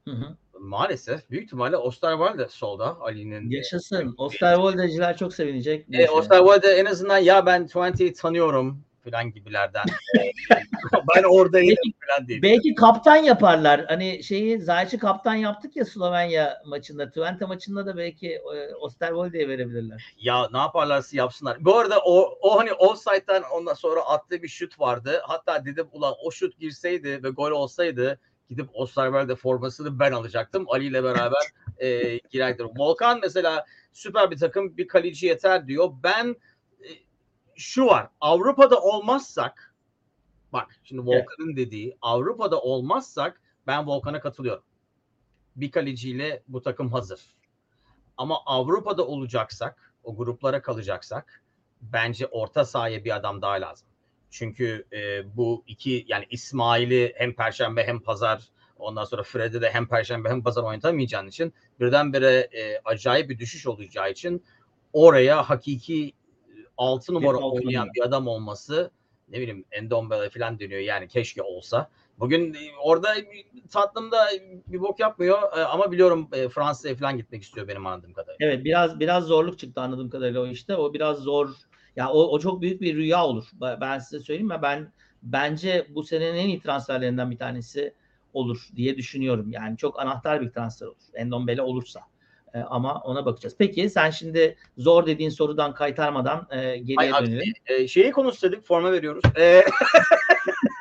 Hı 0.09 0.15
hı. 0.15 0.37
Maalesef 0.63 1.31
büyük 1.31 1.45
ihtimalle 1.45 1.77
Osterwalde 1.77 2.49
solda 2.49 3.01
Ali'nin. 3.01 3.51
Yaşasın. 3.51 4.15
Osterwold'ciler 4.19 5.17
çok 5.17 5.35
sevinecek. 5.35 5.87
E. 5.93 6.11
Osterwalde 6.11 6.69
en 6.69 6.85
azından 6.85 7.19
ya 7.19 7.47
ben 7.47 7.67
20'yi 7.67 8.13
tanıyorum 8.13 8.85
falan 9.05 9.33
gibilerden. 9.33 9.85
ben 11.17 11.23
oradaydım 11.23 11.93
falan 12.07 12.29
değil. 12.29 12.43
Belki 12.43 12.75
kaptan 12.75 13.17
yaparlar. 13.17 13.85
Hani 13.89 14.25
şeyi 14.25 14.59
Zayç'ı 14.59 14.99
kaptan 14.99 15.35
yaptık 15.35 15.77
ya 15.77 15.85
Slovenya 15.85 16.63
maçında. 16.67 17.09
Twente 17.09 17.45
maçında 17.45 17.87
da 17.87 17.97
belki 17.97 18.29
e, 18.29 18.75
Osterwolde'ye 18.75 19.49
verebilirler. 19.49 20.15
Ya 20.19 20.49
ne 20.53 20.59
yaparlarsa 20.59 21.17
yapsınlar. 21.17 21.57
Bu 21.65 21.77
arada 21.77 22.01
o, 22.05 22.39
o 22.41 22.59
hani 22.59 22.73
offside'den 22.73 23.43
ondan 23.55 23.75
sonra 23.75 24.01
attığı 24.01 24.43
bir 24.43 24.49
şut 24.49 24.81
vardı. 24.81 25.21
Hatta 25.23 25.65
dedim 25.65 25.87
ulan 25.93 26.15
o 26.25 26.31
şut 26.31 26.59
girseydi 26.59 27.23
ve 27.23 27.29
gol 27.29 27.51
olsaydı 27.51 28.19
gidip 28.53 28.71
Osterwalde 28.73 29.37
formasını 29.37 29.99
ben 29.99 30.13
alacaktım. 30.13 30.67
Ali 30.69 30.87
ile 30.87 31.05
beraber 31.05 31.43
e, 31.79 32.19
girerdim. 32.19 32.69
Volkan 32.77 33.21
mesela 33.23 33.67
süper 33.93 34.31
bir 34.31 34.39
takım 34.39 34.77
bir 34.77 34.89
kaleci 34.89 35.27
yeter 35.27 35.67
diyor. 35.67 35.91
Ben 36.03 36.37
e, 36.81 36.89
şu 37.57 37.87
var 37.87 38.09
Avrupa'da 38.21 38.81
olmazsak 38.81 39.75
bak 40.53 40.77
şimdi 40.85 41.03
Evet. 41.11 41.23
Volkan'ın 41.23 41.57
dediği 41.57 41.99
Avrupa'da 42.03 42.61
olmazsak 42.61 43.41
ben 43.67 43.87
Volkan'a 43.87 44.21
katılıyorum. 44.21 44.65
Bir 45.57 45.71
kaleciyle 45.71 46.43
bu 46.49 46.63
takım 46.63 46.93
hazır. 46.93 47.21
Ama 48.17 48.39
Avrupa'da 48.47 49.07
olacaksak, 49.07 49.93
o 50.05 50.17
gruplara 50.17 50.63
kalacaksak 50.63 51.43
bence 51.81 52.27
orta 52.27 52.65
sahaya 52.65 53.05
bir 53.05 53.17
adam 53.17 53.43
daha 53.43 53.53
lazım. 53.53 53.89
Çünkü 54.33 54.87
e, 54.93 55.37
bu 55.37 55.65
iki 55.67 56.05
yani 56.09 56.27
İsmail'i 56.31 57.13
hem 57.17 57.35
perşembe 57.35 57.87
hem 57.87 58.01
pazar 58.01 58.43
ondan 58.79 59.05
sonra 59.05 59.23
Fred'i 59.23 59.63
de 59.63 59.71
hem 59.71 59.89
perşembe 59.89 60.29
hem 60.29 60.43
pazar 60.43 60.63
oynatamayacağın 60.63 61.27
için 61.27 61.55
birdenbire 61.81 62.49
e, 62.53 62.79
acayip 62.85 63.31
bir 63.31 63.39
düşüş 63.39 63.67
olacağı 63.67 64.11
için 64.11 64.45
oraya 64.93 65.51
hakiki 65.51 66.13
6 66.77 67.15
numara 67.15 67.37
altı 67.37 67.47
oynayan 67.47 67.89
bir 67.95 68.03
adam 68.03 68.27
olması 68.27 68.91
ne 69.29 69.41
bileyim 69.41 69.65
Endombele 69.73 70.31
falan 70.31 70.61
dönüyor 70.61 70.81
yani 70.81 71.09
keşke 71.09 71.43
olsa. 71.43 71.91
Bugün 72.19 72.55
e, 72.55 72.59
orada 72.83 73.15
tatlımda 73.71 74.29
bir 74.67 74.81
bok 74.81 75.01
yapmıyor 75.01 75.59
e, 75.59 75.65
ama 75.65 75.93
biliyorum 75.93 76.29
e, 76.33 76.49
Fransa'ya 76.49 76.95
falan 76.95 77.17
gitmek 77.17 77.43
istiyor 77.43 77.69
benim 77.69 77.87
anladığım 77.87 78.13
kadarıyla. 78.13 78.47
Evet 78.47 78.65
biraz 78.65 79.01
biraz 79.01 79.25
zorluk 79.25 79.59
çıktı 79.59 79.81
anladığım 79.81 80.11
kadarıyla 80.11 80.41
o 80.41 80.47
işte. 80.47 80.77
O 80.77 80.95
biraz 80.95 81.19
zor. 81.19 81.49
Ya 81.97 82.11
o, 82.11 82.23
o 82.23 82.39
çok 82.39 82.61
büyük 82.63 82.81
bir 82.81 82.97
rüya 82.97 83.25
olur. 83.27 83.45
Ben 83.81 83.99
size 83.99 84.25
söyleyeyim 84.25 84.49
mi? 84.49 84.59
Ben 84.63 84.93
bence 85.23 85.87
bu 85.89 86.05
senenin 86.05 86.39
en 86.39 86.49
iyi 86.49 86.61
transferlerinden 86.61 87.31
bir 87.31 87.39
tanesi 87.39 87.95
olur 88.35 88.69
diye 88.77 88.97
düşünüyorum. 88.97 89.51
Yani 89.51 89.77
çok 89.77 90.01
anahtar 90.01 90.41
bir 90.41 90.51
transfer 90.51 90.87
olur. 90.87 90.97
Endombele 91.15 91.63
olursa. 91.63 92.01
E, 92.55 92.59
ama 92.59 93.01
ona 93.01 93.27
bakacağız. 93.27 93.55
Peki 93.59 93.91
sen 93.91 94.11
şimdi 94.11 94.57
zor 94.79 95.07
dediğin 95.07 95.31
sorudan 95.31 95.75
kaytarmadan 95.75 96.49
e, 96.51 96.79
geriye 96.79 97.15
Ay, 97.15 97.27
dönelim. 97.27 97.53
e, 97.67 97.89
şeyi 97.89 98.11
konuştuk, 98.11 98.65
forma 98.65 98.93
veriyoruz. 98.93 99.23
E, 99.39 99.65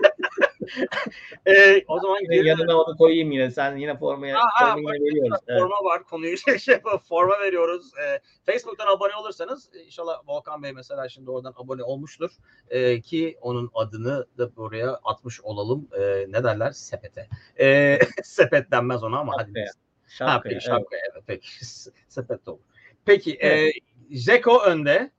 e, 1.45 1.83
o 1.87 1.99
zaman 1.99 2.23
geri 2.29 2.47
Yanına 2.47 2.77
onu 2.77 2.97
koyayım 2.97 3.31
yine. 3.31 3.51
Sen 3.51 3.77
yine 3.77 3.97
formaya, 3.97 4.39
formayı 4.59 5.01
yine 5.01 5.15
veriyoruz. 5.15 5.39
Evet. 5.47 5.59
forma 5.59 5.75
var. 5.75 6.03
Konuyu 6.03 6.37
şey, 6.37 6.57
şey 6.59 6.81
forma 7.09 7.39
veriyoruz. 7.39 7.91
Ee, 7.97 8.19
Facebook'tan 8.45 8.87
abone 8.87 9.15
olursanız 9.15 9.69
e, 9.73 9.79
inşallah 9.79 10.21
Volkan 10.27 10.63
Bey 10.63 10.71
mesela 10.73 11.09
şimdi 11.09 11.31
oradan 11.31 11.53
abone 11.55 11.83
olmuştur. 11.83 12.31
Ee, 12.69 13.01
ki 13.01 13.37
onun 13.41 13.71
adını 13.73 14.27
da 14.37 14.55
buraya 14.55 14.99
atmış 15.03 15.41
olalım. 15.41 15.87
Ee, 15.99 16.25
ne 16.29 16.43
derler? 16.43 16.71
Sepete. 16.71 17.27
Ee, 17.59 17.99
sepet 18.23 18.71
denmez 18.71 19.03
ona 19.03 19.19
ama 19.19 19.33
hadi. 19.37 19.65
Şapkaya. 20.07 20.33
Ha, 20.33 20.41
peki, 20.43 20.53
evet. 20.53 20.63
şapka, 20.63 20.97
evet. 20.97 21.23
peki. 21.27 21.65
Sepet 22.07 22.45
de 22.45 22.51
olur. 22.51 22.61
Peki 23.05 23.37
Evet. 23.39 23.75
e, 24.11 24.17
Zeko 24.17 24.59
önde. 24.59 25.11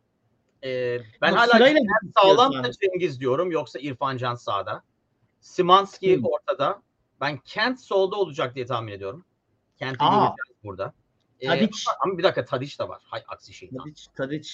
Ee, 0.65 0.99
ben 1.23 1.33
Ama 1.33 1.41
hala 1.41 1.75
sağlam 2.23 2.53
abi. 2.55 2.71
Cengiz 2.73 3.21
diyorum 3.21 3.51
yoksa 3.51 3.79
İrfan 3.79 4.17
Can 4.17 4.35
sağda. 4.35 4.83
Simanski 5.43 6.17
Hmm. 6.17 6.25
ortada. 6.25 6.83
Ben 7.21 7.39
Kent 7.39 7.81
solda 7.81 8.17
olacak 8.17 8.55
diye 8.55 8.67
tahmin 8.67 8.93
ediyorum. 8.93 9.25
Kent'i 9.79 9.99
göreceğiz 9.99 10.65
burada. 10.65 10.93
Ee, 11.41 11.47
Tadic. 11.47 11.79
ama 12.05 12.19
bir 12.19 12.23
dakika 12.23 12.45
Tadic 12.45 12.79
de 12.79 12.89
var. 12.89 13.03
Hay 13.05 13.23
aksi 13.29 13.53
şey. 13.55 13.71
Tadic, 13.79 14.03
Tadic, 14.17 14.51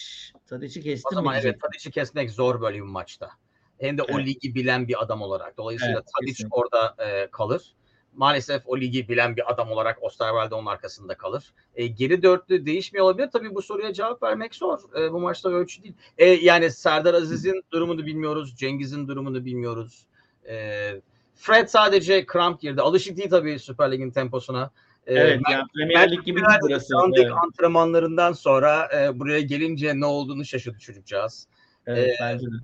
Tadic'i 0.46 0.80
O 0.80 0.82
kestin 0.82 1.10
mi? 1.10 1.14
zaman 1.14 1.34
evet. 1.40 1.60
Tadic'i 1.60 1.90
kesmek 1.90 2.30
zor 2.30 2.60
böyle 2.60 2.76
bir 2.76 2.82
maçta. 2.82 3.30
Hem 3.78 3.98
de 3.98 4.02
o 4.02 4.06
Evet. 4.08 4.26
ligi 4.26 4.54
bilen 4.54 4.88
bir 4.88 5.02
adam 5.02 5.22
olarak. 5.22 5.56
Dolayısıyla 5.56 5.94
Evet, 5.94 6.10
Tadic 6.18 6.32
kesinlikle. 6.32 6.54
orada 6.56 6.94
e, 6.98 7.30
kalır. 7.30 7.74
Maalesef 8.14 8.62
o 8.66 8.78
ligi 8.80 9.08
bilen 9.08 9.36
bir 9.36 9.52
adam 9.52 9.70
olarak 9.70 10.02
Osterwalde 10.02 10.54
onun 10.54 10.66
arkasında 10.66 11.14
kalır. 11.16 11.52
E, 11.74 11.86
geri 11.86 12.22
dörtlü 12.22 12.66
değişmiyor 12.66 13.04
olabilir. 13.06 13.28
Tabii 13.32 13.54
bu 13.54 13.62
soruya 13.62 13.92
cevap 13.92 14.22
vermek 14.22 14.54
zor. 14.54 14.78
E, 15.00 15.12
bu 15.12 15.20
maçta 15.20 15.48
ölçü 15.48 15.82
değil. 15.82 15.94
E, 16.18 16.24
yani 16.26 16.70
Serdar 16.70 17.14
Aziz'in 17.14 17.62
durumunu 17.72 18.06
bilmiyoruz. 18.06 18.56
Cengiz'in 18.56 19.08
durumunu 19.08 19.44
bilmiyoruz. 19.44 20.04
E, 20.48 20.90
Fred 21.34 21.68
sadece 21.68 22.26
kramp 22.26 22.60
girdi. 22.60 22.82
Alışık 22.82 23.16
değil 23.16 23.30
tabii 23.30 23.58
Süper 23.58 23.92
Lig'in 23.92 24.10
temposuna. 24.10 24.70
E, 25.06 25.14
Evet, 25.14 25.40
yani 25.50 25.64
Premier 25.74 26.10
Lig 26.10 26.24
gibi 26.24 26.40
burası. 26.62 26.94
Evet, 27.16 27.32
antrenmanlarından 27.44 28.32
sonra 28.32 28.88
e, 28.96 29.18
buraya 29.18 29.40
gelince 29.40 30.00
ne 30.00 30.06
olduğunu 30.06 30.44
şaşırdı 30.44 30.78
çocukcağız. 30.78 31.48
evet, 31.86 32.08
Ee, 32.08 32.16
bence 32.22 32.46
de. 32.46 32.56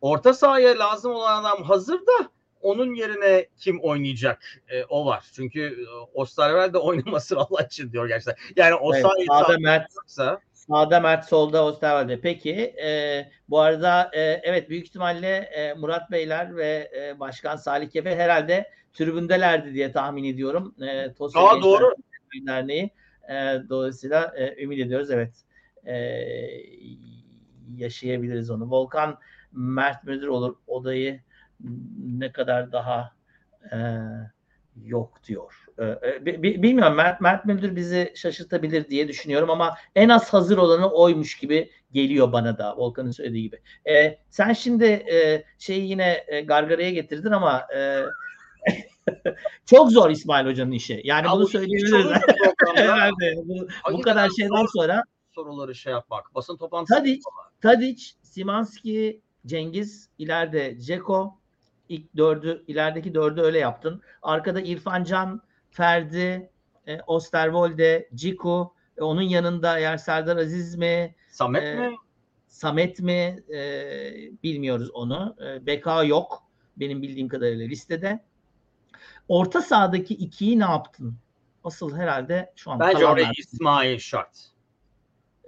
Orta 0.00 0.34
sahaya 0.34 0.78
lazım 0.78 1.12
olan 1.12 1.44
adam 1.44 1.62
hazır 1.62 1.98
da 1.98 2.30
onun 2.60 2.94
yerine 2.94 3.46
kim 3.58 3.80
oynayacak 3.80 4.62
e, 4.68 4.84
o 4.84 5.06
var. 5.06 5.24
Çünkü 5.32 5.60
e, 5.62 5.86
Osterwelde 6.14 6.78
oynamasın 6.78 7.36
Allah 7.50 7.62
için 7.62 7.92
diyor 7.92 8.08
gerçekten. 8.08 8.36
Yani 8.56 8.74
o 8.74 8.94
Evet, 8.94 9.02
sahayı 9.02 9.26
sağda 9.26 9.58
Mert, 9.58 9.86
sağda 10.68 11.00
Mert, 11.00 11.24
solda 11.24 11.64
Osterwalde. 11.64 12.20
Peki, 12.20 12.52
e, 12.84 13.30
bu 13.48 13.60
arada 13.60 14.10
e, 14.12 14.20
evet 14.20 14.70
büyük 14.70 14.86
ihtimalle 14.86 15.36
e, 15.36 15.74
Murat 15.74 16.10
Beyler 16.10 16.56
ve 16.56 16.90
e, 16.96 17.20
Başkan 17.20 17.56
Salih 17.56 17.90
Kefe 17.90 18.16
herhalde 18.16 18.70
tribündelerdi 18.92 19.74
diye 19.74 19.92
tahmin 19.92 20.24
ediyorum. 20.24 20.74
E, 20.82 21.12
Tosya 21.12 21.42
Aa, 21.42 21.62
doğru. 21.62 21.94
Derneği. 22.46 22.90
E, 23.30 23.34
dolayısıyla 23.68 24.34
e, 24.36 24.62
ümit 24.62 24.78
ediyoruz. 24.78 25.10
Evet. 25.10 25.34
E, 25.86 25.96
yaşayabiliriz 27.76 28.50
onu. 28.50 28.70
Volkan 28.70 29.18
Mert 29.52 30.04
Müdür 30.04 30.26
olur. 30.28 30.56
Odayı 30.66 31.20
ne 31.98 32.32
kadar 32.32 32.72
daha 32.72 33.12
e, 33.72 33.78
yok 34.84 35.20
diyor. 35.28 35.63
E, 35.78 35.84
e, 35.84 36.26
bi- 36.26 36.42
bi- 36.42 36.62
bilmiyorum 36.62 36.94
Mert, 36.94 37.20
Mert 37.20 37.44
Müldür 37.44 37.76
bizi 37.76 38.12
şaşırtabilir 38.16 38.88
diye 38.88 39.08
düşünüyorum 39.08 39.50
ama 39.50 39.76
en 39.94 40.08
az 40.08 40.32
hazır 40.32 40.58
olanı 40.58 40.90
oymuş 40.90 41.38
gibi 41.38 41.70
geliyor 41.92 42.32
bana 42.32 42.58
da 42.58 42.76
Volkan'ın 42.76 43.10
söylediği 43.10 43.42
gibi. 43.42 43.60
E, 43.90 44.18
sen 44.30 44.52
şimdi 44.52 44.84
e, 44.84 45.44
şeyi 45.58 45.90
yine 45.90 46.24
e, 46.28 46.40
gargaraya 46.40 46.90
getirdin 46.90 47.30
ama 47.30 47.66
e, 47.76 48.02
çok 49.66 49.92
zor 49.92 50.10
İsmail 50.10 50.46
Hoca'nın 50.46 50.72
işi. 50.72 51.00
Yani 51.04 51.26
Ya 51.26 51.32
bunu 51.32 51.48
söyleyebiliriz. 51.48 51.92
programda? 52.58 52.80
Herhalde. 52.80 53.34
Bu, 53.44 53.68
bu 53.92 54.00
kadar 54.00 54.28
şeyden 54.28 54.66
sonra 54.76 55.04
soruları 55.34 55.74
şey 55.74 55.92
yapmak. 55.92 56.34
Basın 56.34 56.56
toplantısı. 56.56 56.98
Tadic, 56.98 57.20
Tadic, 57.60 58.04
Simanski, 58.22 59.20
Cengiz, 59.46 60.08
ileride 60.18 60.80
Ceko, 60.80 61.38
ilk 61.88 62.16
dördü, 62.16 62.64
ilerideki 62.66 63.14
dördü 63.14 63.40
öyle 63.40 63.58
yaptın. 63.58 64.02
Arkada 64.22 64.60
İrfan 64.60 65.04
Can, 65.04 65.42
Ferdi, 65.74 66.50
e, 66.86 67.00
Osterwolde, 67.06 68.08
Ciku, 68.14 68.74
e, 68.98 69.02
onun 69.02 69.22
yanında 69.22 69.78
eğer 69.78 69.96
Serdar 69.96 70.36
Aziz 70.36 70.74
mi, 70.74 71.14
Samet 71.28 71.62
Ee, 71.62 71.74
mi? 71.74 71.96
Samet 72.46 73.00
mi 73.00 73.42
e, 73.54 73.60
bilmiyoruz 74.42 74.90
onu. 74.90 75.36
E, 75.46 75.66
Beka 75.66 76.04
yok 76.04 76.42
benim 76.76 77.02
bildiğim 77.02 77.28
kadarıyla 77.28 77.66
listede. 77.66 78.24
Orta 79.28 79.62
sahadaki 79.62 80.14
ikiyi 80.14 80.58
ne 80.58 80.64
yaptın? 80.64 81.18
Asıl 81.64 81.96
herhalde 81.96 82.52
şu 82.56 82.70
an 82.70 82.80
Bence 82.80 83.06
oraya 83.06 83.30
İsmail 83.38 83.98
şart. 83.98 84.50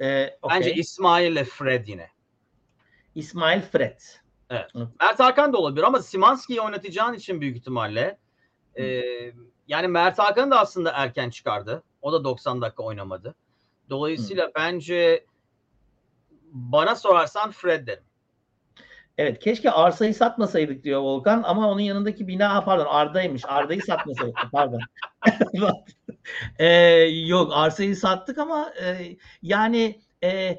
E, 0.01 0.39
okey. 0.43 0.61
Bence 0.61 0.75
İsmail 0.75 1.33
ile 1.33 1.45
Fred 1.45 1.87
yine. 1.87 2.09
İsmail 3.15 3.61
Fred. 3.61 4.01
Mert 5.01 5.19
Hakan 5.19 5.53
da 5.53 5.59
olabilir 5.59 5.83
ama 5.83 6.03
Simanski'yi 6.03 6.61
oynatacağın 6.61 7.15
için 7.15 7.41
büyük 7.41 7.57
ihtimalle 7.57 8.19
e, 8.79 9.03
yani 9.69 9.89
Mert 9.89 10.19
Hakan 10.19 10.51
da 10.51 10.61
aslında 10.61 10.93
erken 10.95 11.31
çıkardı. 11.31 11.83
O 12.03 12.13
da 12.13 12.25
90 12.25 12.63
dakika 12.63 12.83
oynamadı. 12.83 13.35
Dolayısıyla 13.91 14.51
bence 14.57 15.27
bana 16.53 16.97
sorarsan 16.97 17.53
Fred 17.53 17.87
derim. 17.87 18.03
Evet 19.19 19.39
keşke 19.39 19.71
arsayı 19.71 20.15
satmasaydık 20.15 20.85
diyor 20.85 21.01
Volkan 21.01 21.43
ama 21.43 21.71
onun 21.71 21.81
yanındaki 21.81 22.29
bina 22.29 22.65
pardon 22.65 22.87
Arda'ymış. 22.89 23.43
Arda'yı 23.47 23.83
satmasaydık 23.83 24.39
pardon. 24.53 24.81
Ee, 26.59 26.67
yok 27.27 27.53
arsayı 27.55 27.97
sattık 27.97 28.39
ama 28.39 28.73
e, 28.83 29.17
yani 29.43 30.01
e, 30.25 30.59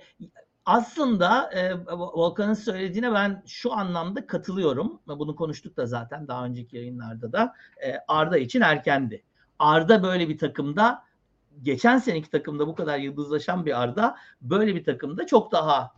aslında 0.68 1.52
e, 1.52 1.76
Volkan'ın 1.98 2.54
söylediğine 2.54 3.14
ben 3.14 3.44
şu 3.46 3.74
anlamda 3.74 4.28
katılıyorum. 4.28 5.02
Bunu 5.08 5.36
konuştuk 5.36 5.78
da 5.78 5.86
zaten 5.86 6.28
daha 6.28 6.46
önceki 6.46 6.78
yayınlarda 6.78 7.32
da. 7.32 7.54
E, 7.86 7.94
Arda 8.08 8.38
için 8.38 8.62
erkendi. 8.62 9.24
Arda 9.60 10.04
böyle 10.04 10.30
bir 10.30 10.38
takımda 10.38 11.04
geçen 11.64 11.98
seneki 11.98 12.30
takımda 12.30 12.68
bu 12.68 12.76
kadar 12.76 13.00
yıldızlaşan 13.00 13.66
bir 13.66 13.82
Arda 13.82 14.16
böyle 14.42 14.76
bir 14.76 14.84
takımda 14.84 15.26
çok 15.26 15.52
daha 15.52 15.92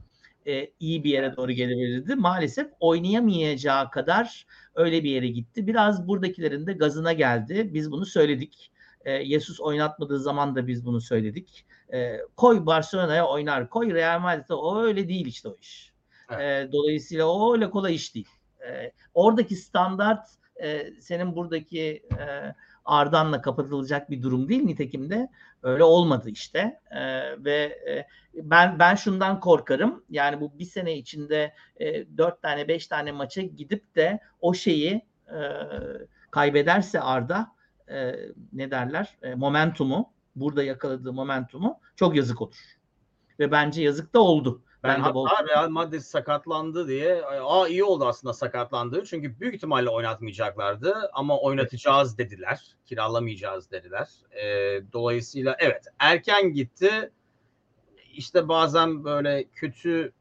e, 0.47 0.71
iyi 0.79 1.03
bir 1.03 1.09
yere 1.09 1.35
doğru 1.35 1.51
gelebilirdi. 1.51 2.15
Maalesef 2.15 2.67
oynayamayacağı 2.79 3.91
kadar 3.91 4.45
öyle 4.75 5.03
bir 5.03 5.09
yere 5.09 5.27
gitti. 5.27 5.67
Biraz 5.67 6.07
buradakilerin 6.07 6.67
de 6.67 6.73
gazına 6.73 7.13
geldi. 7.13 7.69
Biz 7.73 7.91
bunu 7.91 8.05
söyledik. 8.05 8.71
E, 9.05 9.25
Jesus 9.25 9.59
oynatmadığı 9.59 10.19
zaman 10.19 10.55
da 10.55 10.67
biz 10.67 10.85
bunu 10.85 11.01
söyledik. 11.01 11.65
E, 11.93 12.19
koy 12.37 12.65
Barcelona'ya 12.65 13.27
oynar. 13.27 13.69
Koy 13.69 13.93
Real 13.93 14.19
Madrid'e 14.19 14.53
o 14.53 14.81
öyle 14.81 15.07
değil 15.07 15.25
işte 15.25 15.49
o 15.49 15.57
iş. 15.61 15.93
E, 16.39 16.67
dolayısıyla 16.71 17.25
o 17.25 17.53
öyle 17.53 17.69
kolay 17.69 17.95
iş 17.95 18.15
değil. 18.15 18.29
E, 18.67 18.91
oradaki 19.13 19.55
standart 19.55 20.29
e, 20.61 20.91
senin 21.01 21.35
buradaki 21.35 22.03
e, 22.19 22.55
Ardan'la 22.85 23.41
kapatılacak 23.41 24.09
bir 24.09 24.21
durum 24.23 24.49
değil. 24.49 24.63
Nitekim 24.63 25.09
de 25.09 25.29
öyle 25.63 25.83
olmadı 25.83 26.29
işte. 26.29 26.79
E, 26.91 27.01
ve 27.45 27.55
e, 27.87 28.07
ben 28.33 28.79
ben 28.79 28.95
şundan 28.95 29.39
korkarım. 29.39 30.03
Yani 30.09 30.41
bu 30.41 30.59
bir 30.59 30.65
sene 30.65 30.97
içinde 30.97 31.53
e, 31.79 32.17
dört 32.17 32.41
tane 32.41 32.67
beş 32.67 32.87
tane 32.87 33.11
maça 33.11 33.41
gidip 33.41 33.95
de 33.95 34.19
o 34.41 34.53
şeyi 34.53 35.01
e, 35.27 35.39
kaybederse 36.31 37.01
Arda 37.01 37.51
e, 37.89 38.15
ne 38.53 38.71
derler 38.71 39.17
e, 39.21 39.35
momentumu 39.35 40.13
burada 40.35 40.63
yakaladığı 40.63 41.13
momentumu 41.13 41.79
çok 41.95 42.15
yazık 42.15 42.41
olur. 42.41 42.57
Ve 43.39 43.51
bence 43.51 43.83
yazık 43.83 44.13
da 44.13 44.19
oldu. 44.19 44.61
Ben, 44.83 44.89
Ben 44.89 44.97
de 44.97 45.01
hatta 45.01 45.13
Volkan- 45.19 45.47
Real 45.47 45.69
Madrid 45.69 45.99
sakatlandı 45.99 46.87
diye 46.87 47.25
aa 47.25 47.67
iyi 47.67 47.83
oldu 47.83 48.05
aslında 48.05 48.33
sakatlandı. 48.33 49.05
Çünkü 49.05 49.39
büyük 49.39 49.55
ihtimalle 49.55 49.89
oynatmayacaklardı 49.89 51.09
ama 51.13 51.39
oynatacağız 51.39 52.17
dediler. 52.17 52.75
Kiralamayacağız 52.85 53.71
dediler. 53.71 54.09
Ee, 54.31 54.81
dolayısıyla 54.93 55.55
evet 55.59 55.83
erken 55.99 56.53
gitti. 56.53 57.11
İşte 58.13 58.47
bazen 58.47 59.03
böyle 59.03 59.43
kötü 59.43 60.11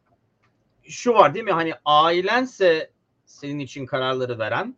şu 0.83 1.13
var 1.13 1.35
değil 1.35 1.45
mi? 1.45 1.53
Hani 1.53 1.75
ailense 1.85 2.91
senin 3.25 3.59
için 3.59 3.87
kararları 3.87 4.39
veren 4.39 4.77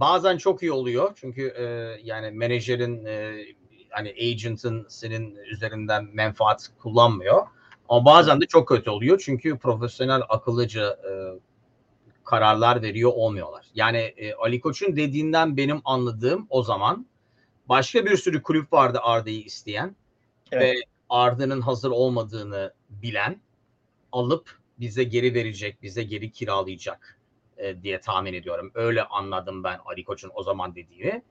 bazen 0.00 0.36
çok 0.36 0.62
iyi 0.62 0.72
oluyor. 0.72 1.12
Çünkü 1.16 1.48
e, 1.48 1.64
yani 2.02 2.30
menajerin 2.30 3.04
e, 3.04 3.44
hani 3.90 4.08
agent'ın 4.08 4.86
senin 4.88 5.36
üzerinden 5.36 6.08
menfaat 6.12 6.70
kullanmıyor. 6.78 7.46
Ama 7.88 8.04
bazen 8.04 8.40
de 8.40 8.46
çok 8.46 8.68
kötü 8.68 8.90
oluyor 8.90 9.22
çünkü 9.24 9.58
profesyonel 9.58 10.22
akıllıca 10.28 10.90
e, 10.90 11.12
kararlar 12.24 12.82
veriyor 12.82 13.12
olmuyorlar. 13.14 13.66
Yani 13.74 13.98
e, 13.98 14.34
Ali 14.34 14.60
Koç'un 14.60 14.96
dediğinden 14.96 15.56
benim 15.56 15.80
anladığım 15.84 16.46
o 16.50 16.62
zaman 16.62 17.06
başka 17.68 18.06
bir 18.06 18.16
sürü 18.16 18.42
kulüp 18.42 18.72
vardı 18.72 18.98
Arda'yı 19.02 19.40
isteyen 19.40 19.96
Evet. 20.52 20.76
ve 20.76 20.80
Arda'nın 21.08 21.60
hazır 21.60 21.90
olmadığını 21.90 22.72
bilen 22.90 23.40
alıp 24.12 24.58
bize 24.80 25.04
geri 25.04 25.34
verecek, 25.34 25.82
bize 25.82 26.02
geri 26.02 26.30
kiralayacak 26.30 27.18
e, 27.58 27.82
diye 27.82 28.00
tahmin 28.00 28.34
ediyorum. 28.34 28.70
Öyle 28.74 29.04
anladım 29.04 29.64
ben 29.64 29.78
Ali 29.84 30.04
Koç'un 30.04 30.30
o 30.34 30.42
zaman 30.42 30.74
dediğini. 30.74 31.22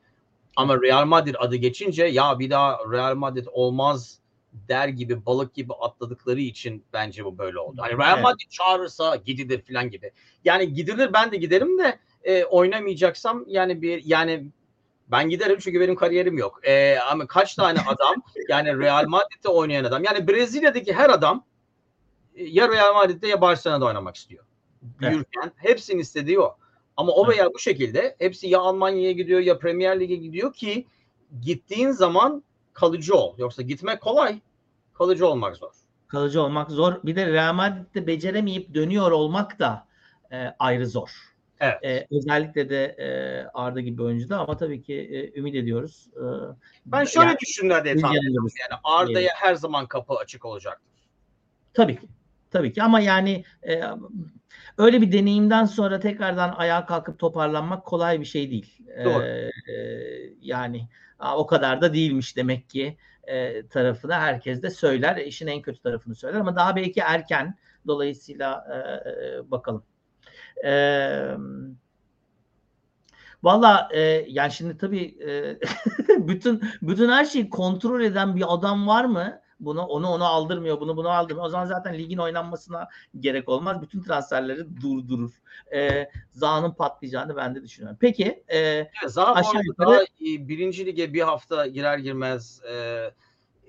Ama 0.56 0.82
Real 0.82 1.06
Madrid 1.06 1.36
adı 1.40 1.56
geçince 1.56 2.06
ya 2.06 2.40
bir 2.40 2.50
daha 2.50 2.80
Real 2.92 3.16
Madrid 3.16 3.48
olmaz 3.52 4.20
der 4.54 4.88
gibi 4.88 5.26
balık 5.26 5.54
gibi 5.54 5.74
atladıkları 5.74 6.40
için 6.40 6.86
bence 6.94 7.26
bu 7.26 7.38
böyle 7.38 7.60
oldu. 7.60 7.82
Hani 7.82 7.98
Real 7.98 8.14
Evet. 8.14 8.24
Madrid 8.24 8.50
çağırırsa 8.50 9.16
gidilir 9.16 9.62
falan 9.62 9.90
gibi. 9.90 10.12
Yani 10.46 10.74
gidilir 10.74 11.14
ben 11.14 11.32
de 11.32 11.38
giderim 11.38 11.80
de 11.80 12.00
e, 12.24 12.46
oynamayacaksam 12.46 13.44
yani 13.48 13.82
bir 13.82 14.02
yani 14.06 14.48
ben 15.08 15.30
giderim 15.30 15.60
çünkü 15.60 15.80
benim 15.80 15.96
kariyerim 15.96 16.38
yok. 16.38 16.60
E, 16.68 16.98
ama 17.00 17.28
kaç 17.28 17.56
tane 17.56 17.80
adam 17.88 18.16
yani 18.50 18.80
Real 18.80 19.08
Madrid'de 19.08 19.50
oynayan 19.50 19.84
adam 19.84 20.04
yani 20.04 20.28
Brezilya'daki 20.28 20.94
her 20.94 21.10
adam 21.10 21.46
e, 22.36 22.44
ya 22.44 22.70
Real 22.70 22.94
Madrid'de 22.94 23.28
ya 23.28 23.42
Barcelona'da 23.42 23.86
oynamak 23.86 24.16
istiyor. 24.16 24.46
Büyürken 25.02 25.52
hepsinin 25.56 26.00
istediği 26.00 26.40
o. 26.40 26.58
Ama 26.98 27.12
o 27.12 27.26
Evet. 27.26 27.38
veya 27.38 27.54
bu 27.54 27.60
şekilde 27.60 28.16
hepsi 28.20 28.48
ya 28.48 28.60
Almanya'ya 28.60 29.12
gidiyor 29.12 29.40
ya 29.40 29.60
Premier 29.60 30.00
Lig'e 30.00 30.16
gidiyor 30.16 30.54
ki 30.54 30.88
gittiğin 31.42 31.92
zaman 31.92 32.44
kalıcı 32.74 33.16
ol. 33.16 33.36
Yoksa 33.38 33.62
gitmek 33.62 34.02
kolay, 34.02 34.40
kalıcı 34.94 35.28
olmak 35.28 35.56
zor. 35.56 35.72
Kalıcı 36.08 36.42
olmak 36.42 36.72
zor. 36.72 36.94
Bir 37.04 37.16
de 37.16 37.28
Real 37.28 37.54
Madrid'de 37.54 38.08
beceremeyip 38.08 38.74
dönüyor 38.74 39.12
olmak 39.12 39.60
da 39.60 39.88
e, 40.32 40.48
ayrı 40.60 40.88
zor. 40.88 41.10
Evet. 41.60 41.84
E, 41.84 42.08
özellikle 42.12 42.70
de 42.70 42.86
e, 42.86 43.08
Arda 43.54 43.82
gibi 43.82 44.04
oyuncuda 44.04 44.40
ama 44.40 44.58
tabii 44.58 44.82
ki 44.82 44.94
e, 44.94 45.40
ümit 45.40 45.56
ediyoruz. 45.56 46.10
E, 46.16 46.24
Ben 46.86 47.04
şöyle 47.04 47.28
yani 47.28 47.40
düşündüler 47.40 47.84
diye 47.84 47.98
tahmin 47.98 48.30
ediyorum. 48.30 48.50
Yani 48.70 48.80
Arda'ya 48.84 49.32
her 49.36 49.56
zaman 49.56 49.88
kapı 49.88 50.14
açık 50.14 50.46
olacaktır. 50.46 50.94
Tabii 51.74 51.96
ki. 51.96 52.08
Tabii 52.54 52.74
ki 52.74 52.84
ama 52.84 53.00
yani 53.00 53.44
e, 53.68 53.82
öyle 54.78 55.02
bir 55.02 55.12
deneyimden 55.12 55.66
sonra 55.66 56.00
tekrardan 56.00 56.54
ayağa 56.58 56.86
kalkıp 56.86 57.20
toparlanmak 57.20 57.86
kolay 57.86 58.20
bir 58.20 58.26
şey 58.26 58.52
değil. 58.52 58.80
E, 58.98 59.06
Doğru. 59.06 59.24
e, 59.24 59.52
yani 60.42 60.88
"Aa, 61.20 61.38
o 61.38 61.48
kadar 61.48 61.82
da 61.82 61.94
değilmiş 61.94 62.38
demek 62.38 62.70
ki 62.70 62.98
e, 63.24 63.68
tarafına 63.68 64.20
herkes 64.22 64.62
de 64.64 64.70
söyler. 64.70 65.18
İşin 65.18 65.48
en 65.48 65.62
kötü 65.62 65.82
tarafını 65.82 66.16
söyler 66.16 66.40
ama 66.40 66.56
daha 66.56 66.76
belki 66.76 67.00
erken. 67.00 67.58
Dolayısıyla 67.88 68.66
e, 68.74 69.10
e, 69.10 69.52
bakalım. 69.52 69.84
E, 70.66 70.72
Valla 73.44 73.90
e, 73.94 74.00
yani 74.28 74.52
şimdi 74.52 74.78
tabii 74.78 75.18
e, 75.28 75.58
bütün 76.28 76.64
bütün 76.82 77.10
her 77.10 77.26
şeyi 77.26 77.50
kontrol 77.50 78.02
eden 78.02 78.36
bir 78.36 78.54
adam 78.54 78.88
var 78.88 79.06
mı? 79.06 79.40
Bunu 79.66 79.82
onu 79.82 80.08
onu 80.08 80.26
aldırmıyor, 80.26 80.80
bunu 80.80 80.98
bunu 80.98 81.10
aldırmıyor. 81.10 81.46
O 81.46 81.50
zaman 81.50 81.66
zaten 81.66 81.98
ligin 81.98 82.18
oynanmasına 82.18 82.88
gerek 83.20 83.50
olmaz. 83.50 83.82
Bütün 83.82 84.02
transferleri 84.04 84.82
durdurur. 84.82 85.32
E, 85.74 86.10
Zaha'nın 86.32 86.72
patlayacağını 86.72 87.36
ben 87.36 87.56
de 87.56 87.64
düşünüyorum. 87.64 87.98
Peki 88.02 88.44
e, 88.48 88.58
Evet, 88.60 88.88
Zaha 89.08 89.34
Aşağı 89.34 89.62
yukarı- 89.64 89.90
daha, 89.90 90.02
e, 90.04 90.48
birinci 90.48 90.86
lige 90.86 91.14
bir 91.14 91.22
hafta 91.22 91.68
girer 91.68 91.98
girmez 91.98 92.62
e, 92.72 93.04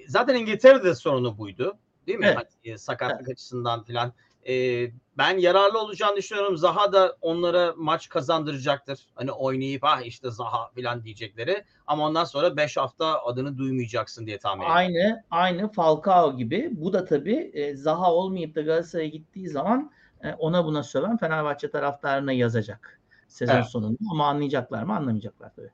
zaten 0.09 0.35
İngiltere'de 0.35 0.95
sorunu 0.95 1.39
buydu. 1.39 1.77
Değil 2.07 2.19
mi? 2.19 2.27
Evet. 2.27 2.37
Hani, 2.37 2.75
e, 2.75 2.79
sakatlık 2.79 3.29
açısından 3.29 3.83
filan. 3.85 4.13
E, 4.49 4.87
ben 5.19 5.39
yararlı 5.39 5.81
olacağını 5.81 6.17
düşünüyorum. 6.17 6.57
Zaha 6.57 6.93
da 6.93 7.17
onlara 7.21 7.75
maç 7.77 8.09
kazandıracaktır. 8.09 9.01
Hani 9.15 9.33
oynayıp 9.33 9.85
ah 9.85 10.01
işte 10.01 10.31
Zaha 10.31 10.71
filan 10.75 11.05
diyecekleri. 11.05 11.65
Ama 11.87 12.07
ondan 12.07 12.25
sonra 12.25 12.57
5 12.57 12.77
hafta 12.77 13.25
adını 13.25 13.59
duymayacaksın 13.59 14.27
diye 14.27 14.39
tahmin 14.39 14.63
ediyorum. 14.63 14.77
aynı 14.77 15.23
aynı 15.31 15.73
Falcao 15.73 16.37
gibi. 16.37 16.71
Bu 16.73 16.93
da 16.93 17.05
tabii 17.05 17.51
e, 17.55 17.77
Zaha 17.77 18.13
olmayıp 18.13 18.55
da 18.55 18.61
Galatasaray'a 18.61 19.09
gittiği 19.09 19.49
zaman 19.49 19.91
e, 20.23 20.33
ona 20.33 20.65
buna 20.65 20.83
söven 20.83 21.17
Fenerbahçe 21.17 21.71
taraftarına 21.71 22.33
yazacak 22.33 23.01
sezon 23.29 23.55
Evet. 23.55 23.67
sonunda. 23.67 23.99
Ama 24.11 24.27
anlayacaklar 24.27 24.83
mı? 24.83 24.97
Anlamayacaklar 24.97 25.53
tabii. 25.57 25.71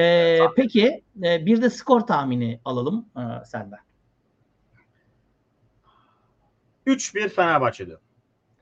E, 0.00 0.40
peki 0.56 1.02
e, 1.22 1.46
bir 1.46 1.62
de 1.62 1.70
skor 1.70 2.00
tahmini 2.00 2.60
alalım 2.64 3.06
e, 3.16 3.44
senden. 3.44 3.78
3-1 6.86 7.28
Fenerbahçe 7.28 7.86
diyor. 7.86 8.00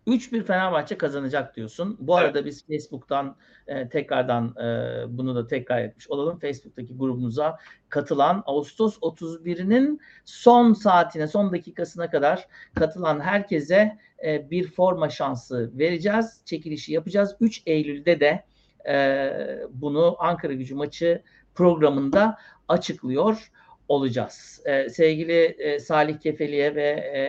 3-1 0.06 0.44
Fenerbahçe 0.44 0.98
kazanacak 0.98 1.56
diyorsun. 1.56 1.96
Bu 2.00 2.18
Evet. 2.18 2.28
arada 2.28 2.44
biz 2.44 2.66
Facebook'tan 2.66 3.36
e, 3.66 3.88
tekrardan 3.88 4.54
e, 4.56 5.04
bunu 5.18 5.34
da 5.34 5.46
tekrar 5.46 5.82
etmiş 5.82 6.10
olalım. 6.10 6.38
Facebook'taki 6.38 6.96
grubumuza 6.96 7.58
katılan 7.88 8.42
Ağustos 8.46 8.98
31'inin 8.98 10.00
son 10.24 10.72
saatine, 10.72 11.28
son 11.28 11.52
dakikasına 11.52 12.10
kadar 12.10 12.48
katılan 12.74 13.20
herkese 13.20 13.98
e, 14.26 14.50
bir 14.50 14.70
forma 14.70 15.08
şansı 15.08 15.78
vereceğiz. 15.78 16.40
Çekilişi 16.44 16.92
yapacağız. 16.92 17.36
3 17.40 17.62
Eylül'de 17.66 18.20
de 18.20 18.44
e, 18.88 19.32
bunu 19.70 20.16
Ankara 20.18 20.52
Gücü 20.52 20.74
maçı 20.74 21.22
programında 21.54 22.38
açıklıyor 22.68 23.50
olacağız. 23.88 24.62
Ee, 24.64 24.88
sevgili 24.88 25.42
e, 25.42 25.78
Salih 25.78 26.20
Kefeli'ye 26.20 26.74
ve 26.74 26.88
e, 26.88 27.22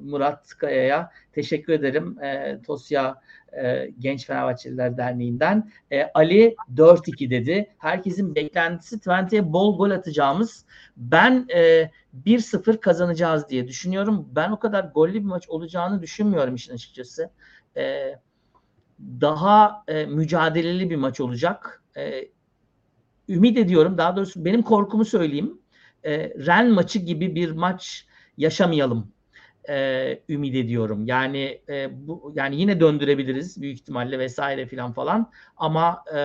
Murat 0.00 0.48
Kaya'ya 0.48 1.10
teşekkür 1.32 1.72
ederim. 1.72 2.22
E, 2.22 2.58
Tosya 2.66 3.20
e, 3.62 3.90
Genç 3.98 4.26
Fenerbahçeliler 4.26 4.96
Derneği'nden. 4.96 5.70
E, 5.90 6.04
Ali 6.14 6.56
4-2 6.74 7.30
dedi. 7.30 7.74
Herkesin 7.78 8.34
beklentisi 8.34 8.98
Twente'ye 8.98 9.52
bol 9.52 9.78
gol 9.78 9.90
atacağımız. 9.90 10.64
Ben 10.96 11.46
e, 11.54 11.90
1-0 12.26 12.80
kazanacağız 12.80 13.48
diye 13.48 13.68
düşünüyorum. 13.68 14.28
Ben 14.32 14.50
o 14.50 14.58
kadar 14.58 14.84
gollü 14.84 15.14
bir 15.14 15.20
maç 15.20 15.48
olacağını 15.48 16.02
düşünmüyorum 16.02 16.54
işin 16.54 16.74
açıkçası. 16.74 17.30
E, 17.76 18.14
daha 19.00 19.84
e, 19.88 20.06
mücadeleli 20.06 20.90
bir 20.90 20.96
maç 20.96 21.20
olacak. 21.20 21.82
E, 21.96 22.28
ümit 23.28 23.58
ediyorum. 23.58 23.98
Daha 23.98 24.16
doğrusu 24.16 24.44
benim 24.44 24.62
korkumu 24.62 25.04
söyleyeyim. 25.04 25.58
E, 26.04 26.30
Ren 26.46 26.70
maçı 26.70 26.98
gibi 26.98 27.34
bir 27.34 27.50
maç 27.50 28.06
yaşamayalım. 28.36 29.12
E, 29.68 30.20
ümit 30.28 30.54
ediyorum. 30.54 31.06
Yani 31.06 31.60
e, 31.68 32.06
bu 32.06 32.32
yani 32.36 32.60
yine 32.60 32.80
döndürebiliriz 32.80 33.62
büyük 33.62 33.78
ihtimalle 33.78 34.18
vesaire 34.18 34.66
filan 34.66 34.92
falan. 34.92 35.30
Ama 35.56 36.04
e, 36.12 36.18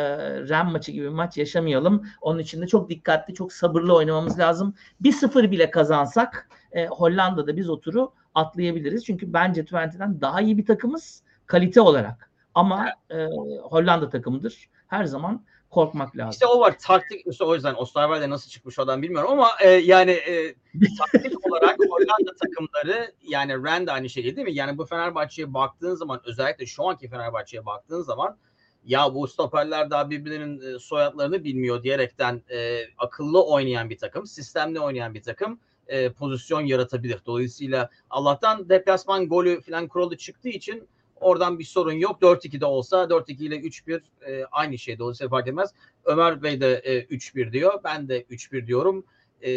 Ren 0.50 0.72
maçı 0.72 0.92
gibi 0.92 1.04
bir 1.04 1.10
maç 1.10 1.38
yaşamayalım. 1.38 2.06
Onun 2.22 2.40
için 2.40 2.62
de 2.62 2.68
çok 2.68 2.90
dikkatli, 2.90 3.34
çok 3.34 3.54
sabırlı 3.54 3.96
oynamamız 3.96 4.40
lazım. 4.40 4.74
Bir 5.00 5.12
sıfır 5.12 5.52
bile 5.52 5.72
kazansak 5.72 6.50
e, 6.72 6.88
Hollanda'da 6.88 7.58
biz 7.58 7.70
o 7.70 7.80
turu 7.80 8.14
atlayabiliriz. 8.36 9.06
Çünkü 9.06 9.34
bence 9.34 9.66
Twente'den 9.66 10.22
daha 10.22 10.42
iyi 10.42 10.58
bir 10.58 10.66
takımız 10.66 11.24
kalite 11.46 11.82
olarak. 11.82 12.30
Ama 12.56 12.90
e, 13.10 13.26
Hollanda 13.62 14.10
takımıdır. 14.10 14.70
Her 14.88 15.06
zaman 15.06 15.44
korkmak 15.74 16.18
lazım. 16.18 16.32
İşte 16.32 16.48
o 16.48 16.60
var 16.60 16.76
taktik 16.80 17.28
işte 17.28 17.44
o 17.44 17.56
yüzden 17.56 17.74
Osterwalde 17.74 18.30
nasıl 18.30 18.50
çıkmış 18.50 18.80
oradan 18.80 19.02
bilmiyorum 19.02 19.32
ama 19.32 19.50
e, 19.62 19.70
yani 19.70 20.12
e, 20.12 20.56
taktik 21.00 21.46
olarak 21.52 21.78
Hollanda 21.90 22.32
takımları 22.42 23.12
yani 23.28 23.64
Rand 23.64 23.88
aynı 23.88 24.10
şey 24.10 24.24
değil 24.24 24.48
mi? 24.48 24.54
Yani 24.54 24.78
bu 24.78 24.86
Fenerbahçe'ye 24.86 25.54
baktığın 25.54 25.96
zaman 25.96 26.22
özellikle 26.26 26.66
şu 26.66 26.88
anki 26.88 27.08
Fenerbahçe'ye 27.08 27.66
baktığın 27.66 28.02
zaman 28.02 28.38
ya 28.86 29.14
bu 29.14 29.28
stoperler 29.28 29.90
daha 29.90 30.10
birbirlerinin 30.10 30.76
e, 30.76 30.80
soyadlarını 30.80 31.44
bilmiyor 31.44 31.84
diyerekten 31.84 32.42
e, 32.50 32.82
akıllı 32.98 33.46
oynayan 33.46 33.90
bir 33.90 33.98
takım, 33.98 34.28
sistemli 34.28 34.80
oynayan 34.80 35.14
bir 35.14 35.24
takım 35.24 35.60
e, 35.88 36.12
pozisyon 36.12 36.62
yaratabilir. 36.62 37.22
Dolayısıyla 37.26 37.90
Allah'tan 38.10 38.70
deplasman 38.70 39.30
golü 39.30 39.62
falan 39.62 39.88
kuralı 39.88 40.18
çıktığı 40.18 40.50
için 40.50 40.88
oradan 41.24 41.60
bir 41.60 41.64
sorun 41.64 41.94
yok. 41.94 42.22
4-2'de 42.22 42.66
olsa 42.66 43.04
4-2 43.04 43.32
ile 43.44 43.56
3-1 43.60 44.02
e, 44.28 44.46
aynı 44.52 44.78
şey. 44.78 45.00
Dolayısıyla 45.00 45.30
fark 45.30 45.48
etmez. 45.48 45.70
Ömer 46.06 46.44
Bey 46.44 46.62
de 46.62 46.74
e, 46.74 47.00
3-1 47.04 47.52
diyor. 47.52 47.80
Ben 47.84 48.08
de 48.10 48.22
3-1 48.22 48.68
diyorum. 48.68 49.06
E, 49.42 49.50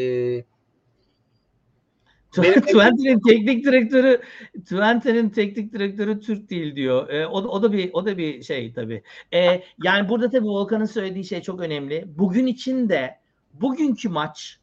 Benim- 2.39 2.61
Twente'nin 2.61 3.21
teknik 3.21 3.65
direktörü 3.65 4.21
Twente'nin 4.65 5.31
teknik 5.31 5.73
direktörü 5.73 6.21
Türk 6.21 6.51
değil 6.51 6.77
diyor. 6.77 7.09
E, 7.09 7.27
o, 7.27 7.45
da- 7.45 7.49
o 7.49 7.63
da 7.63 7.73
bir 7.73 7.91
o 7.93 8.07
da 8.07 8.19
bir 8.19 8.43
şey 8.43 8.73
tabii. 8.73 9.03
E, 9.35 9.63
yani 9.85 10.09
burada 10.09 10.31
tabii 10.31 10.47
Volkan'ın 10.47 10.85
söylediği 10.85 11.25
şey 11.25 11.43
çok 11.43 11.61
önemli. 11.61 12.05
Bugün 12.07 12.47
için 12.47 12.89
de 12.89 13.19
bugünkü 13.53 14.09
maç 14.09 14.59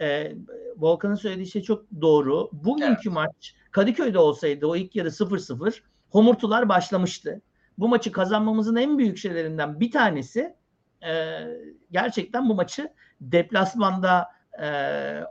e, 0.00 0.32
Volkan'ın 0.76 1.14
söylediği 1.14 1.46
şey 1.46 1.62
çok 1.62 1.84
doğru. 2.00 2.50
Bugünkü 2.52 3.10
maç 3.10 3.54
Kadıköy'de 3.70 4.18
olsaydı 4.18 4.66
o 4.66 4.76
ilk 4.76 4.96
yarı 4.96 5.08
0-0 5.10 5.80
homurtular 6.12 6.68
başlamıştı. 6.68 7.40
Bu 7.78 7.88
maçı 7.88 8.12
kazanmamızın 8.12 8.76
en 8.76 8.98
büyük 8.98 9.18
şeylerinden 9.18 9.80
bir 9.80 9.90
tanesi 9.90 10.56
e, 11.06 11.40
gerçekten 11.90 12.48
bu 12.48 12.54
maçı 12.54 12.92
deplasmanda 13.20 14.28
e, 14.62 14.68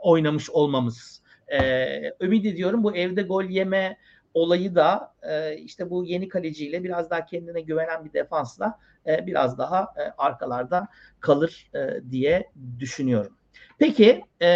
oynamış 0.02 0.50
olmamız. 0.50 1.22
Ee, 1.48 2.14
ümit 2.20 2.46
ediyorum 2.46 2.84
bu 2.84 2.96
evde 2.96 3.22
gol 3.22 3.44
yeme 3.44 3.96
olayı 4.34 4.74
da 4.74 5.14
e, 5.22 5.56
işte 5.56 5.90
bu 5.90 6.04
yeni 6.04 6.28
kaleciyle 6.28 6.84
biraz 6.84 7.10
daha 7.10 7.26
kendine 7.26 7.60
güvenen 7.60 8.04
bir 8.04 8.12
defansla 8.12 8.78
e, 9.06 9.26
biraz 9.26 9.58
daha 9.58 9.82
e, 9.82 10.02
arkalarda 10.18 10.88
kalır 11.20 11.70
e, 11.74 12.10
diye 12.10 12.50
düşünüyorum. 12.78 13.36
Peki 13.78 14.24
e, 14.42 14.48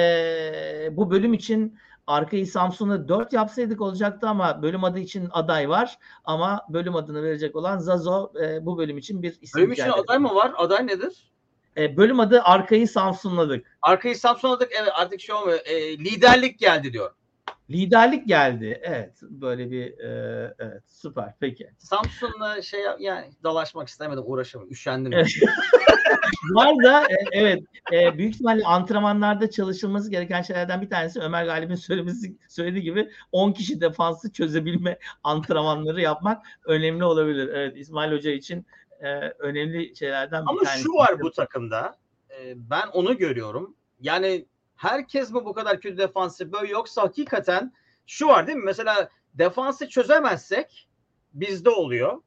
bu 0.93 1.11
bölüm 1.11 1.35
için 1.35 1.79
arkayı 2.07 2.47
Samsun'a 2.47 3.09
4 3.09 3.33
yapsaydık 3.33 3.81
olacaktı 3.81 4.29
ama 4.29 4.63
bölüm 4.63 4.85
adı 4.85 4.99
için 4.99 5.29
aday 5.33 5.69
var. 5.69 5.99
Ama 6.25 6.67
bölüm 6.69 6.97
adını 6.97 7.23
verecek 7.23 7.57
olan 7.57 7.79
Zazo 7.79 8.33
e, 8.43 8.67
bu 8.67 8.79
bölüm 8.79 8.99
için 8.99 9.23
bir 9.23 9.39
isim 9.41 9.61
Bölüm 9.61 9.73
için 9.73 9.85
geldi. 9.85 9.95
aday 9.95 10.19
mı 10.19 10.35
var? 10.35 10.53
Aday 10.57 10.87
nedir? 10.87 11.33
E, 11.77 11.97
bölüm 11.97 12.21
adı 12.21 12.43
arkayı 12.43 12.89
Samsunladık. 12.89 13.67
Arkayı 13.83 14.17
Samsun'ladık. 14.17 14.73
Evet 14.81 14.93
artık 14.95 15.21
şey 15.21 15.35
olmuyor. 15.35 15.59
E, 15.65 15.99
liderlik 15.99 16.59
geldi 16.59 16.93
diyor. 16.93 17.11
Liderlik 17.71 18.27
geldi. 18.29 18.81
Evet 18.83 19.19
böyle 19.23 19.71
bir 19.71 19.99
e, 19.99 20.55
evet 20.59 20.83
süper 20.87 21.35
peki. 21.41 21.71
Samsun'la 21.79 22.63
şey 22.63 22.81
yani 22.99 23.31
dalaşmak 23.45 23.89
istemedim 23.89 24.23
uğraşamadım. 24.27 24.73
Üşendim. 24.73 25.13
Evet. 25.13 25.29
Bu 26.55 26.61
arada 26.61 27.03
e, 27.03 27.15
evet 27.33 27.63
e, 27.93 28.19
büyük 28.19 28.35
ihtimalle 28.35 28.65
antrenmanlarda 28.65 29.51
çalışılması 29.51 30.11
gereken 30.11 30.43
şeylerden 30.43 30.83
bir 30.83 30.91
tanesi 30.91 31.21
Ömer 31.21 31.45
Galip'in 31.45 31.75
söylemesi 31.75 32.37
söylediği 32.49 32.83
gibi 32.83 33.11
10 33.33 33.53
kişi 33.53 33.81
defansı 33.81 34.33
çözebilme 34.33 34.99
antrenmanları 35.23 36.01
yapmak 36.01 36.47
önemli 36.65 37.05
olabilir. 37.05 37.49
Evet 37.49 37.77
İsmail 37.77 38.13
Hoca 38.13 38.31
için 38.31 38.67
e, 39.01 39.09
önemli 39.39 39.97
şeylerden 39.97 40.45
bir 40.45 40.51
Ama 40.51 40.63
tanesi. 40.63 40.83
şu 40.83 40.93
var 40.93 41.21
bu 41.21 41.31
takımda. 41.31 41.97
e, 42.41 42.53
ben 42.57 42.87
onu 42.93 43.17
görüyorum. 43.19 43.77
Yani 44.01 44.47
herkes 44.77 45.31
mi 45.31 45.45
bu 45.45 45.55
kadar 45.55 45.81
kötü 45.81 45.99
defansı 45.99 46.53
böyle 46.53 46.73
yoksa 46.73 47.03
hakikaten 47.03 47.73
şu 48.07 48.27
var 48.27 48.47
değil 48.47 48.59
mi? 48.59 48.65
Mesela 48.65 49.09
defansı 49.35 49.89
çözemezsek 49.89 50.89
bizde 51.35 51.71
oluyor. 51.71 52.23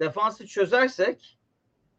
Defansı 0.00 0.46
çözersek 0.46 1.38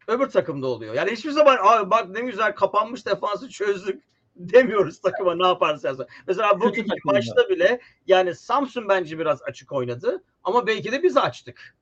öbür 0.06 0.26
takımda 0.26 0.66
oluyor. 0.66 0.94
Yani 0.94 1.10
hiçbir 1.10 1.30
zaman 1.30 1.58
Aa, 1.62 1.90
bak 1.90 2.08
ne 2.08 2.20
güzel 2.20 2.54
kapanmış 2.54 3.06
defansı 3.06 3.48
çözdük 3.48 4.02
demiyoruz 4.36 5.00
takıma 5.00 5.34
ne 5.34 5.46
yaparsa 5.46 5.88
yapsın. 5.88 6.06
Mesela 6.26 6.60
bugünkü 6.60 6.96
maçta 7.04 7.48
bile 7.48 7.80
yani 8.06 8.34
Samsun 8.34 8.88
bence 8.88 9.18
biraz 9.18 9.42
açık 9.42 9.72
oynadı 9.72 10.24
ama 10.44 10.66
belki 10.66 10.92
de 10.92 11.02
biz 11.02 11.16
açtık. 11.16 11.76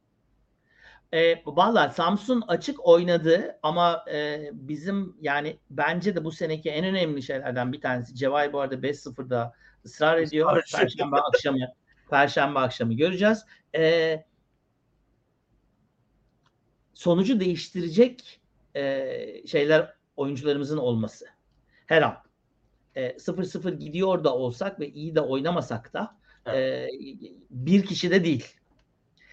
E, 1.12 1.42
Valla 1.46 1.90
Samsun 1.90 2.44
açık 2.48 2.86
oynadı 2.86 3.58
ama 3.62 4.04
e, 4.12 4.50
bizim 4.52 5.16
yani 5.20 5.58
bence 5.70 6.16
de 6.16 6.24
bu 6.24 6.32
seneki 6.32 6.70
en 6.70 6.84
önemli 6.84 7.22
şeylerden 7.22 7.72
bir 7.72 7.80
tanesi. 7.80 8.14
Cevay 8.14 8.52
bu 8.52 8.60
arada 8.60 8.74
5-0'da 8.74 9.52
ısrar 9.84 10.18
ediyor. 10.18 10.62
Perşembe 10.72 11.16
akşamı 11.16 11.58
Perşembe 12.10 12.58
akşamı 12.58 12.94
göreceğiz. 12.94 13.44
E, 13.76 14.24
sonucu 16.94 17.40
değiştirecek 17.40 18.40
e, 18.76 19.46
şeyler 19.46 19.94
oyuncularımızın 20.16 20.78
olması. 20.78 21.26
Her 21.86 22.02
an. 22.02 22.16
E, 22.94 23.08
0-0 23.08 23.74
gidiyor 23.74 24.24
da 24.24 24.34
olsak 24.34 24.80
ve 24.80 24.88
iyi 24.88 25.14
de 25.14 25.20
oynamasak 25.20 25.92
da 25.92 26.16
e, 26.54 26.86
bir 27.50 27.86
kişi 27.86 28.10
de 28.10 28.24
değil. 28.24 28.46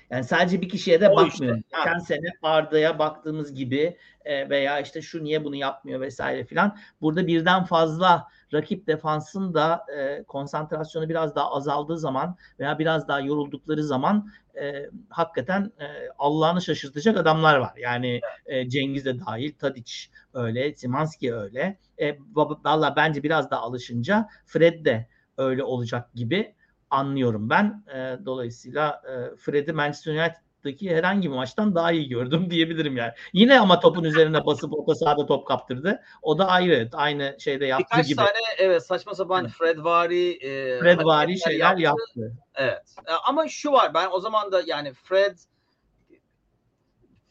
Yani 0.09 0.23
sadece 0.23 0.61
bir 0.61 0.69
kişiye 0.69 1.01
de 1.01 1.09
O 1.09 1.25
işte. 1.25 1.45
Geçen 1.77 1.99
sene 1.99 2.27
Arda'ya 2.41 2.99
baktığımız 2.99 3.53
gibi 3.53 3.97
e, 4.25 4.49
veya 4.49 4.79
işte 4.79 5.01
şu 5.01 5.23
niye 5.23 5.43
bunu 5.43 5.55
yapmıyor 5.55 6.01
vesaire 6.01 6.45
filan. 6.45 6.77
Burada 7.01 7.27
birden 7.27 7.63
fazla 7.63 8.27
rakip 8.53 8.87
defansın 8.87 9.53
da 9.53 9.85
e, 9.97 10.23
konsantrasyonu 10.23 11.09
biraz 11.09 11.35
daha 11.35 11.51
azaldığı 11.51 11.97
zaman 11.97 12.35
veya 12.59 12.79
biraz 12.79 13.07
daha 13.07 13.19
yoruldukları 13.19 13.83
zaman 13.83 14.29
e, 14.61 14.89
hakikaten 15.09 15.71
e, 15.79 15.85
Allah'ını 16.17 16.61
şaşırtacak 16.61 17.17
adamlar 17.17 17.57
var. 17.57 17.73
Yani 17.77 18.21
e, 18.45 18.69
Cengiz 18.69 19.05
de 19.05 19.19
dahil, 19.19 19.53
Tadic 19.53 19.93
öyle, 20.33 20.75
Simanski 20.75 21.35
öyle. 21.35 21.77
E, 21.97 22.09
va- 22.09 22.65
valla 22.65 22.95
bence 22.95 23.23
biraz 23.23 23.51
daha 23.51 23.61
alışınca 23.61 24.27
Fred 24.45 24.85
de 24.85 25.07
öyle 25.37 25.63
olacak 25.63 26.13
gibi 26.13 26.55
anlıyorum 26.89 27.49
ben. 27.49 27.83
E, 27.93 28.25
dolayısıyla 28.25 29.01
e, 29.07 29.35
Fred'i 29.35 29.73
Manchester 29.73 30.11
United'daki 30.13 30.95
herhangi 30.95 31.29
bir 31.29 31.35
maçtan 31.35 31.75
daha 31.75 31.91
iyi 31.91 32.09
gördüm 32.09 32.47
diyebilirim 32.51 32.97
yani. 32.97 33.11
Yine 33.33 33.59
ama 33.59 33.79
topun 33.79 34.03
üzerine 34.03 34.45
basıp 34.45 34.73
orta 34.73 34.95
sahada 34.95 35.25
top 35.25 35.47
kaptırdı. 35.47 36.01
O 36.21 36.37
da 36.37 36.47
ayrı. 36.47 36.89
Aynı 36.93 37.35
şeyde 37.39 37.65
yaptığı 37.65 37.85
Birkaç 37.91 38.07
gibi. 38.07 38.15
tane 38.17 38.29
evet 38.57 38.85
saçma 38.85 39.15
sapan 39.15 39.43
Evet. 39.43 39.53
Fred 39.53 39.77
vari 39.77 40.31
e, 40.31 40.79
Fred 40.79 40.99
vari 41.03 41.39
şeyler 41.39 41.77
yaptı. 41.77 41.81
yaptı. 41.81 42.37
Evet. 42.55 42.95
E, 43.07 43.11
Ama 43.13 43.47
şu 43.47 43.71
var 43.71 43.93
ben 43.93 44.07
o 44.11 44.19
zaman 44.19 44.51
da 44.51 44.61
yani 44.65 44.93
Fred 44.93 45.37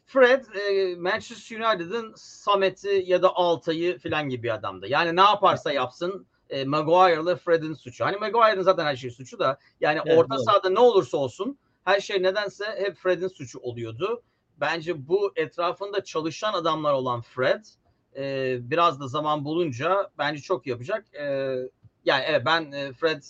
Fred 0.07 0.45
e, 0.55 0.97
Manchester 0.97 1.61
United'ın 1.61 2.13
Samet'i 2.17 3.03
ya 3.07 3.23
da 3.23 3.37
Altay'ı 3.37 3.99
falan 3.99 4.29
gibi 4.29 4.43
bir 4.43 4.55
adamdı. 4.55 4.87
Yani 4.89 5.17
ne 5.17 5.21
yaparsa 5.21 5.73
yapsın 5.73 6.27
e, 6.51 6.65
Maguire'la 6.65 7.37
Fred'in 7.37 7.75
suçu. 7.75 8.05
Hani 8.05 8.17
Maguire'ın 8.17 8.63
zaten 8.63 8.85
her 8.85 8.97
şey 8.97 9.11
suçu 9.11 9.39
da 9.39 9.59
yani 9.81 10.01
Evet, 10.07 10.19
orta 10.19 10.37
doğru. 10.37 10.43
sahada 10.43 10.71
ne 10.71 10.81
olursa 10.81 11.17
olsun 11.17 11.59
her 11.85 12.01
şey 12.01 12.23
nedense 12.23 12.65
hep 12.79 12.97
Fred'in 12.97 13.29
suçu 13.29 13.59
oluyordu. 13.59 14.23
Bence 14.61 15.09
bu 15.09 15.33
etrafında 15.37 16.05
çalışan 16.05 16.55
adamlar 16.55 16.93
olan 16.93 17.21
Fred 17.21 17.65
e, 18.17 18.57
biraz 18.71 19.01
da 19.01 19.09
zaman 19.09 19.45
bulunca 19.45 20.11
bence 20.19 20.41
çok 20.41 20.67
yapacak. 20.67 21.15
E, 21.15 21.25
yani 22.05 22.25
evet 22.27 22.43
ben 22.47 22.73
e, 22.73 22.93
Fred 22.93 23.23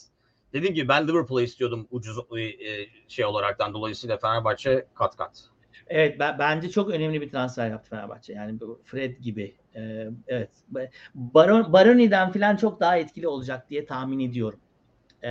dediğim 0.53 0.75
gibi 0.75 0.89
ben 0.89 1.09
Liverpool'u 1.09 1.43
istiyordum 1.43 1.89
ucuz 1.91 2.19
e, 2.19 2.87
şey 3.09 3.25
olaraktan 3.25 3.75
dolayısıyla 3.75 4.19
Fenerbahçe 4.19 4.87
kat 4.95 5.17
kat. 5.17 5.45
Evet 5.87 6.19
ben, 6.19 6.39
bence 6.39 6.71
çok 6.71 6.91
önemli 6.91 7.21
bir 7.21 7.31
transfer 7.31 7.71
yaptı 7.71 7.91
Fenerbahçe. 7.91 8.33
Yani 8.33 8.61
bu 8.61 8.81
Fred 8.85 9.19
gibi. 9.19 9.57
Ee, 9.79 10.09
evet. 10.29 10.51
Baron, 11.15 11.73
Baroni'den 11.73 12.33
falan 12.33 12.57
çok 12.57 12.81
daha 12.81 12.97
etkili 12.97 13.29
olacak 13.29 13.71
diye 13.71 13.87
tahmin 13.87 14.21
ediyorum. 14.31 14.61
Ee, 15.23 15.29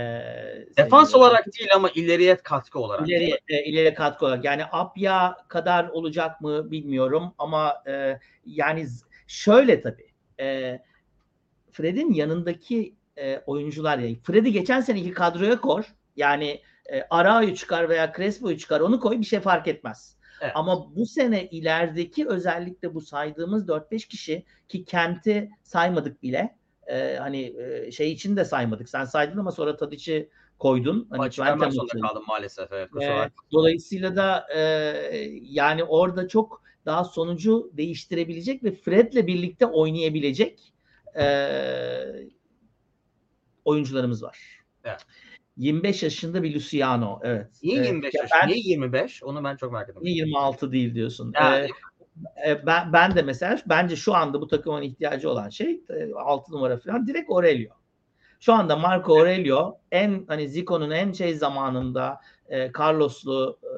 Defans 0.76 1.10
sevgili- 1.10 1.18
olarak 1.18 1.46
değil 1.46 1.70
ama 1.74 1.90
ileriye 1.94 2.36
katkı 2.36 2.78
olarak. 2.78 3.08
İleri, 3.08 3.38
e, 3.48 3.64
ileriye 3.64 3.94
katkı 3.94 4.26
olarak. 4.26 4.44
Yani 4.44 4.64
Apya 4.72 5.36
kadar 5.48 5.88
olacak 5.88 6.40
mı 6.40 6.70
bilmiyorum 6.70 7.34
ama 7.38 7.82
e, 7.86 8.18
yani 8.46 8.86
şöyle 9.26 9.82
tabii. 9.82 10.06
E, 10.40 10.78
Fred'in 11.72 12.12
yanındaki 12.12 12.94
e, 13.16 13.38
oyuncular 13.46 13.98
ya. 13.98 14.16
Fred'i 14.22 14.52
geçen 14.52 14.80
seneki 14.80 15.12
kadroya 15.12 15.60
kor. 15.60 15.94
Yani 16.16 16.62
e, 16.92 17.02
Arao'yu 17.10 17.54
çıkar 17.54 17.88
veya 17.88 18.12
Crespo'yu 18.16 18.58
çıkar 18.58 18.80
onu 18.80 19.00
koy 19.00 19.20
bir 19.20 19.24
şey 19.24 19.40
fark 19.40 19.68
etmez. 19.68 20.17
Evet. 20.40 20.52
Ama 20.54 20.96
bu 20.96 21.06
sene 21.06 21.46
ilerideki 21.46 22.28
özellikle 22.28 22.94
bu 22.94 23.00
saydığımız 23.00 23.68
4-5 23.68 24.08
kişi 24.08 24.44
ki 24.68 24.84
Kent'i 24.84 25.50
saymadık 25.62 26.22
bile. 26.22 26.58
E, 26.86 27.16
hani 27.16 27.54
e, 27.58 27.92
şey 27.92 28.12
için 28.12 28.36
de 28.36 28.44
saymadık. 28.44 28.88
Sen 28.88 29.04
saydın 29.04 29.38
ama 29.38 29.52
sonra 29.52 29.76
Tadic'i 29.76 30.30
koydun. 30.58 31.08
Hani 31.10 31.30
vermek 31.38 31.72
zorunda 31.72 32.08
kaldım 32.08 32.24
maalesef. 32.28 32.72
Evet, 32.72 32.94
bakma. 32.94 33.30
dolayısıyla 33.52 34.16
da 34.16 34.46
e, 34.54 34.60
yani 35.42 35.84
orada 35.84 36.28
çok 36.28 36.62
daha 36.86 37.04
sonucu 37.04 37.70
değiştirebilecek 37.72 38.64
ve 38.64 38.72
Fred'le 38.72 39.26
birlikte 39.26 39.66
oynayabilecek 39.66 40.72
e, 41.18 41.26
oyuncularımız 43.64 44.22
var. 44.22 44.38
Evet. 44.84 45.06
25 45.58 46.02
yaşında 46.02 46.42
bir 46.42 46.54
Luciano. 46.54 47.20
Evet. 47.22 47.46
Niye 47.62 47.82
Ee, 47.82 47.86
25 47.86 48.14
ya 48.14 48.22
yaş? 48.22 48.30
ben- 48.42 48.48
Niye 48.48 48.58
25? 48.58 49.22
Onu 49.22 49.44
ben 49.44 49.56
çok 49.56 49.72
merak 49.72 49.88
ettim. 49.88 50.02
Niye 50.04 50.16
26 50.16 50.72
değil 50.72 50.94
diyorsun. 50.94 51.32
Ya, 51.34 51.58
Ee, 51.58 51.68
e, 52.50 52.66
ben, 52.66 52.92
ben 52.92 53.14
de 53.16 53.22
mesela 53.22 53.58
bence 53.66 53.96
şu 53.96 54.14
anda 54.14 54.40
bu 54.40 54.46
takımın 54.48 54.82
ihtiyacı 54.82 55.30
olan 55.30 55.48
şey 55.48 55.80
6 56.16 56.52
numara 56.52 56.76
falan 56.76 57.06
direkt 57.06 57.30
Aurelio. 57.30 57.70
Şu 58.40 58.52
anda 58.52 58.76
Marco 58.76 59.18
Aurelio 59.18 59.78
en 59.92 60.24
hani 60.28 60.48
Zico'nun 60.48 60.90
en 60.90 61.12
şey 61.12 61.34
zamanında 61.34 62.20
e, 62.48 62.70
Carlos'lu, 62.78 63.58
e, 63.62 63.68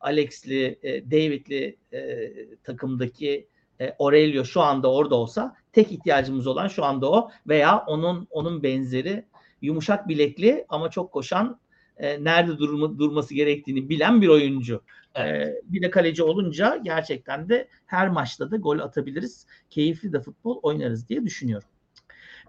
Alex'li, 0.00 0.78
e, 0.82 1.10
David'li 1.10 1.76
e, 1.92 2.30
takımdaki 2.64 3.48
e, 3.80 3.94
Aurelio 3.98 4.44
şu 4.44 4.60
anda 4.60 4.92
orada 4.92 5.14
olsa 5.14 5.56
tek 5.72 5.92
ihtiyacımız 5.92 6.46
olan 6.46 6.68
şu 6.68 6.84
anda 6.84 7.10
o 7.10 7.30
veya 7.48 7.84
onun 7.86 8.26
onun 8.30 8.62
benzeri 8.62 9.24
yumuşak 9.64 10.08
bilekli 10.08 10.64
ama 10.68 10.90
çok 10.90 11.12
koşan 11.12 11.60
e, 11.96 12.24
nerede 12.24 12.58
durma, 12.58 12.98
durması 12.98 13.34
gerektiğini 13.34 13.88
bilen 13.88 14.22
bir 14.22 14.28
oyuncu. 14.28 14.82
E, 15.18 15.54
bir 15.64 15.82
de 15.82 15.90
kaleci 15.90 16.22
olunca 16.22 16.76
gerçekten 16.76 17.48
de 17.48 17.68
her 17.86 18.08
maçta 18.08 18.50
da 18.50 18.56
gol 18.56 18.78
atabiliriz. 18.78 19.46
Keyifli 19.70 20.12
de 20.12 20.20
futbol 20.20 20.60
oynarız 20.62 21.08
diye 21.08 21.24
düşünüyorum. 21.24 21.68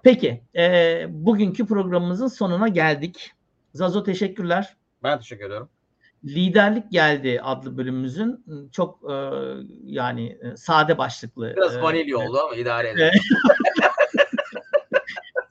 Peki, 0.04 0.42
e, 0.56 1.06
bugünkü 1.10 1.66
programımızın 1.66 2.28
sonuna 2.28 2.68
geldik. 2.68 3.32
Zazo 3.74 4.04
teşekkürler. 4.04 4.76
Ben 5.04 5.20
teşekkür 5.20 5.46
ediyorum. 5.46 5.70
Liderlik 6.26 6.92
geldi 6.92 7.42
adlı 7.44 7.78
bölümümüzün 7.78 8.46
çok 8.72 9.12
e, 9.12 9.16
yani 9.84 10.38
e, 10.42 10.58
sade 10.58 10.98
başlıklı. 10.98 11.54
Biraz 11.56 11.78
e, 11.78 11.82
vanilya 11.82 12.18
oldu 12.18 12.40
ama 12.40 12.56
idare 12.56 12.90
edin. 12.92 13.12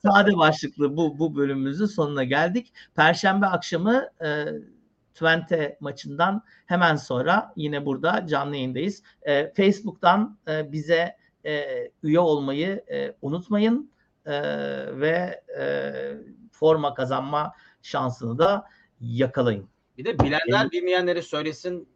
Sade 0.07 0.36
başlıklı 0.36 0.96
bu 0.96 1.18
bu 1.18 1.36
bölümümüzün 1.36 1.86
sonuna 1.86 2.24
geldik. 2.24 2.72
Perşembe 2.94 3.46
akşamı 3.46 4.09
e, 4.24 4.46
Twente 5.14 5.76
maçından 5.80 6.42
hemen 6.66 6.96
sonra 6.96 7.52
yine 7.57 7.86
burada 7.86 8.26
canlı 8.26 8.57
yayındayız. 8.57 9.02
E, 9.22 9.52
Facebook'tan 9.55 10.38
e, 10.48 10.72
bize 10.72 11.16
e, 11.46 11.64
üye 12.02 12.20
olmayı 12.20 12.84
e, 12.92 13.14
unutmayın 13.22 13.94
E, 14.26 14.32
ve 15.00 15.42
e, 15.59 15.64
forma 16.52 16.94
kazanma 16.94 17.52
şansını 17.82 18.38
da 18.38 18.64
yakalayın. 19.00 19.68
Bir 19.99 20.05
de 20.05 20.18
bilenler 20.18 20.70
bilmeyenlere 20.70 21.22
söylesin. 21.22 21.88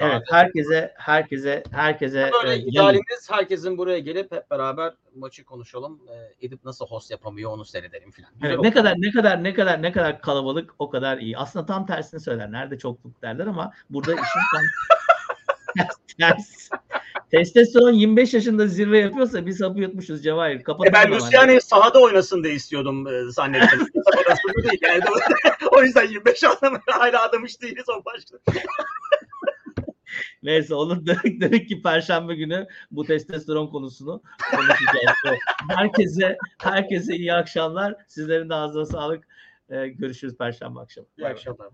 Daha 0.00 0.12
Evet, 0.12 0.22
herkese 0.30 0.94
herkese 0.96 1.62
herkese 1.70 2.30
Böyle 2.42 2.54
e, 2.54 2.58
idealimiz 2.58 3.30
herkesin 3.30 3.78
buraya 3.78 3.98
gelip 3.98 4.32
hep 4.32 4.50
beraber 4.50 4.94
maçı 5.14 5.44
konuşalım. 5.44 6.00
Ee, 6.10 6.46
Edip 6.46 6.64
nasıl 6.64 6.86
host 6.86 7.10
yapamıyor 7.10 7.50
onu 7.50 7.64
seyredelim 7.64 8.10
filan. 8.10 8.30
Evet, 8.44 8.58
ne 8.60 8.70
kadar 8.70 8.94
ne 8.98 9.10
kadar 9.10 9.44
ne 9.44 9.54
kadar 9.54 9.82
ne 9.82 9.92
kadar 9.92 10.20
kalabalık 10.20 10.74
o 10.78 10.90
kadar 10.90 11.18
iyi. 11.18 11.38
Aslında 11.38 11.66
tam 11.66 11.86
tersini 11.86 12.20
söyler. 12.20 12.52
Nerede 12.52 12.78
çokluk 12.78 13.22
derler 13.22 13.46
ama 13.46 13.72
burada 13.90 14.12
işin 14.12 14.40
tam 14.52 14.62
ters. 16.18 16.68
Testosteron 17.30 17.92
25 17.92 18.34
yaşında 18.34 18.66
zirve 18.66 18.98
yapıyorsa 18.98 19.46
biz 19.46 19.60
hapı 19.60 19.80
yutmuşuz 19.80 20.22
Cevahir. 20.22 20.54
E 20.54 20.62
Kapatalım 20.62 21.10
ben. 21.12 21.18
Luciano'yu 21.18 21.60
sahada 21.60 22.00
oynasın 22.00 22.44
diye 22.44 22.54
istiyordum 22.54 23.06
e, 23.06 23.30
zannettim. 23.30 23.80
Orası 24.26 24.62
değil 24.62 24.78
yani. 24.82 25.02
O 25.72 25.82
yüzden 25.82 26.08
25 26.08 26.44
adamı 26.44 26.80
hala 26.86 27.22
adamış 27.22 27.62
değiliz 27.62 27.84
o 27.88 28.04
başta. 28.04 28.38
Neyse 30.42 30.74
onu 30.74 31.06
dedik, 31.06 31.40
dedik 31.40 31.68
ki 31.68 31.82
Perşembe 31.82 32.34
günü 32.34 32.66
bu 32.90 33.04
testosteron 33.04 33.66
konusunu 33.66 34.22
konuşacağız. 34.50 35.38
herkese 35.68 36.38
herkese 36.58 37.16
iyi 37.16 37.34
akşamlar. 37.34 37.94
Sizlerin 38.08 38.48
de 38.48 38.54
ağzına 38.54 38.86
sağlık. 38.86 39.24
Ee, 39.70 39.88
görüşürüz 39.88 40.36
Perşembe 40.36 40.80
akşamı. 40.80 41.06
İyi 41.18 41.26
akşamlar. 41.26 41.68